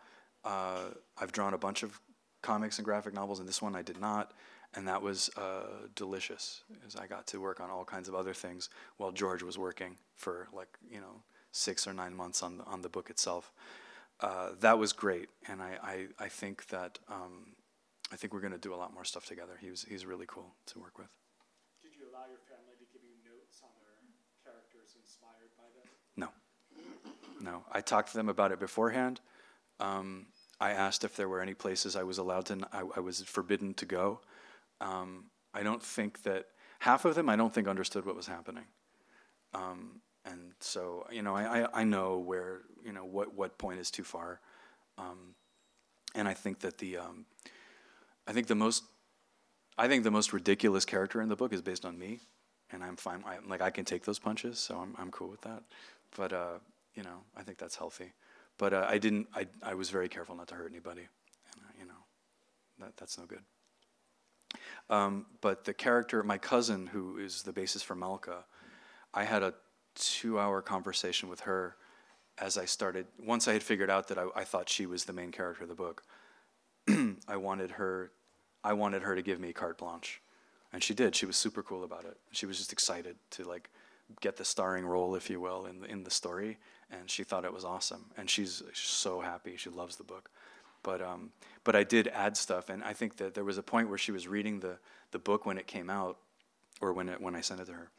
Uh, 0.44 0.90
I've 1.18 1.32
drawn 1.32 1.54
a 1.54 1.58
bunch 1.58 1.82
of 1.82 2.00
comics 2.42 2.78
and 2.78 2.84
graphic 2.84 3.14
novels, 3.14 3.40
and 3.40 3.48
this 3.48 3.60
one 3.60 3.74
I 3.74 3.82
did 3.82 4.00
not. 4.00 4.32
And 4.74 4.86
that 4.86 5.02
was 5.02 5.30
uh, 5.36 5.88
delicious, 5.96 6.62
as 6.86 6.94
I 6.94 7.08
got 7.08 7.26
to 7.28 7.40
work 7.40 7.60
on 7.60 7.70
all 7.70 7.84
kinds 7.84 8.08
of 8.08 8.14
other 8.14 8.32
things 8.32 8.68
while 8.98 9.10
George 9.10 9.42
was 9.42 9.58
working 9.58 9.96
for 10.14 10.46
like 10.52 10.68
you 10.88 11.00
know 11.00 11.24
six 11.50 11.88
or 11.88 11.92
nine 11.92 12.14
months 12.14 12.40
on 12.40 12.58
the 12.58 12.64
on 12.64 12.80
the 12.82 12.88
book 12.88 13.10
itself. 13.10 13.50
Uh, 14.20 14.50
that 14.60 14.78
was 14.78 14.92
great, 14.92 15.28
and 15.48 15.60
I 15.60 15.76
I, 15.82 16.06
I 16.20 16.28
think 16.28 16.68
that 16.68 17.00
um, 17.08 17.56
I 18.12 18.16
think 18.16 18.32
we're 18.32 18.40
going 18.40 18.52
to 18.52 18.58
do 18.58 18.74
a 18.74 18.76
lot 18.76 18.92
more 18.92 19.04
stuff 19.04 19.26
together. 19.26 19.56
He 19.60 19.70
was 19.70 19.84
he's 19.88 20.04
really 20.04 20.26
cool 20.26 20.54
to 20.66 20.78
work 20.78 20.98
with. 20.98 21.08
Did 21.82 21.92
you 21.96 22.04
allow 22.10 22.26
your 22.28 22.42
family 22.48 22.74
to 22.78 22.86
give 22.92 23.02
you 23.02 23.14
notes 23.24 23.60
on 23.62 23.70
their 23.80 23.98
characters 24.44 24.96
inspired 25.00 25.50
by 25.56 25.64
this? 25.76 25.90
No. 26.16 26.28
No. 27.40 27.64
I 27.72 27.80
talked 27.80 28.10
to 28.10 28.16
them 28.16 28.28
about 28.28 28.52
it 28.52 28.58
beforehand. 28.58 29.20
Um, 29.78 30.26
I 30.60 30.72
asked 30.72 31.04
if 31.04 31.16
there 31.16 31.28
were 31.28 31.40
any 31.40 31.54
places 31.54 31.96
I 31.96 32.02
was 32.02 32.18
allowed 32.18 32.46
to, 32.46 32.68
I 32.72 33.00
was 33.00 33.22
forbidden 33.22 33.72
to 33.74 33.86
go. 33.86 34.20
Um, 34.80 35.24
I 35.54 35.62
don't 35.62 35.82
think 35.82 36.22
that, 36.24 36.46
half 36.80 37.04
of 37.04 37.14
them 37.14 37.28
I 37.30 37.36
don't 37.36 37.52
think 37.52 37.66
understood 37.66 38.04
what 38.04 38.14
was 38.14 38.26
happening. 38.26 38.64
Um, 39.54 40.00
and 40.26 40.52
so, 40.60 41.06
you 41.10 41.22
know, 41.22 41.34
I, 41.34 41.62
I, 41.62 41.80
I 41.80 41.84
know 41.84 42.18
where, 42.18 42.60
you 42.84 42.92
know, 42.92 43.04
what, 43.04 43.34
what 43.34 43.56
point 43.56 43.80
is 43.80 43.90
too 43.90 44.04
far. 44.04 44.40
Um, 44.98 45.34
and 46.14 46.28
I 46.28 46.34
think 46.34 46.60
that 46.60 46.76
the, 46.76 46.98
um, 46.98 47.24
I 48.30 48.32
think 48.32 48.46
the 48.46 48.54
most, 48.54 48.84
I 49.76 49.88
think 49.88 50.04
the 50.04 50.10
most 50.12 50.32
ridiculous 50.32 50.84
character 50.84 51.20
in 51.20 51.28
the 51.28 51.34
book 51.34 51.52
is 51.52 51.62
based 51.62 51.84
on 51.84 51.98
me 51.98 52.20
and 52.72 52.84
I'm 52.84 52.94
fine. 52.94 53.24
I, 53.26 53.38
like 53.44 53.60
I 53.60 53.70
can 53.70 53.84
take 53.84 54.04
those 54.04 54.20
punches, 54.20 54.60
so 54.60 54.76
I'm 54.78 54.94
I'm 54.96 55.10
cool 55.10 55.28
with 55.28 55.40
that. 55.40 55.64
But 56.16 56.32
uh, 56.32 56.58
you 56.94 57.02
know, 57.02 57.24
I 57.36 57.42
think 57.42 57.58
that's 57.58 57.74
healthy. 57.74 58.12
But 58.56 58.72
uh, 58.72 58.86
I 58.88 58.98
didn't. 58.98 59.26
I 59.34 59.46
I 59.64 59.74
was 59.74 59.90
very 59.90 60.08
careful 60.08 60.36
not 60.36 60.46
to 60.48 60.54
hurt 60.54 60.70
anybody. 60.70 61.00
And, 61.00 61.62
uh, 61.64 61.72
you 61.76 61.86
know, 61.86 62.04
that 62.78 62.96
that's 62.96 63.18
no 63.18 63.24
good. 63.24 63.42
Um, 64.88 65.26
but 65.40 65.64
the 65.64 65.74
character, 65.74 66.22
my 66.22 66.38
cousin, 66.38 66.86
who 66.88 67.18
is 67.18 67.42
the 67.42 67.52
basis 67.52 67.82
for 67.82 67.96
Malka, 67.96 68.44
I 69.12 69.24
had 69.24 69.42
a 69.42 69.54
two-hour 69.96 70.62
conversation 70.62 71.28
with 71.28 71.40
her 71.40 71.74
as 72.38 72.56
I 72.56 72.64
started. 72.64 73.06
Once 73.18 73.48
I 73.48 73.52
had 73.52 73.62
figured 73.62 73.90
out 73.90 74.06
that 74.08 74.18
I, 74.18 74.26
I 74.36 74.44
thought 74.44 74.68
she 74.68 74.86
was 74.86 75.04
the 75.04 75.12
main 75.12 75.32
character 75.32 75.64
of 75.64 75.68
the 75.68 75.74
book, 75.74 76.02
I 77.28 77.36
wanted 77.36 77.72
her. 77.72 78.12
I 78.62 78.72
wanted 78.72 79.02
her 79.02 79.14
to 79.14 79.22
give 79.22 79.40
me 79.40 79.52
carte 79.52 79.78
blanche 79.78 80.20
and 80.72 80.82
she 80.82 80.94
did. 80.94 81.14
She 81.14 81.26
was 81.26 81.36
super 81.36 81.62
cool 81.62 81.84
about 81.84 82.04
it. 82.04 82.16
She 82.32 82.46
was 82.46 82.58
just 82.58 82.72
excited 82.72 83.16
to 83.32 83.44
like 83.44 83.70
get 84.20 84.36
the 84.36 84.44
starring 84.44 84.86
role, 84.86 85.14
if 85.14 85.30
you 85.30 85.40
will, 85.40 85.66
in 85.66 85.80
the, 85.80 85.86
in 85.86 86.04
the 86.04 86.10
story, 86.10 86.58
and 86.90 87.10
she 87.10 87.24
thought 87.24 87.44
it 87.44 87.52
was 87.52 87.64
awesome. 87.64 88.06
And 88.16 88.28
she's 88.28 88.62
so 88.74 89.20
happy. 89.20 89.56
She 89.56 89.70
loves 89.70 89.96
the 89.96 90.04
book. 90.04 90.30
But 90.82 91.02
um, 91.02 91.30
but 91.64 91.76
I 91.76 91.84
did 91.84 92.08
add 92.08 92.36
stuff, 92.36 92.70
and 92.70 92.82
I 92.82 92.94
think 92.94 93.16
that 93.18 93.34
there 93.34 93.44
was 93.44 93.58
a 93.58 93.62
point 93.62 93.88
where 93.88 93.98
she 93.98 94.12
was 94.12 94.26
reading 94.26 94.60
the 94.60 94.78
the 95.10 95.18
book 95.18 95.44
when 95.44 95.58
it 95.58 95.66
came 95.66 95.90
out, 95.90 96.16
or 96.80 96.92
when 96.92 97.08
it 97.08 97.20
when 97.20 97.36
I 97.36 97.42
sent 97.42 97.60
it 97.60 97.66
to 97.66 97.72
her, 97.72 97.90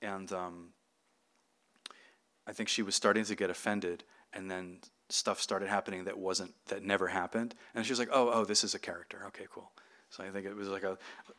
and 0.00 0.32
um, 0.32 0.68
I 2.46 2.52
think 2.52 2.68
she 2.68 2.82
was 2.82 2.94
starting 2.94 3.24
to 3.24 3.34
get 3.34 3.50
offended, 3.50 4.04
and 4.32 4.48
then 4.48 4.78
stuff 5.08 5.40
started 5.40 5.68
happening 5.68 6.04
that 6.04 6.16
wasn't 6.16 6.54
that 6.66 6.84
never 6.84 7.08
happened, 7.08 7.56
and 7.74 7.84
she 7.84 7.90
was 7.90 7.98
like, 7.98 8.10
"Oh, 8.12 8.30
oh, 8.32 8.44
this 8.44 8.62
is 8.62 8.72
a 8.72 8.78
character. 8.78 9.24
Okay, 9.26 9.46
cool." 9.52 9.72
So 10.10 10.24
I 10.24 10.30
think 10.30 10.46
it 10.46 10.56
was 10.56 10.68
like 10.68 10.84
a, 10.84 10.96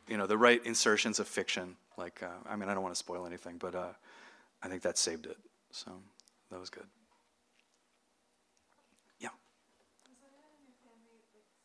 you 0.08 0.16
know, 0.16 0.26
the 0.26 0.38
right 0.38 0.64
insertions 0.64 1.18
of 1.18 1.26
fiction. 1.26 1.76
Like, 1.96 2.22
uh, 2.22 2.28
I 2.48 2.56
mean, 2.56 2.68
I 2.68 2.74
don't 2.74 2.82
want 2.82 2.94
to 2.94 2.98
spoil 2.98 3.26
anything, 3.26 3.56
but 3.58 3.74
uh, 3.74 3.92
I 4.62 4.68
think 4.68 4.82
that 4.82 4.96
saved 4.96 5.26
it. 5.26 5.36
So 5.72 5.90
that 6.50 6.60
was 6.60 6.70
good. 6.70 6.86
Yeah. 9.18 9.28
Was 10.08 10.18
anyone 10.22 10.50
in 10.58 10.66
your 10.66 10.78
family 10.86 11.18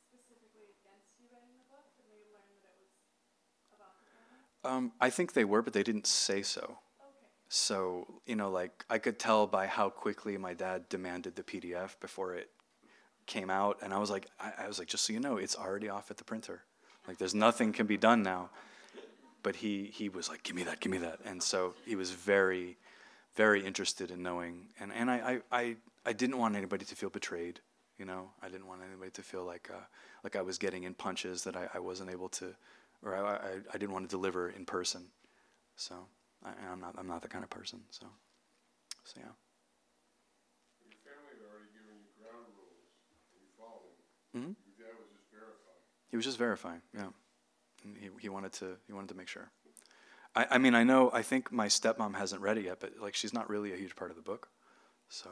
specifically 0.10 0.66
against 0.82 1.14
you 1.20 1.26
writing 1.32 1.54
the 1.58 1.68
book 1.70 1.86
when 1.98 2.10
they 2.10 2.22
learned 2.34 2.60
that 2.64 2.76
it 2.82 2.90
was 2.90 3.70
about 3.78 3.94
the 4.02 4.06
family? 4.10 4.78
Um, 4.78 4.92
I 5.00 5.10
think 5.10 5.34
they 5.34 5.46
were, 5.46 5.62
but 5.62 5.74
they 5.74 5.84
didn't 5.84 6.08
say 6.08 6.42
so. 6.42 6.64
Okay. 6.64 7.30
So 7.50 8.08
you 8.26 8.36
know, 8.36 8.50
like 8.50 8.84
I 8.90 8.98
could 8.98 9.20
tell 9.20 9.46
by 9.48 9.68
how 9.68 9.90
quickly 9.90 10.38
my 10.38 10.54
dad 10.54 10.90
demanded 10.90 11.36
the 11.36 11.44
PDF 11.44 12.00
before 12.00 12.34
it 12.34 12.50
came 13.26 13.50
out, 13.50 13.80
and 13.82 13.94
I 13.94 13.98
was 14.00 14.10
like, 14.10 14.28
I, 14.40 14.66
I 14.66 14.68
was 14.68 14.80
like, 14.80 14.88
just 14.88 15.06
so 15.06 15.14
you 15.14 15.20
know, 15.20 15.38
it's 15.38 15.56
already 15.56 15.90
off 15.90 16.12
at 16.12 16.18
the 16.18 16.24
printer. 16.24 16.64
Like 17.08 17.18
there's 17.18 17.36
nothing 17.36 17.74
can 17.74 17.86
be 17.86 17.98
done 17.98 18.24
now. 18.24 18.50
But 19.44 19.58
he 19.58 19.92
he 19.94 20.10
was 20.10 20.28
like, 20.28 20.44
give 20.44 20.56
me 20.56 20.64
that, 20.64 20.80
give 20.80 20.92
me 20.92 20.98
that, 21.00 21.20
and 21.24 21.42
so 21.42 21.76
he 21.86 21.96
was 21.96 22.10
very, 22.12 22.78
very 23.36 23.64
interested 23.64 24.10
in 24.10 24.24
knowing. 24.24 24.70
And 24.80 24.92
and 24.92 25.12
I 25.12 25.42
I 25.52 25.60
I, 25.60 25.76
I 26.06 26.14
didn't 26.14 26.40
want 26.40 26.56
anybody 26.56 26.84
to 26.86 26.96
feel 26.96 27.10
betrayed. 27.10 27.60
You 28.00 28.06
know, 28.06 28.32
I 28.42 28.50
didn't 28.50 28.68
want 28.68 28.82
anybody 28.82 29.12
to 29.12 29.22
feel 29.22 29.46
like 29.46 29.70
uh, 29.72 29.86
like 30.24 30.36
I 30.36 30.42
was 30.42 30.58
getting 30.58 30.84
in 30.84 30.96
punches 30.96 31.44
that 31.44 31.56
I, 31.56 31.68
I 31.76 31.80
wasn't 31.80 32.10
able 32.10 32.30
to, 32.30 32.56
or 33.04 33.16
I, 33.16 33.36
I 33.36 33.52
I 33.74 33.78
didn't 33.78 33.92
want 33.92 34.10
to 34.10 34.16
deliver 34.16 34.50
in 34.50 34.66
person. 34.66 35.04
So 35.76 35.94
I, 36.44 36.50
I'm 36.72 36.80
not 36.80 36.96
I'm 36.98 37.08
not 37.08 37.22
that 37.22 37.30
kind 37.30 37.44
of 37.44 37.52
person. 37.52 37.82
So 37.92 38.08
so 39.04 39.20
yeah. 39.20 39.32
Your 44.34 44.65
He 46.16 46.24
was 46.24 46.32
just 46.32 46.40
verifying, 46.40 46.80
yeah. 46.96 47.12
And 47.84 48.00
he, 48.00 48.08
he 48.24 48.30
wanted 48.32 48.56
to 48.64 48.80
he 48.88 48.96
wanted 48.96 49.12
to 49.12 49.20
make 49.20 49.28
sure. 49.28 49.52
I, 50.32 50.48
I 50.56 50.58
mean 50.64 50.72
I 50.72 50.88
know 50.88 51.12
I 51.12 51.28
think 51.28 51.52
my 51.52 51.68
stepmom 51.68 52.16
hasn't 52.16 52.40
read 52.40 52.56
it 52.56 52.64
yet, 52.72 52.80
but 52.80 52.96
like 53.04 53.20
she's 53.20 53.36
not 53.36 53.52
really 53.52 53.76
a 53.76 53.76
huge 53.76 54.00
part 54.00 54.16
of 54.16 54.16
the 54.16 54.24
book, 54.24 54.48
so 55.12 55.28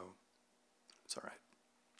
it's 1.08 1.16
all 1.16 1.24
right. 1.24 1.40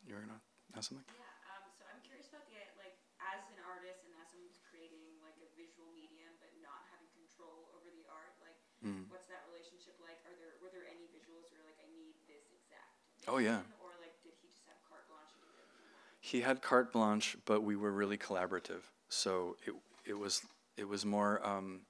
You're 0.04 0.20
gonna 0.20 0.36
ask 0.76 0.92
something? 0.92 1.08
Yeah, 1.16 1.24
um, 1.56 1.64
so 1.72 1.88
I'm 1.88 1.96
curious 2.04 2.28
about 2.28 2.44
the, 2.52 2.60
like, 2.76 2.92
as 3.24 3.40
an 3.56 3.64
artist 3.64 4.04
and 4.04 4.12
as 4.20 4.28
someone 4.28 4.52
who's 4.52 4.60
creating, 4.68 5.00
like, 5.24 5.40
a 5.40 5.48
visual 5.56 5.88
medium 5.96 6.36
but 6.44 6.52
not 6.60 6.84
having 6.92 7.08
control 7.16 7.72
over 7.72 7.88
the 7.88 8.04
art, 8.12 8.36
like, 8.44 8.60
Mm. 8.84 9.08
what's 9.08 9.32
that 9.32 9.48
relationship 9.48 9.96
like? 10.04 10.20
Are 10.28 10.36
there, 10.36 10.60
were 10.60 10.68
there 10.68 10.84
any 10.92 11.08
visuals 11.08 11.48
where, 11.56 11.64
like, 11.64 11.80
I 11.80 11.88
need 11.88 12.20
this 12.28 12.52
exact 12.52 13.00
Oh, 13.32 13.40
yeah. 13.40 13.64
vision, 13.64 13.80
Or, 13.80 13.96
like, 14.04 14.12
did 14.20 14.36
he 14.44 14.52
just 14.52 14.68
have 14.68 14.76
carte 14.84 15.08
blanche 15.08 15.32
to 15.32 15.40
do 15.40 15.48
whatever 15.56 15.80
he 16.24 16.40
had 16.40 16.62
carte 16.62 16.90
blanche, 16.90 17.37
but 17.44 17.62
we 17.62 17.76
were 17.76 17.92
really 17.92 18.16
collaborative. 18.16 18.80
So 19.10 19.56
it 19.66 19.74
it 20.06 20.18
was 20.18 20.40
it 20.78 20.88
was 20.88 21.04
more. 21.04 21.46
Um, 21.46 21.82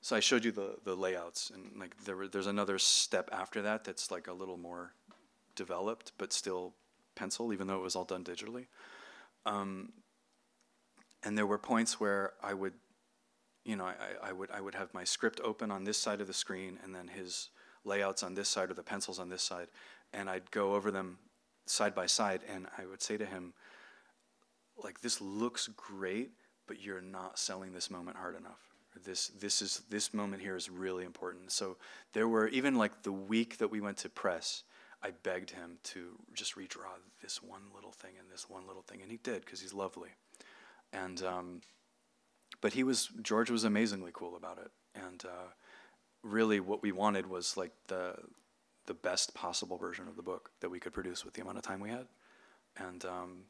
so 0.00 0.16
I 0.16 0.20
showed 0.20 0.42
you 0.42 0.52
the 0.52 0.76
the 0.84 0.94
layouts, 0.96 1.50
and 1.50 1.78
like 1.78 1.94
there 2.04 2.16
were, 2.16 2.26
there's 2.26 2.46
another 2.46 2.78
step 2.78 3.28
after 3.30 3.60
that 3.60 3.84
that's 3.84 4.10
like 4.10 4.26
a 4.26 4.32
little 4.32 4.56
more 4.56 4.94
developed, 5.54 6.12
but 6.16 6.32
still 6.32 6.72
pencil, 7.14 7.52
even 7.52 7.66
though 7.66 7.76
it 7.76 7.82
was 7.82 7.94
all 7.94 8.06
done 8.06 8.24
digitally. 8.24 8.68
Um, 9.44 9.92
and 11.22 11.36
there 11.36 11.46
were 11.46 11.58
points 11.58 12.00
where 12.00 12.32
I 12.42 12.54
would, 12.54 12.72
you 13.66 13.76
know, 13.76 13.84
I, 13.84 14.30
I 14.30 14.32
would 14.32 14.50
I 14.50 14.62
would 14.62 14.74
have 14.76 14.94
my 14.94 15.04
script 15.04 15.42
open 15.44 15.70
on 15.70 15.84
this 15.84 15.98
side 15.98 16.22
of 16.22 16.26
the 16.26 16.32
screen, 16.32 16.78
and 16.82 16.94
then 16.94 17.08
his 17.08 17.50
layouts 17.84 18.22
on 18.22 18.32
this 18.32 18.48
side 18.48 18.70
or 18.70 18.74
the 18.74 18.82
pencils 18.82 19.18
on 19.18 19.28
this 19.28 19.42
side, 19.42 19.68
and 20.14 20.30
I'd 20.30 20.50
go 20.50 20.74
over 20.74 20.90
them 20.90 21.18
side 21.66 21.94
by 21.94 22.06
side, 22.06 22.40
and 22.48 22.66
I 22.78 22.86
would 22.86 23.02
say 23.02 23.18
to 23.18 23.26
him, 23.26 23.52
like, 24.82 25.00
this 25.00 25.20
looks 25.20 25.68
great, 25.68 26.32
but 26.66 26.80
you're 26.82 27.00
not 27.00 27.38
selling 27.38 27.72
this 27.72 27.90
moment 27.90 28.16
hard 28.16 28.36
enough. 28.36 28.60
This 29.04 29.28
this 29.28 29.60
is 29.60 29.82
this 29.90 30.14
moment 30.14 30.40
here 30.40 30.54
is 30.54 30.70
really 30.70 31.04
important. 31.04 31.50
So 31.50 31.76
there 32.12 32.28
were 32.28 32.46
even 32.48 32.76
like 32.76 33.02
the 33.02 33.12
week 33.12 33.58
that 33.58 33.68
we 33.68 33.80
went 33.80 33.96
to 33.98 34.08
press, 34.08 34.62
I 35.02 35.10
begged 35.22 35.50
him 35.50 35.78
to 35.84 36.16
just 36.32 36.56
redraw 36.56 36.94
this 37.20 37.42
one 37.42 37.62
little 37.74 37.90
thing 37.90 38.12
and 38.18 38.30
this 38.32 38.48
one 38.48 38.66
little 38.66 38.82
thing, 38.82 39.02
and 39.02 39.10
he 39.10 39.18
did 39.18 39.44
because 39.44 39.60
he's 39.60 39.74
lovely. 39.74 40.10
And 40.92 41.22
um, 41.22 41.60
but 42.60 42.72
he 42.72 42.84
was 42.84 43.08
George 43.20 43.50
was 43.50 43.64
amazingly 43.64 44.12
cool 44.14 44.36
about 44.36 44.58
it, 44.58 44.70
and 44.94 45.24
uh, 45.24 45.50
really 46.22 46.60
what 46.60 46.82
we 46.82 46.92
wanted 46.92 47.26
was 47.26 47.56
like 47.56 47.72
the 47.88 48.14
the 48.86 48.94
best 48.94 49.34
possible 49.34 49.76
version 49.76 50.06
of 50.08 50.16
the 50.16 50.22
book 50.22 50.50
that 50.60 50.70
we 50.70 50.78
could 50.78 50.92
produce 50.92 51.24
with 51.24 51.34
the 51.34 51.42
amount 51.42 51.58
of 51.58 51.64
time 51.64 51.80
we 51.80 51.90
had, 51.90 52.06
and 52.76 53.04
um, 53.04 53.44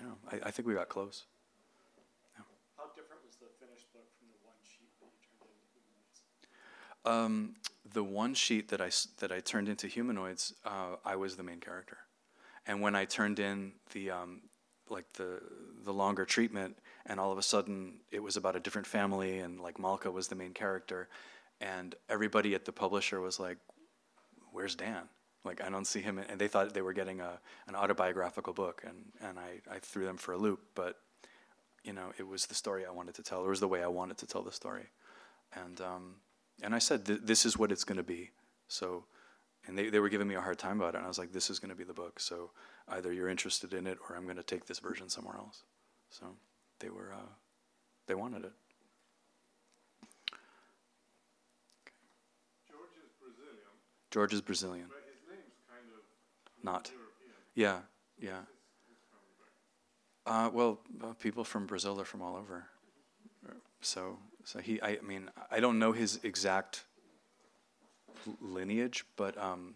Know, 0.00 0.16
I, 0.30 0.48
I 0.48 0.50
think 0.50 0.66
we 0.66 0.74
got 0.74 0.88
close. 0.88 1.24
The 2.36 2.42
one 4.42 4.54
sheet 4.64 4.90
that? 7.04 7.10
Um, 7.10 7.54
the 7.92 8.04
one 8.04 8.34
sheet 8.34 8.68
that 8.68 8.80
I, 8.80 8.90
that 9.18 9.32
I 9.32 9.40
turned 9.40 9.68
into 9.68 9.86
Humanoids, 9.86 10.54
uh, 10.64 10.96
I 11.04 11.16
was 11.16 11.36
the 11.36 11.42
main 11.42 11.60
character. 11.60 11.98
And 12.66 12.80
when 12.80 12.94
I 12.94 13.04
turned 13.04 13.38
in 13.38 13.72
the, 13.92 14.10
um, 14.10 14.42
like 14.92 15.12
the 15.14 15.40
the 15.84 15.92
longer 15.92 16.24
treatment 16.24 16.78
and 17.06 17.18
all 17.18 17.32
of 17.32 17.38
a 17.38 17.42
sudden 17.42 17.94
it 18.10 18.22
was 18.22 18.36
about 18.36 18.54
a 18.54 18.60
different 18.60 18.86
family 18.86 19.40
and 19.40 19.60
like 19.60 19.78
Malka 19.78 20.10
was 20.10 20.28
the 20.28 20.34
main 20.34 20.52
character 20.52 21.08
and 21.60 21.94
everybody 22.08 22.54
at 22.54 22.64
the 22.64 22.72
publisher 22.72 23.20
was 23.20 23.40
like 23.40 23.58
where's 24.52 24.74
Dan 24.74 25.08
like 25.44 25.62
I 25.62 25.68
don't 25.70 25.86
see 25.86 26.00
him, 26.00 26.18
and 26.18 26.38
they 26.38 26.48
thought 26.48 26.72
they 26.72 26.82
were 26.82 26.92
getting 26.92 27.20
a 27.20 27.40
an 27.66 27.74
autobiographical 27.74 28.52
book, 28.52 28.82
and 28.86 29.12
and 29.20 29.38
I 29.38 29.60
I 29.70 29.78
threw 29.78 30.04
them 30.04 30.16
for 30.16 30.32
a 30.32 30.38
loop, 30.38 30.60
but 30.74 31.00
you 31.84 31.92
know 31.92 32.12
it 32.18 32.26
was 32.26 32.46
the 32.46 32.54
story 32.54 32.86
I 32.86 32.90
wanted 32.90 33.14
to 33.16 33.22
tell. 33.22 33.44
It 33.44 33.48
was 33.48 33.60
the 33.60 33.68
way 33.68 33.82
I 33.82 33.88
wanted 33.88 34.18
to 34.18 34.26
tell 34.26 34.42
the 34.42 34.52
story, 34.52 34.86
and 35.54 35.80
um, 35.80 36.14
and 36.62 36.74
I 36.74 36.78
said 36.78 37.04
th- 37.04 37.20
this 37.24 37.44
is 37.44 37.58
what 37.58 37.72
it's 37.72 37.84
going 37.84 37.96
to 37.96 38.04
be. 38.04 38.30
So, 38.68 39.04
and 39.66 39.76
they 39.76 39.90
they 39.90 39.98
were 39.98 40.08
giving 40.08 40.28
me 40.28 40.36
a 40.36 40.40
hard 40.40 40.58
time 40.58 40.80
about 40.80 40.94
it, 40.94 40.98
and 40.98 41.04
I 41.04 41.08
was 41.08 41.18
like, 41.18 41.32
this 41.32 41.50
is 41.50 41.58
going 41.58 41.70
to 41.70 41.76
be 41.76 41.84
the 41.84 41.92
book. 41.92 42.20
So 42.20 42.50
either 42.88 43.12
you're 43.12 43.28
interested 43.28 43.74
in 43.74 43.86
it, 43.86 43.98
or 44.08 44.16
I'm 44.16 44.24
going 44.24 44.36
to 44.36 44.42
take 44.42 44.66
this 44.66 44.78
version 44.78 45.08
somewhere 45.08 45.36
else. 45.36 45.62
So 46.10 46.26
they 46.78 46.88
were 46.88 47.12
uh, 47.12 47.30
they 48.06 48.14
wanted 48.14 48.44
it. 48.44 48.52
George 52.70 52.94
is 53.02 53.10
Brazilian, 53.20 53.72
George 54.10 54.32
is 54.34 54.40
Brazilian, 54.40 54.86
but 54.88 55.02
his 55.06 55.22
name's 55.28 55.56
kind 55.68 55.86
of 55.94 56.02
not 56.62 56.90
yeah 57.54 57.80
yeah. 58.22 58.42
Uh, 60.24 60.48
well, 60.52 60.78
uh, 61.02 61.12
people 61.14 61.42
from 61.42 61.66
Brazil 61.66 62.00
are 62.00 62.04
from 62.04 62.22
all 62.22 62.36
over. 62.36 62.66
So, 63.80 64.18
so 64.44 64.60
he, 64.60 64.80
I, 64.80 64.98
mean, 65.04 65.28
I 65.50 65.58
don't 65.58 65.80
know 65.80 65.90
his 65.90 66.20
exact 66.22 66.84
lineage, 68.40 69.04
but 69.16 69.36
um, 69.36 69.74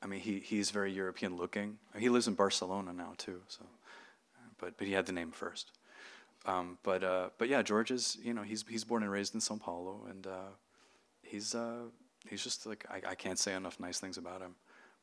I 0.00 0.06
mean, 0.06 0.20
he, 0.20 0.38
he's 0.38 0.70
very 0.70 0.92
European 0.92 1.36
looking. 1.36 1.78
He 1.98 2.08
lives 2.08 2.28
in 2.28 2.34
Barcelona 2.34 2.92
now 2.92 3.14
too. 3.18 3.40
So, 3.48 3.64
uh, 3.64 4.48
but 4.58 4.78
but 4.78 4.86
he 4.86 4.92
had 4.92 5.06
the 5.06 5.12
name 5.12 5.32
first. 5.32 5.72
Um, 6.46 6.78
but 6.84 7.02
uh, 7.02 7.30
but 7.36 7.48
yeah, 7.48 7.62
George 7.62 7.90
is 7.90 8.16
you 8.22 8.32
know 8.32 8.42
he's 8.42 8.64
he's 8.68 8.84
born 8.84 9.02
and 9.02 9.10
raised 9.10 9.34
in 9.34 9.40
São 9.40 9.58
Paulo, 9.58 10.06
and 10.08 10.28
uh, 10.28 10.52
he's 11.22 11.56
uh, 11.56 11.86
he's 12.28 12.44
just 12.44 12.64
like 12.64 12.86
I, 12.88 13.10
I 13.10 13.14
can't 13.16 13.40
say 13.40 13.54
enough 13.54 13.80
nice 13.80 13.98
things 13.98 14.16
about 14.16 14.40
him. 14.40 14.54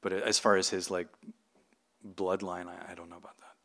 But 0.06 0.14
as 0.14 0.38
far 0.38 0.56
as 0.56 0.70
his 0.70 0.92
like 0.92 1.08
bloodline, 2.16 2.68
I, 2.68 2.92
I 2.92 2.94
don't 2.94 3.10
know 3.10 3.18
about 3.18 3.40
that. 3.40 3.56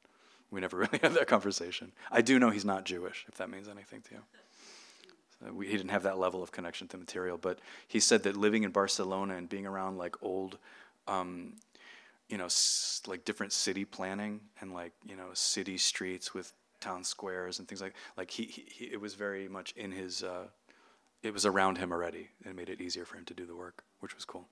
We 0.51 0.62
never 0.62 0.78
really 0.84 0.99
had 1.03 1.12
that 1.12 1.26
conversation. 1.26 1.93
I 2.11 2.22
do 2.22 2.38
know 2.38 2.49
he's 2.49 2.64
not 2.64 2.86
Jewish, 2.86 3.26
if 3.28 3.34
that 3.34 3.51
means 3.51 3.68
anything 3.68 4.01
to 4.09 4.14
you. 4.14 4.20
So 5.38 5.53
we, 5.53 5.66
he 5.66 5.76
didn't 5.76 5.91
have 5.91 6.05
that 6.05 6.18
level 6.18 6.43
of 6.43 6.51
connection 6.51 6.88
to 6.88 6.97
material, 6.97 7.36
but 7.36 7.59
he 7.86 8.01
said 8.01 8.22
that 8.22 8.38
living 8.38 8.62
in 8.62 8.70
Barcelona 8.70 9.34
and 9.36 9.51
being 9.51 9.66
around 9.66 9.99
like 9.99 10.16
old, 10.22 10.57
um, 11.07 11.57
you 12.30 12.38
know, 12.38 12.47
s- 12.47 13.03
like 13.07 13.26
different 13.26 13.53
city 13.53 13.84
planning 13.84 14.41
and 14.62 14.72
like 14.72 14.93
you 15.05 15.16
know 15.16 15.28
city 15.34 15.76
streets 15.76 16.32
with 16.32 16.55
town 16.80 17.05
squares 17.05 17.59
and 17.59 17.68
things 17.68 17.82
like 17.82 17.93
like 18.16 18.30
he, 18.30 18.45
he, 18.45 18.86
it 18.86 18.99
was 18.99 19.12
very 19.12 19.47
much 19.47 19.72
in 19.76 19.93
his. 19.93 20.22
Uh, 20.22 20.45
it 21.22 21.34
was 21.34 21.45
around 21.45 21.76
him 21.76 21.93
already, 21.93 22.30
and 22.47 22.57
made 22.57 22.70
it 22.70 22.80
easier 22.80 23.05
for 23.05 23.18
him 23.18 23.26
to 23.26 23.34
do 23.34 23.45
the 23.45 23.55
work, 23.55 23.84
which 24.01 24.14
was 24.14 24.24
cool. 24.24 24.49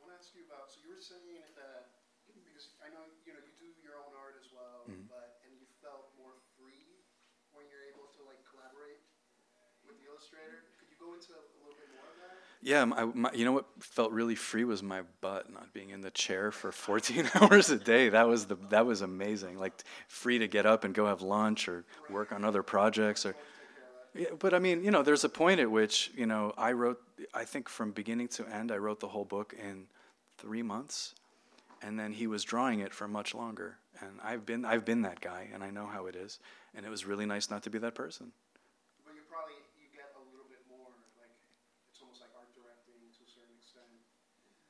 want 0.00 0.16
to 0.16 0.20
ask 0.20 0.32
you 0.32 0.44
about, 0.48 0.72
so 0.72 0.80
you 0.84 0.88
were 0.92 1.00
saying 1.00 1.44
that, 1.56 1.92
because 2.32 2.72
I 2.80 2.88
know, 2.92 3.04
you 3.28 3.32
know, 3.36 3.40
you 3.44 3.52
do 3.60 3.68
your 3.84 3.96
own 4.00 4.12
art 4.16 4.36
as 4.40 4.48
well, 4.52 4.88
Mm-hmm. 4.88 5.08
but, 5.08 5.40
and 5.44 5.52
you 5.56 5.64
felt 5.80 6.12
more 6.20 6.36
free 6.60 7.00
when 7.56 7.64
you're 7.72 7.84
able 7.88 8.04
to 8.16 8.20
like 8.28 8.40
collaborate 8.44 9.00
with 9.84 9.96
the 10.00 10.04
illustrator. 10.08 10.68
Could 10.76 10.92
you 10.92 10.96
go 11.00 11.16
into 11.16 11.32
a 11.32 11.40
little 11.64 11.76
bit 11.76 11.88
more 11.96 12.04
of 12.08 12.16
that? 12.20 12.36
Yeah, 12.64 12.86
my, 12.86 13.30
you 13.34 13.44
know 13.44 13.52
what 13.52 13.66
felt 13.78 14.10
really 14.10 14.34
free 14.34 14.64
was 14.64 14.82
my 14.82 15.02
butt 15.20 15.52
not 15.52 15.74
being 15.74 15.90
in 15.90 16.00
the 16.00 16.10
chair 16.10 16.50
for 16.50 16.72
14 16.72 17.28
hours 17.34 17.68
a 17.68 17.76
day. 17.76 18.08
That 18.08 18.26
was 18.26 18.46
the 18.46 18.56
that 18.70 18.86
was 18.86 19.02
amazing. 19.02 19.58
Like 19.58 19.84
free 20.08 20.38
to 20.38 20.48
get 20.48 20.64
up 20.64 20.82
and 20.84 20.94
go 20.94 21.06
have 21.06 21.20
lunch 21.20 21.68
or 21.68 21.84
work 22.08 22.32
on 22.32 22.44
other 22.44 22.62
projects 22.62 23.26
or. 23.26 23.36
Yeah, 24.14 24.28
but 24.38 24.54
I 24.54 24.60
mean, 24.60 24.82
you 24.82 24.90
know, 24.90 25.02
there's 25.02 25.24
a 25.24 25.28
point 25.28 25.60
at 25.60 25.70
which 25.70 26.10
you 26.16 26.24
know 26.24 26.54
I 26.56 26.72
wrote. 26.72 27.00
I 27.34 27.44
think 27.44 27.68
from 27.68 27.90
beginning 27.90 28.28
to 28.28 28.46
end, 28.46 28.72
I 28.72 28.78
wrote 28.78 29.00
the 29.00 29.08
whole 29.08 29.24
book 29.26 29.54
in 29.60 29.86
three 30.38 30.62
months, 30.62 31.14
and 31.82 31.98
then 31.98 32.12
he 32.12 32.26
was 32.26 32.44
drawing 32.44 32.80
it 32.80 32.94
for 32.94 33.06
much 33.06 33.34
longer. 33.34 33.76
And 34.00 34.20
I've 34.22 34.46
been 34.46 34.64
I've 34.64 34.84
been 34.84 35.02
that 35.02 35.20
guy, 35.20 35.48
and 35.52 35.62
I 35.62 35.70
know 35.70 35.86
how 35.86 36.06
it 36.06 36.16
is. 36.16 36.38
And 36.74 36.84
it 36.84 36.90
was 36.90 37.04
really 37.06 37.26
nice 37.26 37.50
not 37.50 37.62
to 37.64 37.70
be 37.70 37.78
that 37.78 37.94
person. 37.94 38.32
But 39.06 39.14
you 39.14 39.22
probably, 39.30 39.54
you 39.78 39.86
get 39.94 40.10
a 40.18 40.22
little 40.34 40.50
bit 40.50 40.66
more, 40.66 40.90
like, 41.22 41.30
it's 41.86 42.02
almost 42.02 42.18
like 42.18 42.34
art 42.34 42.50
directing 42.50 42.98
to 42.98 43.22
a 43.22 43.23
certain 43.34 43.56
extent. 43.58 43.90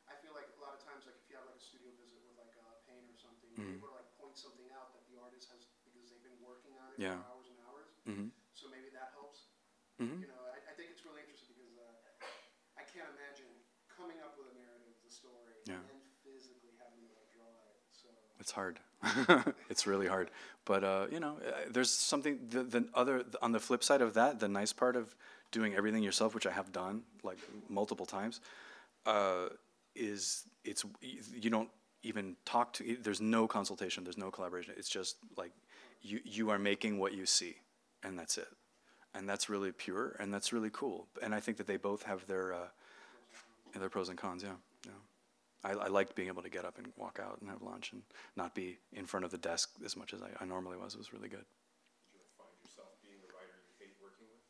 I 0.08 0.14
feel 0.20 0.32
like 0.36 0.48
a 0.56 0.60
lot 0.60 0.76
of 0.76 0.82
times, 0.84 1.04
like, 1.08 1.16
if 1.20 1.26
you 1.32 1.36
have 1.40 1.48
like 1.48 1.56
a 1.56 1.64
studio 1.64 1.90
visit 1.96 2.20
with 2.24 2.36
like 2.36 2.52
a 2.60 2.66
painter 2.84 3.12
or 3.12 3.20
something, 3.20 3.48
you're 3.56 3.64
Mhm. 3.64 3.80
able 3.80 3.90
to 3.92 3.96
like 4.00 4.10
point 4.20 4.36
something 4.36 4.68
out 4.76 4.92
that 4.96 5.04
the 5.08 5.16
artist 5.20 5.48
has, 5.52 5.64
because 5.86 6.08
they've 6.12 6.24
been 6.24 6.40
working 6.44 6.76
on 6.80 6.92
it 6.92 6.98
Yeah. 7.00 7.16
for 7.20 7.28
hours 7.32 7.48
and 7.52 7.58
hours. 7.68 7.88
hmm 8.04 8.28
So 8.54 8.68
maybe 8.68 8.90
that 8.96 9.10
helps. 9.16 9.48
hmm 9.98 10.20
You 10.22 10.28
know, 10.28 10.42
I, 10.52 10.58
I 10.70 10.72
think 10.76 10.92
it's 10.92 11.04
really 11.08 11.22
interesting 11.24 11.56
because 11.56 11.76
uh, 11.78 11.96
I 12.76 12.82
can't 12.82 13.08
imagine 13.14 13.50
coming 13.88 14.18
up 14.24 14.36
with 14.38 14.50
a 14.52 14.56
narrative, 14.58 14.94
the 15.04 15.10
story, 15.10 15.54
Yeah. 15.64 15.78
and 15.78 15.86
then 15.88 16.00
physically 16.22 16.74
having 16.78 17.00
to 17.06 17.10
like 17.14 17.30
draw 17.32 17.50
it. 17.70 17.78
So 17.92 18.08
It's 18.40 18.50
hard. 18.52 18.80
it's 19.70 19.86
really 19.86 20.06
hard. 20.08 20.30
But 20.64 20.82
uh, 20.84 21.06
you 21.10 21.20
know, 21.20 21.38
uh, 21.46 21.68
there's 21.70 21.90
something. 21.90 22.38
The, 22.48 22.62
the 22.64 22.88
other 22.94 23.24
on 23.42 23.52
the 23.52 23.60
flip 23.60 23.84
side 23.84 24.00
of 24.02 24.14
that, 24.14 24.40
the 24.40 24.48
nice 24.48 24.72
part 24.72 24.96
of 24.96 25.14
doing 25.58 25.74
everything 25.74 26.02
yourself, 26.02 26.34
which 26.34 26.46
I 26.46 26.52
have 26.60 26.70
done 26.72 27.02
like 27.22 27.38
multiple 27.68 28.06
times, 28.06 28.40
uh, 29.06 29.46
is 29.94 30.44
it's 30.64 30.84
you 31.00 31.50
don't 31.56 31.70
even 32.02 32.36
talk 32.44 32.72
to. 32.74 32.96
There's 33.06 33.20
no 33.20 33.46
consultation. 33.46 34.04
There's 34.04 34.18
no 34.26 34.30
collaboration. 34.30 34.74
It's 34.76 34.92
just 34.98 35.16
like 35.36 35.52
you 36.02 36.20
you 36.24 36.50
are 36.50 36.58
making 36.58 36.98
what 36.98 37.12
you 37.14 37.24
see, 37.26 37.54
and 38.02 38.18
that's 38.18 38.36
it. 38.36 38.52
And 39.16 39.28
that's 39.28 39.48
really 39.48 39.70
pure, 39.70 40.16
and 40.18 40.34
that's 40.34 40.52
really 40.52 40.70
cool. 40.72 41.06
And 41.22 41.32
I 41.32 41.40
think 41.40 41.56
that 41.58 41.68
they 41.68 41.76
both 41.76 42.02
have 42.02 42.26
their 42.26 42.52
uh, 42.52 42.68
their 43.78 43.88
pros 43.88 44.08
and 44.08 44.18
cons. 44.18 44.42
Yeah. 44.42 44.56
I, 45.64 45.72
I 45.72 45.88
liked 45.88 46.14
being 46.14 46.28
able 46.28 46.42
to 46.42 46.52
get 46.52 46.64
up 46.68 46.76
and 46.76 46.92
walk 46.96 47.18
out 47.18 47.40
and 47.40 47.48
have 47.48 47.62
lunch 47.62 47.92
and 47.92 48.02
not 48.36 48.54
be 48.54 48.78
in 48.92 49.06
front 49.06 49.24
of 49.24 49.32
the 49.32 49.40
desk 49.40 49.70
as 49.84 49.96
much 49.96 50.12
as 50.12 50.20
I, 50.20 50.28
I 50.38 50.44
normally 50.44 50.76
was. 50.76 50.94
It 50.94 50.98
was 50.98 51.12
really 51.12 51.32
good. 51.32 51.48
Did 52.12 52.20
you 52.20 52.28
find 52.36 52.52
yourself 52.60 52.92
being 53.00 53.16
the 53.24 53.32
writer 53.32 53.56
you 53.64 53.72
hate 53.80 53.96
working 54.04 54.28
with? 54.28 54.44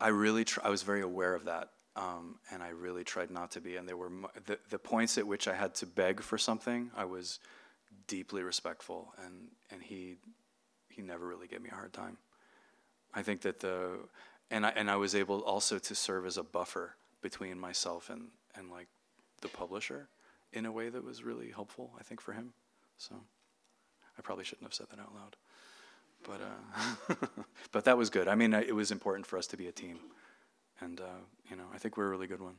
I 0.00 0.08
really, 0.08 0.44
tr- 0.44 0.60
I 0.64 0.70
was 0.70 0.82
very 0.82 1.02
aware 1.02 1.34
of 1.34 1.44
that, 1.44 1.70
um, 1.96 2.38
and 2.50 2.62
I 2.62 2.70
really 2.70 3.04
tried 3.04 3.30
not 3.30 3.52
to 3.52 3.60
be. 3.60 3.76
And 3.76 3.88
there 3.88 3.96
were 3.96 4.10
mo- 4.10 4.30
the 4.46 4.58
the 4.70 4.78
points 4.78 5.18
at 5.18 5.26
which 5.26 5.48
I 5.48 5.54
had 5.54 5.74
to 5.76 5.86
beg 5.86 6.20
for 6.20 6.38
something. 6.38 6.90
I 6.96 7.04
was 7.04 7.38
deeply 8.06 8.42
respectful, 8.42 9.12
and 9.24 9.48
and 9.70 9.82
he 9.82 10.16
he 10.88 11.02
never 11.02 11.26
really 11.26 11.46
gave 11.46 11.62
me 11.62 11.70
a 11.70 11.74
hard 11.74 11.92
time. 11.92 12.18
I 13.14 13.22
think 13.22 13.42
that 13.42 13.60
the 13.60 13.98
and 14.50 14.66
I 14.66 14.70
and 14.70 14.90
I 14.90 14.96
was 14.96 15.14
able 15.14 15.40
also 15.40 15.78
to 15.78 15.94
serve 15.94 16.26
as 16.26 16.36
a 16.36 16.42
buffer 16.42 16.96
between 17.22 17.58
myself 17.58 18.10
and 18.10 18.28
and 18.56 18.70
like 18.70 18.88
the 19.40 19.48
publisher 19.48 20.08
in 20.52 20.66
a 20.66 20.72
way 20.72 20.88
that 20.88 21.04
was 21.04 21.22
really 21.24 21.50
helpful. 21.50 21.92
I 21.98 22.02
think 22.02 22.20
for 22.20 22.32
him. 22.32 22.52
So 22.96 23.14
I 24.18 24.22
probably 24.22 24.44
shouldn't 24.44 24.66
have 24.66 24.74
said 24.74 24.86
that 24.90 25.00
out 25.00 25.14
loud, 25.14 25.36
but 26.24 26.40
uh, 26.40 27.14
but 27.72 27.84
that 27.84 27.96
was 27.96 28.10
good. 28.10 28.28
I 28.28 28.34
mean, 28.34 28.54
it 28.54 28.74
was 28.74 28.90
important 28.90 29.26
for 29.26 29.38
us 29.38 29.46
to 29.48 29.56
be 29.56 29.68
a 29.68 29.72
team, 29.72 29.98
and 30.80 31.00
uh, 31.00 31.20
you 31.50 31.56
know, 31.56 31.64
I 31.74 31.78
think 31.78 31.96
we're 31.96 32.06
a 32.06 32.10
really 32.10 32.26
good 32.26 32.40
one. 32.40 32.54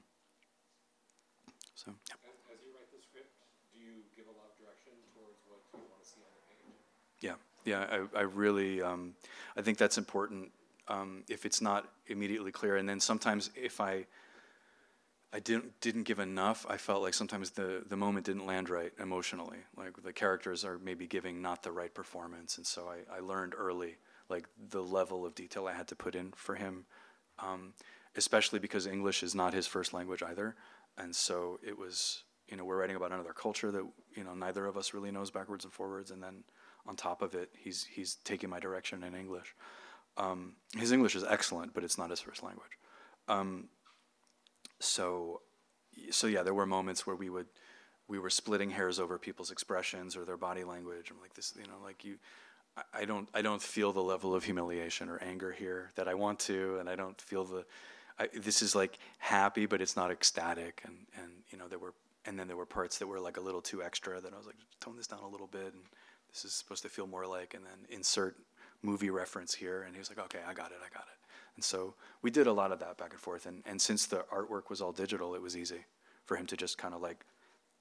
So 1.76 1.92
yeah. 1.92 2.16
As, 2.26 2.58
as 2.58 2.60
you 2.66 2.72
write 2.74 2.90
the 2.92 3.02
script, 3.02 3.32
do 3.74 3.80
you 3.80 4.04
give 4.16 4.26
a 4.26 4.36
lot 4.38 4.48
of 4.50 4.58
direction 4.58 4.94
towards 5.14 5.38
what 5.48 5.60
you 5.74 5.80
want 5.92 6.04
to 6.04 6.08
see 6.08 6.22
on 6.22 6.32
the 6.32 6.44
page? 6.48 6.76
Yeah, 7.20 7.36
yeah, 7.66 8.06
I, 8.16 8.20
I 8.20 8.24
really, 8.24 8.82
um, 8.82 9.16
I 9.58 9.62
think 9.62 9.78
that's 9.78 9.98
important. 9.98 10.52
Um, 10.88 11.24
if 11.28 11.46
it's 11.46 11.62
not 11.62 11.90
immediately 12.08 12.52
clear, 12.52 12.78
and 12.78 12.88
then 12.88 13.00
sometimes 13.00 13.50
if 13.56 13.82
I, 13.82 14.06
I 15.36 15.40
didn't 15.40 15.82
didn't 15.82 16.04
give 16.04 16.20
enough, 16.20 16.66
I 16.70 16.78
felt 16.78 17.02
like 17.02 17.14
sometimes 17.14 17.50
the 17.52 17.84
the 17.86 17.98
moment 17.98 18.26
didn't 18.26 18.46
land 18.46 18.70
right 18.70 18.94
emotionally. 18.98 19.58
Like 19.76 20.02
the 20.02 20.14
characters 20.14 20.64
are 20.64 20.78
maybe 20.78 21.08
giving 21.08 21.42
not 21.42 21.62
the 21.62 21.74
right 21.74 21.94
performance, 21.94 22.56
and 22.56 22.66
so 22.66 22.88
I, 22.88 23.18
I 23.18 23.20
learned 23.20 23.54
early 23.58 23.98
like 24.30 24.48
the 24.70 24.82
level 24.82 25.26
of 25.26 25.36
detail 25.36 25.68
I 25.68 25.74
had 25.74 25.90
to 25.90 25.96
put 25.96 26.16
in 26.16 26.32
for 26.32 26.56
him, 26.56 26.86
um, 27.40 27.74
especially 28.16 28.60
because 28.60 28.88
English 28.88 29.24
is 29.24 29.36
not 29.36 29.54
his 29.54 29.68
first 29.68 29.94
language 29.94 30.24
either, 30.24 30.56
and 30.98 31.14
so 31.14 31.60
it 31.62 31.78
was 31.78 32.24
you 32.48 32.56
know 32.56 32.64
we're 32.64 32.80
writing 32.80 32.96
about 32.96 33.12
another 33.12 33.34
culture 33.34 33.72
that 33.72 33.86
you 34.16 34.24
know 34.24 34.36
neither 34.36 34.66
of 34.66 34.78
us 34.78 34.94
really 34.94 35.12
knows 35.12 35.32
backwards 35.32 35.66
and 35.66 35.74
forwards, 35.74 36.12
and 36.12 36.24
then 36.24 36.46
on 36.88 36.96
top 36.96 37.22
of 37.22 37.36
it, 37.36 37.50
he's 37.58 37.84
he's 37.84 38.16
taking 38.24 38.50
my 38.50 38.62
direction 38.62 39.04
in 39.04 39.14
English. 39.14 39.54
Um, 40.16 40.54
his 40.78 40.94
English 40.94 41.14
is 41.14 41.26
excellent, 41.26 41.74
but 41.74 41.84
it's 41.84 41.98
not 41.98 42.10
his 42.10 42.22
first 42.22 42.42
language. 42.42 42.80
Um, 43.28 43.68
so, 44.86 45.42
so 46.12 46.28
yeah, 46.28 46.44
there 46.44 46.54
were 46.54 46.66
moments 46.66 47.06
where 47.06 47.16
we 47.16 47.30
would 47.30 47.48
we 48.08 48.20
were 48.20 48.30
splitting 48.30 48.70
hairs 48.70 49.00
over 49.00 49.18
people's 49.18 49.50
expressions 49.50 50.16
or 50.16 50.26
their 50.26 50.38
body 50.38 50.64
language. 50.64 51.10
I'm 51.12 51.20
like 51.22 51.34
this, 51.34 51.54
you 51.58 51.64
know, 51.68 51.80
like 51.84 52.06
you. 52.06 52.18
I- 52.94 53.06
don't 53.06 53.30
I 53.34 53.42
don't 53.42 53.62
feel 53.62 53.94
the 53.94 54.04
level 54.04 54.36
of 54.36 54.44
humiliation 54.44 55.08
or 55.10 55.18
anger 55.24 55.52
here 55.52 55.92
that 55.96 56.08
I 56.10 56.14
want 56.14 56.40
to, 56.40 56.78
and 56.80 56.90
I 56.90 56.96
don't 56.96 57.20
feel 57.22 57.46
the 57.46 57.66
I, 58.20 58.28
this 58.34 58.62
is 58.62 58.76
like 58.76 58.98
happy, 59.18 59.66
but 59.66 59.82
it's 59.82 59.96
not 59.96 60.12
ecstatic, 60.12 60.82
and 60.86 60.96
and 61.22 61.32
you 61.50 61.58
know 61.58 61.68
there 61.68 61.80
were 61.80 61.94
and 62.26 62.38
then 62.40 62.48
there 62.48 62.58
were 62.58 62.66
parts 62.66 62.98
that 62.98 63.08
were 63.08 63.20
like 63.20 63.38
a 63.38 63.42
little 63.42 63.62
too 63.62 63.84
extra 63.84 64.20
that 64.20 64.34
I 64.34 64.38
was 64.38 64.46
like 64.46 64.56
tone 64.80 64.96
this 64.98 65.08
down 65.08 65.20
a 65.24 65.28
little 65.28 65.48
bit, 65.48 65.74
and 65.74 65.84
this 66.32 66.46
is 66.46 66.54
supposed 66.54 66.84
to 66.84 66.90
feel 66.90 67.08
more 67.08 67.26
like, 67.28 67.54
and 67.54 67.64
then 67.66 67.86
insert 67.90 68.36
movie 68.82 69.10
reference 69.10 69.54
here, 69.54 69.84
and 69.84 69.94
he 69.94 70.00
was 70.00 70.10
like, 70.10 70.20
okay, 70.20 70.40
I 70.48 70.54
got 70.54 70.72
it, 70.72 70.78
I 70.80 70.94
got 70.94 71.08
it, 71.08 71.20
and 71.56 71.64
so 71.64 71.96
we 72.22 72.30
did 72.32 72.48
a 72.48 72.54
lot 72.54 72.72
of 72.72 72.80
that 72.80 72.98
back 72.98 73.12
and 73.12 73.20
forth, 73.20 73.46
and 73.46 73.64
and 73.66 73.82
since 73.82 74.06
the 74.06 74.26
artwork 74.32 74.70
was 74.70 74.82
all 74.82 74.92
digital, 74.92 75.36
it 75.36 75.42
was 75.42 75.56
easy 75.58 75.86
for 76.26 76.38
him 76.38 76.46
to 76.48 76.58
just 76.58 76.78
kind 76.78 76.94
of 76.94 77.02
like, 77.02 77.26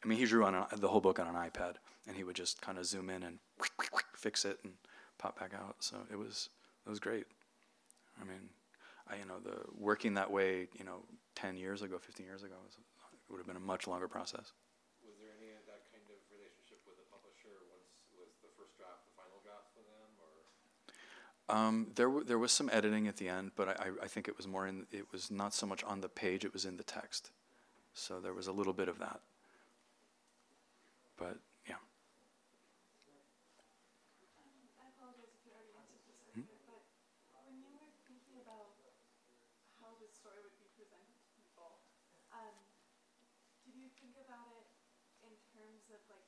I 0.03 0.07
mean, 0.07 0.19
he 0.19 0.27
drew 0.27 0.45
on 0.45 0.67
the 0.77 0.89
whole 0.89 1.01
book 1.01 1.19
on 1.19 1.27
an 1.27 1.35
iPad, 1.35 1.77
and 2.07 2.17
he 2.17 2.25
would 2.25 2.37
just 2.37 2.61
kind 2.61 2.79
of 2.79 2.87
zoom 2.87 3.09
in 3.11 3.23
and 3.23 3.39
fix 4.15 4.45
it 4.45 4.59
and 4.65 4.75
pop 5.19 5.39
back 5.39 5.53
out, 5.55 5.77
so 5.81 5.97
it 6.11 6.19
was 6.19 6.51
it 6.87 6.91
was 6.91 7.01
great. 7.01 7.27
I 8.21 8.25
mean, 8.25 8.53
I, 9.09 9.17
you 9.17 9.27
know, 9.27 9.41
the 9.43 9.59
working 9.77 10.15
that 10.15 10.31
way, 10.31 10.69
you 10.79 10.85
know, 10.85 11.03
10 11.35 11.57
years 11.57 11.83
ago, 11.83 11.99
15 11.99 12.25
years 12.25 12.43
ago, 12.43 12.55
was, 12.63 12.79
it 12.79 13.33
would 13.33 13.39
have 13.39 13.49
been 13.49 13.59
a 13.59 13.65
much 13.65 13.89
longer 13.89 14.07
process. 14.07 14.53
Was 15.03 15.17
there 15.19 15.33
any 15.41 15.51
of 15.57 15.65
that 15.67 15.89
kind 15.91 16.05
of 16.09 16.17
relationship 16.31 16.79
with 16.87 17.01
the 17.01 17.09
publisher 17.11 17.53
once 17.73 17.91
was 18.15 18.31
the 18.45 18.53
first 18.55 18.77
draft 18.79 19.03
the 19.09 19.15
final 19.19 19.41
draft 19.43 19.73
for 19.75 19.83
them, 19.83 20.09
or 20.21 20.47
Um, 21.49 21.89
there, 21.95 22.07
w- 22.07 22.25
there 22.25 22.39
was 22.39 22.53
some 22.53 22.71
editing 22.73 23.07
at 23.07 23.19
the 23.19 23.29
end, 23.29 23.53
but 23.55 23.69
I, 23.69 23.93
I, 24.03 24.09
think 24.09 24.29
it 24.29 24.37
was 24.37 24.49
more 24.49 24.67
in, 24.67 24.87
it 24.91 25.13
was 25.13 25.31
not 25.31 25.53
so 25.53 25.67
much 25.67 25.85
on 25.85 26.01
the 26.01 26.09
page, 26.09 26.43
it 26.45 26.55
was 26.55 26.65
in 26.65 26.79
the 26.79 26.85
text. 26.85 27.33
So 27.93 28.19
there 28.19 28.33
was 28.33 28.47
a 28.49 28.53
little 28.53 28.73
bit 28.73 28.89
of 28.89 28.99
that. 28.99 29.21
But, 31.21 31.37
yeah. 31.69 31.77
I 34.81 34.89
apologize 34.97 35.37
if 35.37 35.45
you 35.45 35.53
already 35.53 35.77
answered 35.77 36.01
this 36.09 36.17
earlier, 36.33 36.57
but 36.65 36.81
when 37.45 37.61
you 37.61 37.69
were 37.77 37.93
thinking 38.09 38.41
about 38.41 38.81
how 39.85 39.93
the 40.01 40.09
story 40.09 40.41
would 40.41 40.57
be 40.57 40.73
presented 40.81 41.13
to 41.13 41.29
people, 41.37 41.85
um, 42.33 42.57
did 43.69 43.77
you 43.77 43.93
think 44.01 44.17
about 44.17 44.49
it 44.57 44.65
in 45.29 45.37
terms 45.53 45.93
of 45.93 46.01
like 46.09 46.25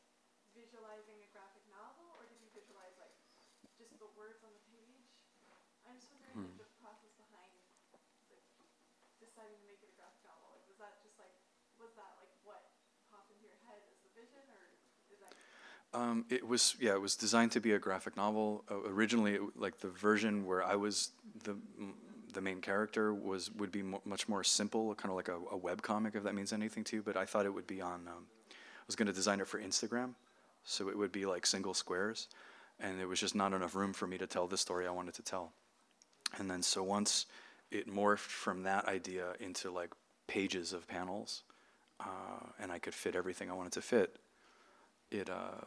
visualizing 0.53 1.25
a 1.25 1.29
graphic 1.33 1.65
novel, 1.73 2.05
or 2.21 2.29
did 2.29 2.37
you 2.41 2.53
visualize 2.53 2.97
like 3.01 3.17
just 3.77 3.93
the 4.01 4.09
words 4.17 4.41
on 4.41 4.53
the 4.53 4.65
page? 4.73 5.05
I'm 5.87 6.01
just 6.01 6.11
wondering 6.11 6.35
like, 6.35 6.59
the 6.59 6.71
process 6.83 7.15
behind 7.15 7.53
like, 7.93 8.03
deciding 9.23 9.59
to 9.61 9.67
make 9.69 9.83
it 9.85 9.93
a 9.93 9.97
graphic 9.99 10.23
novel. 10.27 10.57
Like, 10.57 10.67
was 10.67 10.79
that 10.83 10.99
just 11.05 11.15
like 11.21 11.35
was 11.77 11.93
that 12.01 12.17
like 12.19 12.33
what 12.43 12.73
popped 13.13 13.29
into 13.31 13.45
your 13.45 13.61
head 13.69 13.85
as 13.87 14.01
the 14.01 14.11
vision, 14.17 14.43
or 14.49 14.63
is 15.13 15.21
that 15.21 15.37
Um, 15.97 16.27
it 16.29 16.47
was 16.47 16.77
yeah, 16.79 16.93
it 16.93 17.01
was 17.01 17.17
designed 17.17 17.53
to 17.53 17.61
be 17.61 17.73
a 17.73 17.79
graphic 17.79 18.17
novel. 18.17 18.65
Uh, 18.71 18.83
originally, 18.89 19.35
it, 19.35 19.41
like 19.57 19.79
the 19.79 19.89
version 19.89 20.45
where 20.45 20.63
I 20.63 20.77
was 20.77 21.11
the 21.45 21.53
m- 21.53 21.95
the 22.35 22.43
main 22.43 22.61
character 22.61 23.15
was 23.15 23.51
would 23.53 23.73
be 23.73 23.83
much 23.83 24.29
more 24.29 24.45
simple, 24.45 24.95
kind 24.95 25.11
of 25.11 25.17
like 25.17 25.29
a, 25.29 25.39
a 25.53 25.57
web 25.57 25.81
comic, 25.81 26.15
if 26.15 26.23
that 26.25 26.35
means 26.35 26.53
anything 26.53 26.85
to 26.85 26.97
you. 26.97 27.03
But 27.03 27.17
I 27.17 27.25
thought 27.25 27.47
it 27.47 27.55
would 27.55 27.67
be 27.67 27.81
on. 27.81 28.07
Um, 28.09 28.27
I 28.51 28.87
was 28.87 28.95
going 28.95 29.07
to 29.07 29.13
design 29.13 29.41
it 29.41 29.49
for 29.49 29.59
Instagram, 29.59 30.11
so 30.65 30.91
it 30.91 30.99
would 30.99 31.13
be 31.13 31.25
like 31.25 31.47
single 31.47 31.73
squares, 31.73 32.29
and 32.79 33.01
there 33.01 33.09
was 33.09 33.19
just 33.19 33.35
not 33.35 33.55
enough 33.55 33.75
room 33.75 33.95
for 33.95 34.07
me 34.07 34.19
to 34.19 34.27
tell 34.27 34.47
the 34.47 34.59
story 34.59 34.87
I 34.87 34.91
wanted 34.91 35.15
to 35.15 35.23
tell. 35.23 35.53
And 36.39 36.51
then 36.51 36.63
so 36.63 36.83
once 36.83 37.25
it 37.71 37.89
morphed 37.89 38.19
from 38.19 38.65
that 38.65 38.87
idea 38.87 39.33
into 39.41 39.71
like 39.71 39.93
pages 40.27 40.75
of 40.75 40.87
panels, 40.87 41.43
uh, 42.01 42.51
and 42.61 42.71
I 42.71 42.79
could 42.79 42.95
fit 42.95 43.17
everything 43.17 43.51
I 43.51 43.55
wanted 43.55 43.73
to 43.73 43.83
fit 43.83 44.19
it 45.11 45.31
uh 45.31 45.65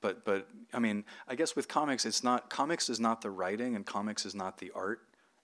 but 0.00 0.24
but 0.24 0.48
i 0.72 0.78
mean 0.78 1.04
i 1.28 1.34
guess 1.34 1.54
with 1.54 1.68
comics 1.68 2.04
it's 2.04 2.24
not 2.24 2.50
comics 2.50 2.88
is 2.88 2.98
not 3.00 3.22
the 3.22 3.30
writing 3.30 3.76
and 3.76 3.86
comics 3.86 4.26
is 4.26 4.34
not 4.34 4.58
the 4.58 4.70
art. 4.74 5.00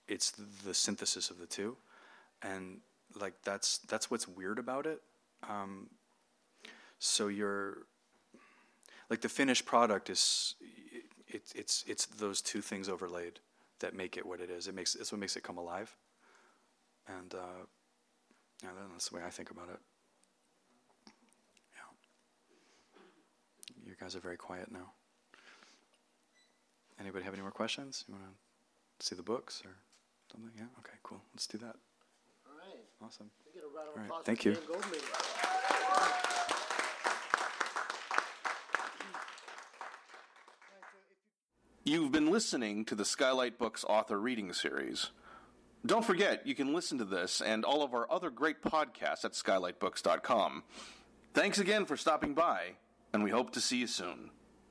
It's 0.08 0.30
the, 0.30 0.44
the 0.64 0.74
synthesis 0.74 1.30
of 1.30 1.38
the 1.38 1.46
two. 1.46 1.76
And 2.42 2.78
like 3.20 3.34
that's 3.44 3.78
that's 3.78 4.10
what's 4.10 4.26
weird 4.26 4.58
about 4.58 4.86
it. 4.86 5.02
Um 5.48 5.88
so 6.98 7.28
you're 7.28 7.78
like 9.10 9.20
the 9.20 9.28
finished 9.28 9.64
product 9.66 10.10
is 10.10 10.54
it, 11.28 11.42
it's 11.54 11.84
it's 11.86 12.06
those 12.06 12.40
two 12.40 12.60
things 12.62 12.88
overlaid 12.88 13.40
that 13.80 13.94
make 13.94 14.16
it 14.16 14.26
what 14.26 14.40
it 14.40 14.50
is. 14.50 14.66
It 14.66 14.74
makes 14.74 14.94
it's 14.94 15.12
what 15.12 15.20
makes 15.20 15.36
it 15.36 15.42
come 15.42 15.58
alive. 15.58 15.94
And 17.06 17.34
uh 17.34 17.64
yeah 18.62 18.70
that's 18.90 19.08
the 19.08 19.16
way 19.16 19.22
i 19.24 19.30
think 19.30 19.50
about 19.52 19.68
it 19.68 19.78
You 23.87 23.87
guys 24.00 24.14
are 24.16 24.20
very 24.20 24.36
quiet 24.36 24.70
now. 24.70 24.92
Anybody 27.00 27.24
have 27.24 27.34
any 27.34 27.42
more 27.42 27.50
questions? 27.52 28.04
You 28.08 28.14
want 28.14 28.26
to 28.98 29.06
see 29.06 29.14
the 29.14 29.22
books 29.22 29.62
or 29.64 29.70
something? 30.32 30.50
Yeah. 30.56 30.64
Okay. 30.80 30.96
Cool. 31.02 31.20
Let's 31.34 31.46
do 31.46 31.58
that. 31.58 31.76
All 32.46 32.56
right. 32.58 32.84
Awesome. 33.04 33.30
Get 33.54 33.62
a 33.62 33.66
round 33.66 33.88
of 33.94 34.10
All 34.10 34.16
right, 34.18 34.26
thank 34.26 34.44
you. 34.44 34.56
You've 41.84 42.12
been 42.12 42.30
listening 42.30 42.84
to 42.86 42.94
the 42.94 43.04
Skylight 43.04 43.58
Books 43.58 43.82
author 43.82 44.20
reading 44.20 44.52
series. 44.52 45.10
Don't 45.86 46.04
forget, 46.04 46.46
you 46.46 46.54
can 46.54 46.74
listen 46.74 46.98
to 46.98 47.04
this 47.04 47.40
and 47.40 47.64
all 47.64 47.82
of 47.82 47.94
our 47.94 48.10
other 48.12 48.28
great 48.28 48.62
podcasts 48.62 49.24
at 49.24 49.32
skylightbooks.com. 49.32 50.64
Thanks 51.32 51.58
again 51.58 51.86
for 51.86 51.96
stopping 51.96 52.34
by, 52.34 52.72
and 53.18 53.24
we 53.24 53.32
hope 53.32 53.50
to 53.50 53.60
see 53.60 53.78
you 53.78 53.88
soon. 53.88 54.30